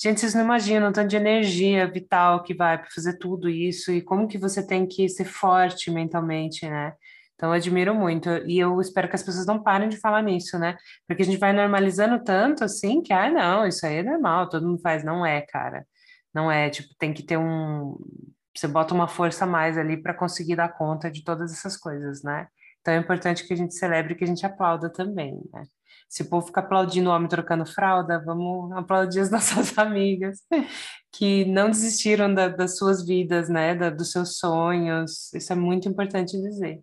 Gente, 0.00 0.20
vocês 0.20 0.34
não 0.34 0.42
imaginam 0.42 0.90
o 0.90 0.92
tanto 0.92 1.08
de 1.08 1.16
energia 1.16 1.86
vital 1.86 2.42
que 2.42 2.54
vai 2.54 2.78
para 2.78 2.90
fazer 2.90 3.18
tudo 3.18 3.48
isso 3.48 3.92
e 3.92 4.02
como 4.02 4.26
que 4.26 4.38
você 4.38 4.66
tem 4.66 4.86
que 4.86 5.08
ser 5.08 5.24
forte 5.24 5.90
mentalmente, 5.90 6.68
né? 6.68 6.94
Então, 7.42 7.50
eu 7.50 7.54
admiro 7.54 7.94
muito 7.94 8.28
e 8.46 8.58
eu 8.58 8.80
espero 8.80 9.08
que 9.08 9.16
as 9.16 9.22
pessoas 9.22 9.46
não 9.46 9.62
parem 9.62 9.88
de 9.88 9.96
falar 9.96 10.22
nisso, 10.22 10.58
né? 10.58 10.76
Porque 11.06 11.22
a 11.22 11.26
gente 11.26 11.38
vai 11.38 11.52
normalizando 11.52 12.22
tanto 12.22 12.64
assim 12.64 13.02
que, 13.02 13.12
ah, 13.12 13.30
não, 13.30 13.66
isso 13.66 13.84
aí 13.86 13.96
é 13.96 14.02
normal, 14.02 14.48
todo 14.48 14.66
mundo 14.66 14.80
faz. 14.80 15.04
Não 15.04 15.26
é, 15.26 15.40
cara. 15.42 15.86
Não 16.34 16.50
é, 16.50 16.70
tipo, 16.70 16.88
tem 16.98 17.12
que 17.12 17.22
ter 17.22 17.36
um. 17.36 17.96
Você 18.54 18.68
bota 18.68 18.94
uma 18.94 19.08
força 19.08 19.44
a 19.44 19.46
mais 19.46 19.78
ali 19.78 19.96
para 19.96 20.14
conseguir 20.14 20.56
dar 20.56 20.68
conta 20.68 21.10
de 21.10 21.24
todas 21.24 21.52
essas 21.52 21.76
coisas, 21.76 22.22
né? 22.22 22.48
Então, 22.80 22.94
é 22.94 22.98
importante 22.98 23.46
que 23.46 23.52
a 23.52 23.56
gente 23.56 23.74
celebre 23.74 24.14
que 24.14 24.24
a 24.24 24.26
gente 24.26 24.44
aplauda 24.44 24.90
também, 24.90 25.40
né? 25.52 25.62
Se 26.08 26.22
o 26.22 26.28
povo 26.28 26.46
fica 26.48 26.60
aplaudindo 26.60 27.08
o 27.08 27.12
homem 27.12 27.28
trocando 27.28 27.64
fralda, 27.64 28.22
vamos 28.22 28.72
aplaudir 28.76 29.20
as 29.20 29.30
nossas 29.30 29.76
amigas 29.78 30.40
que 31.12 31.44
não 31.46 31.70
desistiram 31.70 32.34
da, 32.34 32.48
das 32.48 32.76
suas 32.76 33.06
vidas, 33.06 33.48
né? 33.48 33.74
Da, 33.74 33.88
dos 33.88 34.10
seus 34.10 34.36
sonhos. 34.36 35.32
Isso 35.32 35.52
é 35.52 35.56
muito 35.56 35.88
importante 35.88 36.40
dizer. 36.40 36.82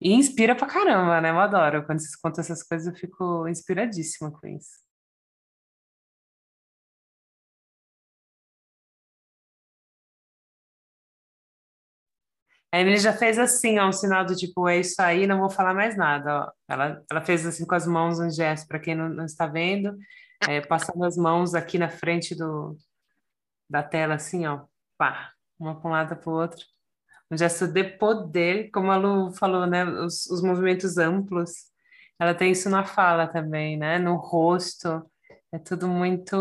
E 0.00 0.12
inspira 0.12 0.54
pra 0.54 0.66
caramba, 0.66 1.20
né? 1.20 1.30
Eu 1.30 1.40
adoro. 1.40 1.84
Quando 1.86 2.00
vocês 2.00 2.16
contam 2.16 2.42
essas 2.42 2.62
coisas, 2.62 2.86
eu 2.86 2.94
fico 2.94 3.48
inspiradíssima 3.48 4.30
com 4.30 4.46
isso. 4.46 4.81
A 12.72 12.80
Emily 12.80 12.98
já 12.98 13.12
fez 13.12 13.38
assim, 13.38 13.78
ó, 13.78 13.86
um 13.88 13.92
sinal 13.92 14.24
do 14.24 14.34
tipo, 14.34 14.66
é 14.66 14.80
isso 14.80 15.00
aí, 15.02 15.26
não 15.26 15.40
vou 15.40 15.50
falar 15.50 15.74
mais 15.74 15.94
nada. 15.94 16.46
Ó. 16.46 16.52
Ela, 16.66 17.04
ela 17.10 17.20
fez 17.20 17.44
assim 17.46 17.66
com 17.66 17.74
as 17.74 17.86
mãos 17.86 18.18
um 18.18 18.30
gesto, 18.30 18.66
para 18.66 18.78
quem 18.78 18.94
não, 18.94 19.10
não, 19.10 19.26
está 19.26 19.46
vendo, 19.46 19.94
é, 20.48 20.60
passando 20.62 21.04
as 21.04 21.14
mãos 21.16 21.54
aqui 21.54 21.76
na 21.78 21.90
frente 21.90 22.34
do, 22.34 22.74
da 23.68 23.82
tela, 23.82 24.14
assim, 24.14 24.46
ó, 24.46 24.64
pá, 24.96 25.32
uma 25.58 25.78
para 25.78 25.88
um 25.88 25.92
lado 25.92 26.16
para 26.16 26.30
o 26.30 26.34
outro. 26.34 26.64
Um 27.30 27.36
gesto 27.36 27.66
de 27.66 27.84
poder, 27.84 28.70
como 28.70 28.90
a 28.90 28.96
Lu 28.96 29.32
falou, 29.32 29.66
né? 29.66 29.84
Os, 29.84 30.26
os 30.26 30.42
movimentos 30.42 30.98
amplos. 30.98 31.50
Ela 32.18 32.34
tem 32.34 32.52
isso 32.52 32.68
na 32.70 32.84
fala 32.84 33.26
também, 33.26 33.76
né? 33.76 33.98
No 33.98 34.16
rosto. 34.16 35.04
É 35.50 35.58
tudo 35.58 35.88
muito. 35.88 36.36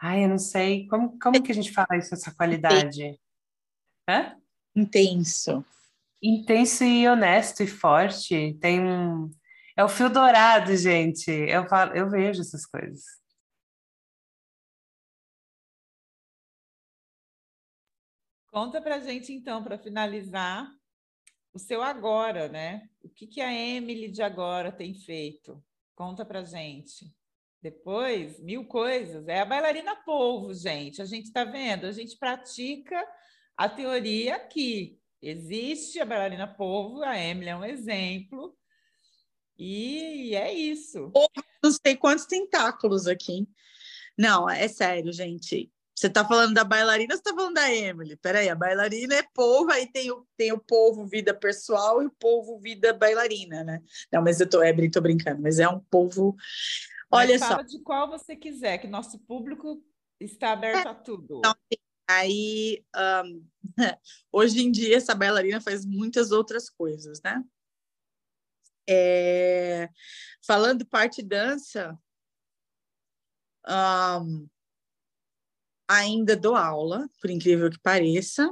Ai, 0.00 0.24
eu 0.24 0.28
não 0.28 0.38
sei. 0.38 0.86
Como, 0.88 1.18
como 1.18 1.42
que 1.42 1.52
a 1.52 1.54
gente 1.54 1.72
fala 1.72 1.96
isso, 1.96 2.14
essa 2.14 2.34
qualidade? 2.34 3.18
Hã? 4.08 4.34
Intenso. 4.74 5.62
Intenso 6.22 6.82
e 6.82 7.06
honesto 7.06 7.62
e 7.62 7.66
forte. 7.66 8.54
Tem 8.54 8.80
um. 8.80 9.30
É 9.76 9.84
o 9.84 9.88
fio 9.88 10.08
dourado, 10.08 10.74
gente. 10.76 11.30
Eu, 11.30 11.68
falo, 11.68 11.94
eu 11.94 12.08
vejo 12.08 12.40
essas 12.40 12.64
coisas. 12.64 13.04
Conta 18.50 18.80
pra 18.80 18.98
gente, 18.98 19.32
então, 19.32 19.62
para 19.62 19.78
finalizar, 19.78 20.66
o 21.52 21.58
seu 21.58 21.82
agora, 21.82 22.48
né? 22.48 22.88
O 23.02 23.08
que, 23.10 23.26
que 23.26 23.40
a 23.42 23.52
Emily 23.52 24.08
de 24.10 24.22
agora 24.22 24.72
tem 24.72 24.94
feito? 24.94 25.62
Conta 25.94 26.24
pra 26.24 26.42
gente. 26.42 27.14
Depois, 27.60 28.40
mil 28.40 28.64
coisas. 28.64 29.28
É 29.28 29.40
a 29.40 29.44
bailarina 29.44 29.94
polvo, 29.96 30.54
gente. 30.54 31.02
A 31.02 31.04
gente 31.04 31.26
está 31.26 31.44
vendo, 31.44 31.86
a 31.86 31.92
gente 31.92 32.16
pratica 32.16 33.06
a 33.58 33.68
teoria 33.68 34.38
que 34.38 35.00
existe 35.20 35.98
a 35.98 36.06
bailarina 36.06 36.46
polvo, 36.46 37.02
a 37.02 37.18
Emily 37.18 37.50
é 37.50 37.56
um 37.56 37.64
exemplo, 37.64 38.56
e 39.58 40.36
é 40.36 40.54
isso. 40.54 41.10
Não 41.62 41.72
sei 41.72 41.96
quantos 41.96 42.24
tentáculos 42.24 43.08
aqui. 43.08 43.48
Não, 44.16 44.48
é 44.48 44.68
sério, 44.68 45.12
gente. 45.12 45.72
Você 45.92 46.06
está 46.06 46.24
falando 46.24 46.54
da 46.54 46.62
bailarina 46.62 47.12
ou 47.12 47.16
você 47.16 47.28
está 47.28 47.34
falando 47.34 47.54
da 47.54 47.74
Emily? 47.74 48.16
Peraí, 48.16 48.48
a 48.48 48.54
bailarina 48.54 49.16
é 49.16 49.24
polvo, 49.34 49.72
aí 49.72 49.90
tem 49.90 50.12
o, 50.12 50.24
tem 50.36 50.52
o 50.52 50.58
polvo 50.58 51.04
vida 51.04 51.34
pessoal 51.34 52.00
e 52.00 52.06
o 52.06 52.12
polvo 52.12 52.60
vida 52.60 52.92
bailarina, 52.92 53.64
né? 53.64 53.82
Não, 54.12 54.22
mas 54.22 54.40
eu 54.40 54.48
tô, 54.48 54.62
é, 54.62 54.72
tô 54.88 55.00
brincando, 55.00 55.42
mas 55.42 55.58
é 55.58 55.68
um 55.68 55.80
polvo. 55.80 56.36
Olha 57.10 57.36
mas 57.36 57.40
fala 57.40 57.62
só. 57.62 57.76
de 57.76 57.82
qual 57.82 58.08
você 58.08 58.36
quiser, 58.36 58.78
que 58.78 58.86
nosso 58.86 59.18
público 59.18 59.82
está 60.20 60.52
aberto 60.52 60.86
é, 60.86 60.90
a 60.90 60.94
tudo. 60.94 61.40
Não, 61.42 61.54
Aí, 62.08 62.82
um, 63.26 63.46
hoje 64.32 64.62
em 64.62 64.72
dia, 64.72 64.96
essa 64.96 65.14
bailarina 65.14 65.60
faz 65.60 65.84
muitas 65.84 66.30
outras 66.32 66.70
coisas, 66.70 67.20
né? 67.22 67.44
É, 68.88 69.90
falando 70.42 70.86
parte 70.86 71.22
dança, 71.22 71.98
um, 73.68 74.48
ainda 75.86 76.34
dou 76.34 76.56
aula, 76.56 77.06
por 77.20 77.28
incrível 77.28 77.70
que 77.70 77.78
pareça, 77.78 78.50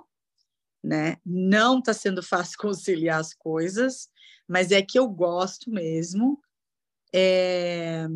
né? 0.84 1.16
Não 1.24 1.78
está 1.78 1.94
sendo 1.94 2.22
fácil 2.22 2.58
conciliar 2.60 3.20
as 3.20 3.32
coisas, 3.32 4.10
mas 4.46 4.70
é 4.70 4.82
que 4.82 4.98
eu 4.98 5.08
gosto 5.08 5.70
mesmo. 5.70 6.38
É 7.10 8.06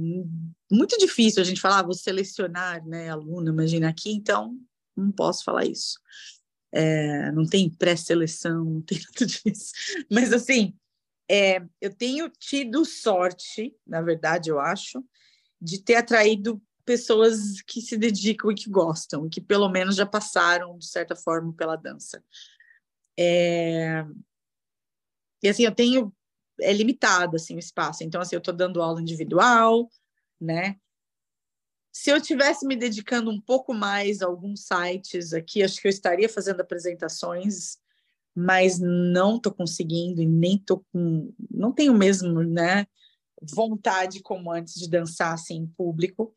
muito 0.70 0.98
difícil 0.98 1.40
a 1.40 1.44
gente 1.44 1.60
falar, 1.60 1.78
ah, 1.78 1.84
vou 1.84 1.94
selecionar, 1.94 2.86
né, 2.86 3.08
aluno, 3.08 3.50
imagina 3.50 3.88
aqui, 3.88 4.12
então 4.12 4.60
não 5.00 5.12
posso 5.12 5.44
falar 5.44 5.64
isso. 5.64 5.98
É, 6.72 7.32
não 7.32 7.44
tem 7.44 7.68
pré-seleção, 7.68 8.64
não 8.64 8.82
tem 8.82 8.98
nada 9.04 9.26
disso. 9.26 9.72
Mas, 10.10 10.32
assim, 10.32 10.74
é, 11.30 11.62
eu 11.80 11.94
tenho 11.94 12.28
tido 12.28 12.84
sorte, 12.84 13.74
na 13.86 14.00
verdade, 14.02 14.50
eu 14.50 14.60
acho, 14.60 15.04
de 15.60 15.82
ter 15.82 15.96
atraído 15.96 16.62
pessoas 16.84 17.62
que 17.62 17.80
se 17.80 17.96
dedicam 17.96 18.50
e 18.50 18.54
que 18.54 18.68
gostam, 18.68 19.28
que 19.28 19.40
pelo 19.40 19.68
menos 19.68 19.94
já 19.94 20.06
passaram, 20.06 20.76
de 20.76 20.88
certa 20.88 21.14
forma, 21.14 21.52
pela 21.52 21.76
dança. 21.76 22.22
É... 23.18 24.04
E 25.42 25.48
assim, 25.48 25.64
eu 25.64 25.74
tenho 25.74 26.12
é 26.60 26.72
limitado 26.72 27.36
assim 27.36 27.54
o 27.54 27.58
espaço. 27.58 28.04
Então 28.04 28.20
assim, 28.20 28.34
eu 28.34 28.40
estou 28.40 28.54
dando 28.54 28.82
aula 28.82 29.00
individual, 29.00 29.88
né? 30.40 30.76
Se 31.92 32.10
eu 32.10 32.20
tivesse 32.20 32.66
me 32.66 32.76
dedicando 32.76 33.30
um 33.30 33.40
pouco 33.40 33.74
mais 33.74 34.22
a 34.22 34.26
alguns 34.26 34.64
sites 34.64 35.32
aqui, 35.32 35.62
acho 35.62 35.80
que 35.80 35.88
eu 35.88 35.90
estaria 35.90 36.28
fazendo 36.28 36.60
apresentações, 36.60 37.78
mas 38.34 38.78
não 38.78 39.36
estou 39.36 39.52
conseguindo 39.52 40.22
e 40.22 40.26
nem 40.26 40.58
tô 40.58 40.84
com, 40.92 41.32
não 41.50 41.72
tenho 41.72 41.94
mesmo, 41.94 42.42
né, 42.42 42.86
vontade 43.42 44.20
como 44.20 44.52
antes 44.52 44.74
de 44.74 44.88
dançar 44.88 45.34
assim 45.34 45.56
em 45.56 45.66
público. 45.66 46.32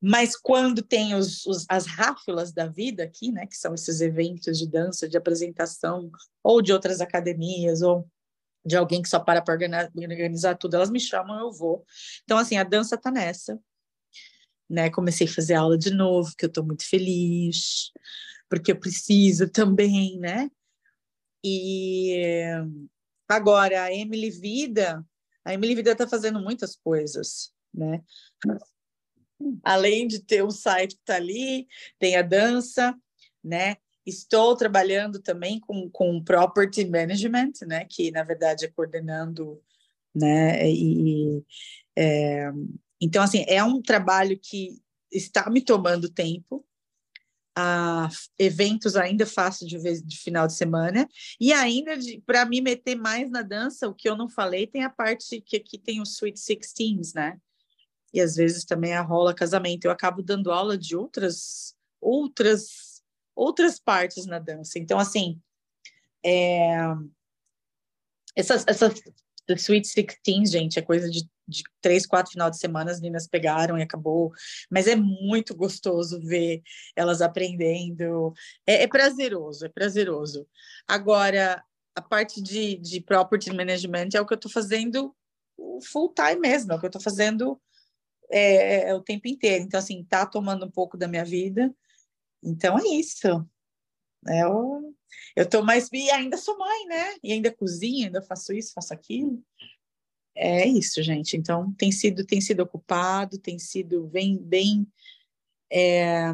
Mas 0.00 0.36
quando 0.36 0.80
tem 0.80 1.14
os, 1.14 1.44
os, 1.44 1.66
as 1.68 1.86
ráfilas 1.86 2.52
da 2.52 2.66
vida 2.66 3.02
aqui, 3.02 3.32
né, 3.32 3.46
que 3.46 3.56
são 3.56 3.74
esses 3.74 4.00
eventos 4.00 4.56
de 4.56 4.66
dança, 4.66 5.08
de 5.08 5.16
apresentação, 5.16 6.10
ou 6.42 6.62
de 6.62 6.72
outras 6.72 7.00
academias, 7.00 7.82
ou 7.82 8.08
de 8.64 8.76
alguém 8.76 9.02
que 9.02 9.08
só 9.08 9.18
para 9.18 9.42
para 9.42 9.54
organizar, 9.54 10.56
tudo, 10.56 10.74
elas 10.74 10.90
me 10.90 11.00
chamam, 11.00 11.40
eu 11.40 11.52
vou. 11.52 11.84
Então, 12.22 12.38
assim, 12.38 12.56
a 12.56 12.64
dança 12.64 12.96
tá 12.96 13.10
nessa. 13.10 13.58
Né? 14.68 14.90
Comecei 14.90 15.26
a 15.26 15.30
fazer 15.30 15.54
aula 15.54 15.78
de 15.78 15.90
novo, 15.90 16.34
que 16.36 16.44
eu 16.44 16.48
estou 16.48 16.64
muito 16.64 16.86
feliz, 16.88 17.90
porque 18.48 18.72
eu 18.72 18.78
preciso 18.78 19.48
também, 19.48 20.18
né? 20.18 20.50
E 21.44 22.52
agora, 23.28 23.84
a 23.84 23.94
Emily 23.94 24.30
Vida, 24.30 25.04
a 25.44 25.54
Emily 25.54 25.74
Vida 25.74 25.92
está 25.92 26.06
fazendo 26.06 26.40
muitas 26.40 26.76
coisas, 26.76 27.52
né? 27.72 28.02
Além 29.62 30.06
de 30.08 30.20
ter 30.20 30.44
um 30.44 30.50
site 30.50 30.96
que 30.96 31.00
está 31.02 31.16
ali, 31.16 31.66
tem 31.98 32.16
a 32.16 32.22
dança, 32.22 32.94
né? 33.42 33.76
Estou 34.04 34.56
trabalhando 34.56 35.20
também 35.20 35.60
com, 35.60 35.88
com 35.90 36.22
property 36.22 36.84
management, 36.86 37.52
né? 37.66 37.84
Que 37.84 38.10
na 38.10 38.24
verdade 38.24 38.64
é 38.64 38.68
coordenando, 38.68 39.62
né? 40.14 40.68
E 40.68 41.44
é, 41.96 42.50
então 43.00 43.22
assim 43.22 43.44
é 43.48 43.62
um 43.62 43.80
trabalho 43.80 44.38
que 44.38 44.80
está 45.10 45.48
me 45.50 45.60
tomando 45.60 46.08
tempo. 46.08 46.64
Ah, 47.60 48.08
eventos 48.38 48.94
ainda 48.94 49.26
faço 49.26 49.66
de 49.66 49.76
vez 49.78 50.00
de 50.00 50.16
final 50.16 50.46
de 50.46 50.52
semana 50.52 51.08
e 51.40 51.52
ainda 51.52 51.90
para 52.24 52.44
me 52.44 52.60
meter 52.60 52.94
mais 52.94 53.28
na 53.32 53.42
dança, 53.42 53.88
o 53.88 53.94
que 53.94 54.08
eu 54.08 54.16
não 54.16 54.28
falei 54.28 54.64
tem 54.64 54.84
a 54.84 54.90
parte 54.90 55.40
que 55.40 55.56
aqui 55.56 55.76
tem 55.76 56.00
os 56.00 56.14
Sweet 56.14 56.38
Sixteens, 56.38 57.14
né? 57.14 57.36
e 58.12 58.20
às 58.20 58.36
vezes 58.36 58.64
também 58.64 58.98
rola 59.00 59.34
casamento. 59.34 59.84
Eu 59.84 59.90
acabo 59.90 60.22
dando 60.22 60.50
aula 60.50 60.76
de 60.76 60.96
outras 60.96 61.76
outras 62.00 63.02
outras 63.34 63.78
partes 63.78 64.26
na 64.26 64.38
dança. 64.38 64.78
Então 64.78 64.98
assim, 64.98 65.40
é... 66.24 66.78
essas 68.34 68.64
essas 68.66 68.94
Sweet 69.56 69.86
Sixteen, 69.86 70.44
gente, 70.46 70.78
é 70.78 70.82
coisa 70.82 71.10
de, 71.10 71.28
de 71.46 71.62
três, 71.80 72.06
quatro 72.06 72.32
final 72.32 72.50
de 72.50 72.58
semana 72.58 72.90
as 72.90 73.00
meninas 73.00 73.26
pegaram 73.26 73.78
e 73.78 73.82
acabou. 73.82 74.32
Mas 74.70 74.86
é 74.86 74.96
muito 74.96 75.54
gostoso 75.56 76.20
ver 76.20 76.62
elas 76.94 77.22
aprendendo. 77.22 78.32
É, 78.66 78.82
é 78.82 78.86
prazeroso, 78.86 79.66
é 79.66 79.68
prazeroso. 79.68 80.46
Agora, 80.86 81.62
a 81.94 82.02
parte 82.02 82.40
de, 82.42 82.76
de 82.76 83.00
property 83.00 83.52
management 83.52 84.10
é 84.14 84.20
o 84.20 84.26
que 84.26 84.32
eu 84.32 84.36
estou 84.36 84.50
fazendo 84.50 85.14
full 85.90 86.12
time 86.14 86.40
mesmo, 86.40 86.72
é 86.72 86.76
o 86.76 86.78
que 86.78 86.86
eu 86.86 86.88
estou 86.88 87.02
fazendo 87.02 87.60
é, 88.30 88.90
é, 88.90 88.94
o 88.94 89.02
tempo 89.02 89.28
inteiro. 89.28 89.64
Então, 89.64 89.78
assim, 89.78 90.04
tá 90.04 90.26
tomando 90.26 90.66
um 90.66 90.70
pouco 90.70 90.96
da 90.96 91.08
minha 91.08 91.24
vida. 91.24 91.74
Então, 92.42 92.78
é 92.78 92.82
isso. 92.94 93.26
É, 94.28 94.42
eu, 94.42 94.94
eu 95.36 95.48
tô 95.48 95.62
mais... 95.62 95.88
E 95.92 96.10
ainda 96.10 96.36
sou 96.36 96.58
mãe, 96.58 96.86
né? 96.86 97.16
E 97.22 97.32
ainda 97.32 97.54
cozinho, 97.54 98.06
ainda 98.06 98.22
faço 98.22 98.52
isso, 98.52 98.72
faço 98.72 98.92
aquilo. 98.92 99.42
É 100.34 100.66
isso, 100.66 101.02
gente. 101.02 101.36
Então, 101.36 101.72
tem 101.74 101.90
sido, 101.90 102.24
tem 102.24 102.40
sido 102.40 102.60
ocupado, 102.60 103.38
tem 103.38 103.58
sido 103.58 104.06
bem... 104.06 104.38
bem 104.38 104.86
é... 105.70 106.32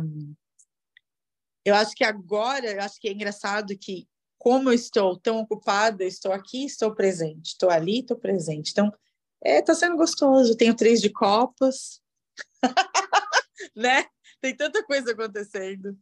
Eu 1.65 1.75
acho 1.75 1.95
que 1.95 2.05
agora, 2.05 2.73
eu 2.73 2.83
acho 2.83 3.01
que 3.01 3.09
é 3.09 3.13
engraçado 3.13 3.77
que 3.79 4.07
como 4.45 4.69
eu 4.69 4.75
estou 4.75 5.19
tão 5.19 5.39
ocupada, 5.39 6.05
estou 6.05 6.31
aqui, 6.31 6.67
estou 6.67 6.95
presente, 6.95 7.53
estou 7.53 7.71
ali, 7.71 8.01
estou 8.01 8.15
presente. 8.15 8.73
Então, 8.73 8.93
é, 9.43 9.63
tá 9.63 9.75
sendo 9.75 9.97
gostoso. 9.97 10.55
Tenho 10.55 10.77
três 10.77 11.01
de 11.01 11.09
copas, 11.09 12.03
né? 13.75 14.05
Tem 14.43 14.55
tanta 14.55 14.85
coisa 14.85 15.13
acontecendo. 15.13 15.99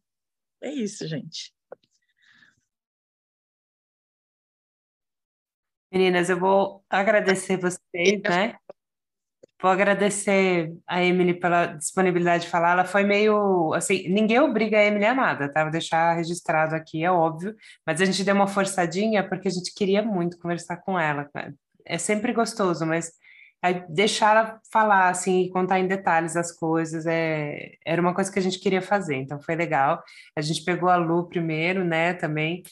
É 0.61 0.73
isso, 0.73 1.07
gente. 1.07 1.55
Meninas, 5.93 6.30
eu 6.30 6.38
vou 6.38 6.82
agradecer 6.88 7.59
vocês, 7.59 8.22
né? 8.22 8.55
Vou 9.61 9.70
agradecer 9.70 10.72
a 10.86 11.05
Emily 11.05 11.34
pela 11.34 11.66
disponibilidade 11.66 12.45
de 12.45 12.51
falar. 12.51 12.72
Ela 12.72 12.84
foi 12.86 13.05
meio 13.05 13.74
assim, 13.74 14.09
ninguém 14.09 14.40
obriga 14.40 14.78
a 14.78 14.84
Emily 14.84 15.05
a 15.05 15.14
nada, 15.14 15.53
tá? 15.53 15.64
Vou 15.64 15.70
deixar 15.70 16.14
registrado 16.14 16.74
aqui, 16.74 17.05
é 17.05 17.11
óbvio, 17.11 17.55
mas 17.86 18.01
a 18.01 18.07
gente 18.07 18.24
deu 18.24 18.34
uma 18.34 18.47
forçadinha 18.47 19.28
porque 19.28 19.49
a 19.49 19.51
gente 19.51 19.72
queria 19.74 20.03
muito 20.03 20.38
conversar 20.38 20.78
com 20.78 20.99
ela. 20.99 21.28
É 21.84 21.99
sempre 21.99 22.32
gostoso, 22.32 22.86
mas 22.86 23.12
deixar 23.90 24.30
ela 24.36 24.61
falar, 24.72 25.09
assim, 25.11 25.49
contar 25.51 25.78
em 25.78 25.86
detalhes 25.86 26.36
as 26.36 26.51
coisas, 26.51 27.07
é, 27.07 27.72
era 27.86 28.01
uma 28.01 28.14
coisa 28.14 28.32
que 28.32 28.38
a 28.38 28.43
gente 28.43 28.59
queria 28.59 28.82
fazer, 28.82 29.16
então 29.16 29.40
foi 29.40 29.55
legal. 29.55 30.03
A 30.34 30.40
gente 30.40 30.64
pegou 30.64 30.88
a 30.88 30.97
Lu 30.97 31.28
primeiro, 31.28 31.84
né, 31.84 32.14
também, 32.14 32.62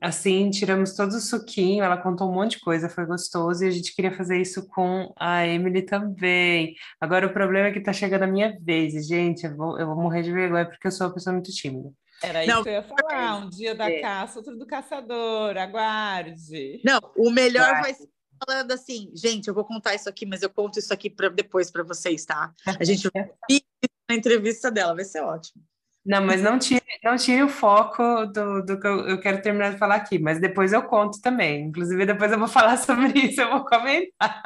assim, 0.00 0.50
tiramos 0.50 0.94
todo 0.94 1.12
o 1.12 1.20
suquinho, 1.20 1.84
ela 1.84 1.96
contou 1.96 2.28
um 2.28 2.34
monte 2.34 2.52
de 2.52 2.60
coisa, 2.60 2.88
foi 2.88 3.06
gostoso, 3.06 3.64
e 3.64 3.68
a 3.68 3.70
gente 3.70 3.94
queria 3.94 4.12
fazer 4.12 4.40
isso 4.40 4.66
com 4.68 5.12
a 5.16 5.46
Emily 5.46 5.82
também. 5.82 6.74
Agora, 7.00 7.26
o 7.26 7.32
problema 7.32 7.68
é 7.68 7.72
que 7.72 7.80
tá 7.80 7.92
chegando 7.92 8.22
a 8.22 8.26
minha 8.26 8.56
vez, 8.60 8.94
e, 8.94 9.02
gente, 9.02 9.46
eu 9.46 9.56
vou, 9.56 9.78
eu 9.78 9.86
vou 9.86 9.96
morrer 9.96 10.22
de 10.22 10.32
vergonha 10.32 10.66
porque 10.66 10.86
eu 10.86 10.92
sou 10.92 11.06
uma 11.06 11.14
pessoa 11.14 11.32
muito 11.32 11.52
tímida. 11.52 11.90
Era 12.22 12.44
isso 12.44 12.52
Não, 12.52 12.62
que 12.62 12.68
eu 12.68 12.72
ia 12.72 12.82
falar, 12.82 13.36
um 13.36 13.48
dia 13.48 13.74
da 13.74 13.90
é. 13.90 14.00
caça, 14.00 14.38
outro 14.38 14.56
do 14.56 14.66
caçador, 14.66 15.56
aguarde. 15.56 16.80
Não, 16.84 17.00
o 17.16 17.30
melhor 17.30 17.80
vai 17.80 17.94
ser 17.94 18.08
falando 18.46 18.70
assim, 18.72 19.10
gente, 19.14 19.48
eu 19.48 19.54
vou 19.54 19.64
contar 19.64 19.94
isso 19.94 20.08
aqui, 20.08 20.24
mas 20.24 20.42
eu 20.42 20.50
conto 20.50 20.78
isso 20.78 20.92
aqui 20.92 21.10
pra, 21.10 21.28
depois 21.28 21.70
para 21.70 21.82
vocês, 21.82 22.24
tá? 22.24 22.52
A 22.78 22.84
gente 22.84 23.08
vai 23.12 23.28
na 24.08 24.16
entrevista 24.16 24.70
dela, 24.70 24.94
vai 24.94 25.04
ser 25.04 25.20
ótimo. 25.20 25.62
Não, 26.08 26.24
mas 26.24 26.40
não 26.40 26.58
tire, 26.58 26.82
não 27.04 27.16
tire 27.16 27.42
o 27.42 27.48
foco 27.50 28.24
do, 28.26 28.62
do 28.64 28.80
que 28.80 28.86
eu, 28.86 29.06
eu 29.08 29.20
quero 29.20 29.42
terminar 29.42 29.72
de 29.72 29.78
falar 29.78 29.96
aqui, 29.96 30.18
mas 30.18 30.40
depois 30.40 30.72
eu 30.72 30.82
conto 30.82 31.20
também. 31.20 31.66
Inclusive, 31.66 32.06
depois 32.06 32.32
eu 32.32 32.38
vou 32.38 32.48
falar 32.48 32.78
sobre 32.78 33.08
isso, 33.18 33.42
eu 33.42 33.50
vou 33.50 33.64
comentar. 33.66 34.42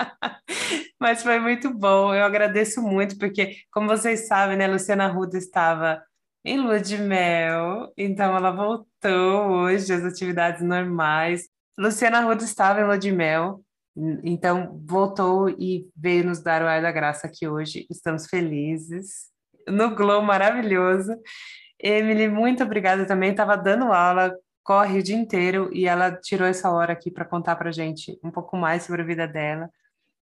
Mas 1.00 1.22
foi 1.22 1.38
muito 1.38 1.72
bom, 1.72 2.12
eu 2.14 2.24
agradeço 2.24 2.82
muito, 2.82 3.16
porque, 3.16 3.56
como 3.70 3.86
vocês 3.88 4.26
sabem, 4.26 4.56
né, 4.56 4.66
Luciana 4.66 5.06
Ruda 5.06 5.38
estava 5.38 6.02
em 6.44 6.58
lua 6.58 6.80
de 6.80 6.98
mel, 6.98 7.92
então 7.96 8.36
ela 8.36 8.50
voltou 8.50 9.50
hoje 9.52 9.92
às 9.92 10.04
atividades 10.04 10.62
normais. 10.62 11.48
Luciana 11.78 12.20
Ruda 12.22 12.42
estava 12.44 12.80
em 12.80 12.84
lua 12.84 12.98
de 12.98 13.12
mel, 13.12 13.62
então, 14.24 14.80
voltou 14.84 15.48
e 15.50 15.88
veio 15.94 16.24
nos 16.24 16.40
dar 16.42 16.62
o 16.62 16.66
ar 16.66 16.82
da 16.82 16.90
graça 16.90 17.26
aqui 17.26 17.46
hoje. 17.46 17.86
Estamos 17.90 18.26
felizes. 18.26 19.31
No 19.68 19.94
Glow 19.94 20.22
maravilhoso. 20.22 21.16
Emily, 21.78 22.28
muito 22.28 22.62
obrigada 22.62 23.06
também. 23.06 23.30
Estava 23.30 23.56
dando 23.56 23.92
aula, 23.92 24.32
corre 24.62 25.00
o 25.00 25.02
dia 25.02 25.16
inteiro 25.16 25.70
e 25.72 25.86
ela 25.86 26.12
tirou 26.12 26.46
essa 26.46 26.70
hora 26.70 26.92
aqui 26.92 27.10
para 27.10 27.24
contar 27.24 27.56
para 27.56 27.72
gente 27.72 28.18
um 28.22 28.30
pouco 28.30 28.56
mais 28.56 28.84
sobre 28.84 29.02
a 29.02 29.04
vida 29.04 29.26
dela. 29.26 29.68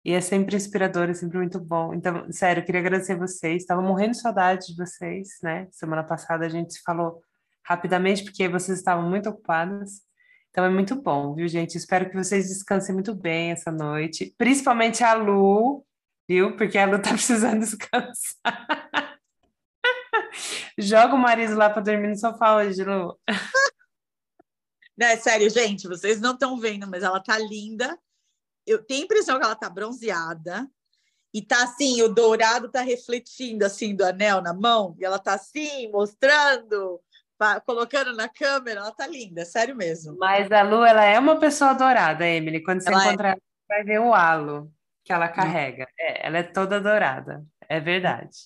E 0.04 0.12
é 0.12 0.20
sempre 0.20 0.54
inspirador, 0.54 1.10
é 1.10 1.14
sempre 1.14 1.38
muito 1.38 1.58
bom. 1.58 1.92
Então, 1.92 2.30
sério, 2.30 2.64
queria 2.64 2.80
agradecer 2.80 3.16
vocês. 3.16 3.62
Estava 3.62 3.82
morrendo 3.82 4.12
de 4.12 4.20
saudade 4.20 4.66
de 4.66 4.76
vocês, 4.76 5.30
né? 5.42 5.66
Semana 5.72 6.04
passada 6.04 6.46
a 6.46 6.48
gente 6.48 6.74
se 6.74 6.82
falou 6.82 7.20
rapidamente 7.64 8.22
porque 8.22 8.48
vocês 8.48 8.78
estavam 8.78 9.08
muito 9.08 9.28
ocupadas. 9.28 10.02
Então 10.50 10.64
é 10.64 10.70
muito 10.70 10.94
bom, 10.94 11.34
viu, 11.34 11.46
gente? 11.48 11.76
Espero 11.76 12.08
que 12.08 12.16
vocês 12.16 12.48
descansem 12.48 12.94
muito 12.94 13.14
bem 13.14 13.50
essa 13.50 13.70
noite, 13.70 14.34
principalmente 14.38 15.04
a 15.04 15.12
Lu, 15.12 15.84
viu? 16.28 16.56
Porque 16.56 16.78
a 16.78 16.86
Lu 16.86 16.98
tá 16.98 17.10
precisando 17.12 17.60
descansar. 17.60 19.05
Joga 20.78 21.14
o 21.14 21.18
marido 21.18 21.56
lá 21.56 21.70
para 21.70 21.82
dormir 21.82 22.08
no 22.08 22.16
sofá 22.16 22.56
hoje, 22.56 22.84
Lu. 22.84 23.18
Não, 24.96 25.06
é 25.06 25.16
sério, 25.16 25.50
gente, 25.50 25.86
vocês 25.86 26.22
não 26.22 26.32
estão 26.32 26.58
vendo, 26.58 26.88
mas 26.88 27.02
ela 27.02 27.20
tá 27.20 27.36
linda. 27.38 27.98
Eu 28.66 28.82
tenho 28.82 29.02
a 29.02 29.04
impressão 29.04 29.38
que 29.38 29.44
ela 29.44 29.54
tá 29.54 29.68
bronzeada. 29.68 30.66
E 31.34 31.42
tá 31.42 31.64
assim, 31.64 32.00
o 32.00 32.08
dourado 32.08 32.70
tá 32.70 32.80
refletindo 32.80 33.66
assim 33.66 33.94
do 33.94 34.02
anel 34.02 34.40
na 34.40 34.54
mão, 34.54 34.96
e 34.98 35.04
ela 35.04 35.18
tá 35.18 35.34
assim, 35.34 35.90
mostrando 35.90 36.98
colocando 37.66 38.14
na 38.14 38.28
câmera, 38.28 38.80
ela 38.80 38.92
tá 38.92 39.06
linda, 39.06 39.44
sério 39.44 39.76
mesmo. 39.76 40.16
Mas 40.18 40.50
a 40.50 40.62
Lu, 40.62 40.84
ela 40.84 41.04
é 41.04 41.18
uma 41.18 41.38
pessoa 41.38 41.74
dourada, 41.74 42.26
Emily. 42.26 42.62
Quando 42.62 42.82
você 42.82 42.88
ela 42.88 43.02
é. 43.02 43.06
encontrar 43.08 43.36
é... 43.36 43.40
vai 43.68 43.84
ver 43.84 44.00
o 44.00 44.14
halo 44.14 44.72
que 45.04 45.12
ela 45.12 45.28
carrega. 45.28 45.86
É, 45.98 46.26
ela 46.26 46.38
é 46.38 46.42
toda 46.42 46.80
dourada. 46.80 47.44
É 47.68 47.78
verdade. 47.78 48.36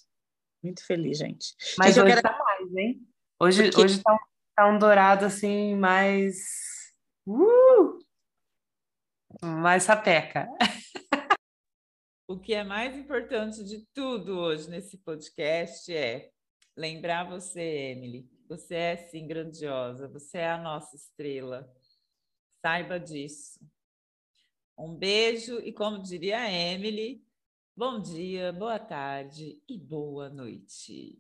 Muito 0.63 0.85
feliz, 0.85 1.19
gente. 1.19 1.55
Mas 1.79 1.95
gente, 1.95 2.05
hoje 2.05 2.15
quero... 2.15 2.23
tá 2.23 2.39
mais, 2.39 2.77
hein? 2.77 3.09
Hoje, 3.41 3.63
Porque... 3.65 3.81
hoje 3.81 4.03
tá, 4.03 4.19
tá 4.55 4.69
um 4.69 4.79
dourado 4.79 5.25
assim, 5.25 5.75
mais. 5.75 6.95
Uh! 7.27 7.99
Mais 9.43 9.85
sapeca. 9.85 10.49
O 12.31 12.39
que 12.39 12.55
é 12.55 12.63
mais 12.63 12.97
importante 12.97 13.65
de 13.65 13.85
tudo 13.93 14.39
hoje 14.39 14.71
nesse 14.71 14.97
podcast 14.99 15.93
é 15.93 16.31
lembrar 16.77 17.25
você, 17.25 17.61
Emily. 17.61 18.31
Você 18.49 18.77
é 18.77 18.97
sim 18.97 19.27
grandiosa, 19.27 20.07
você 20.07 20.39
é 20.39 20.51
a 20.53 20.57
nossa 20.57 20.95
estrela. 20.95 21.69
Saiba 22.65 23.01
disso. 23.01 23.59
Um 24.79 24.95
beijo 24.95 25.59
e, 25.59 25.73
como 25.73 26.01
diria 26.01 26.39
a 26.39 26.53
Emily, 26.53 27.21
bom 27.81 27.99
dia, 27.99 28.53
boa 28.53 28.79
tarde 28.79 29.59
e 29.67 29.79
boa 29.79 30.29
noite. 30.29 31.19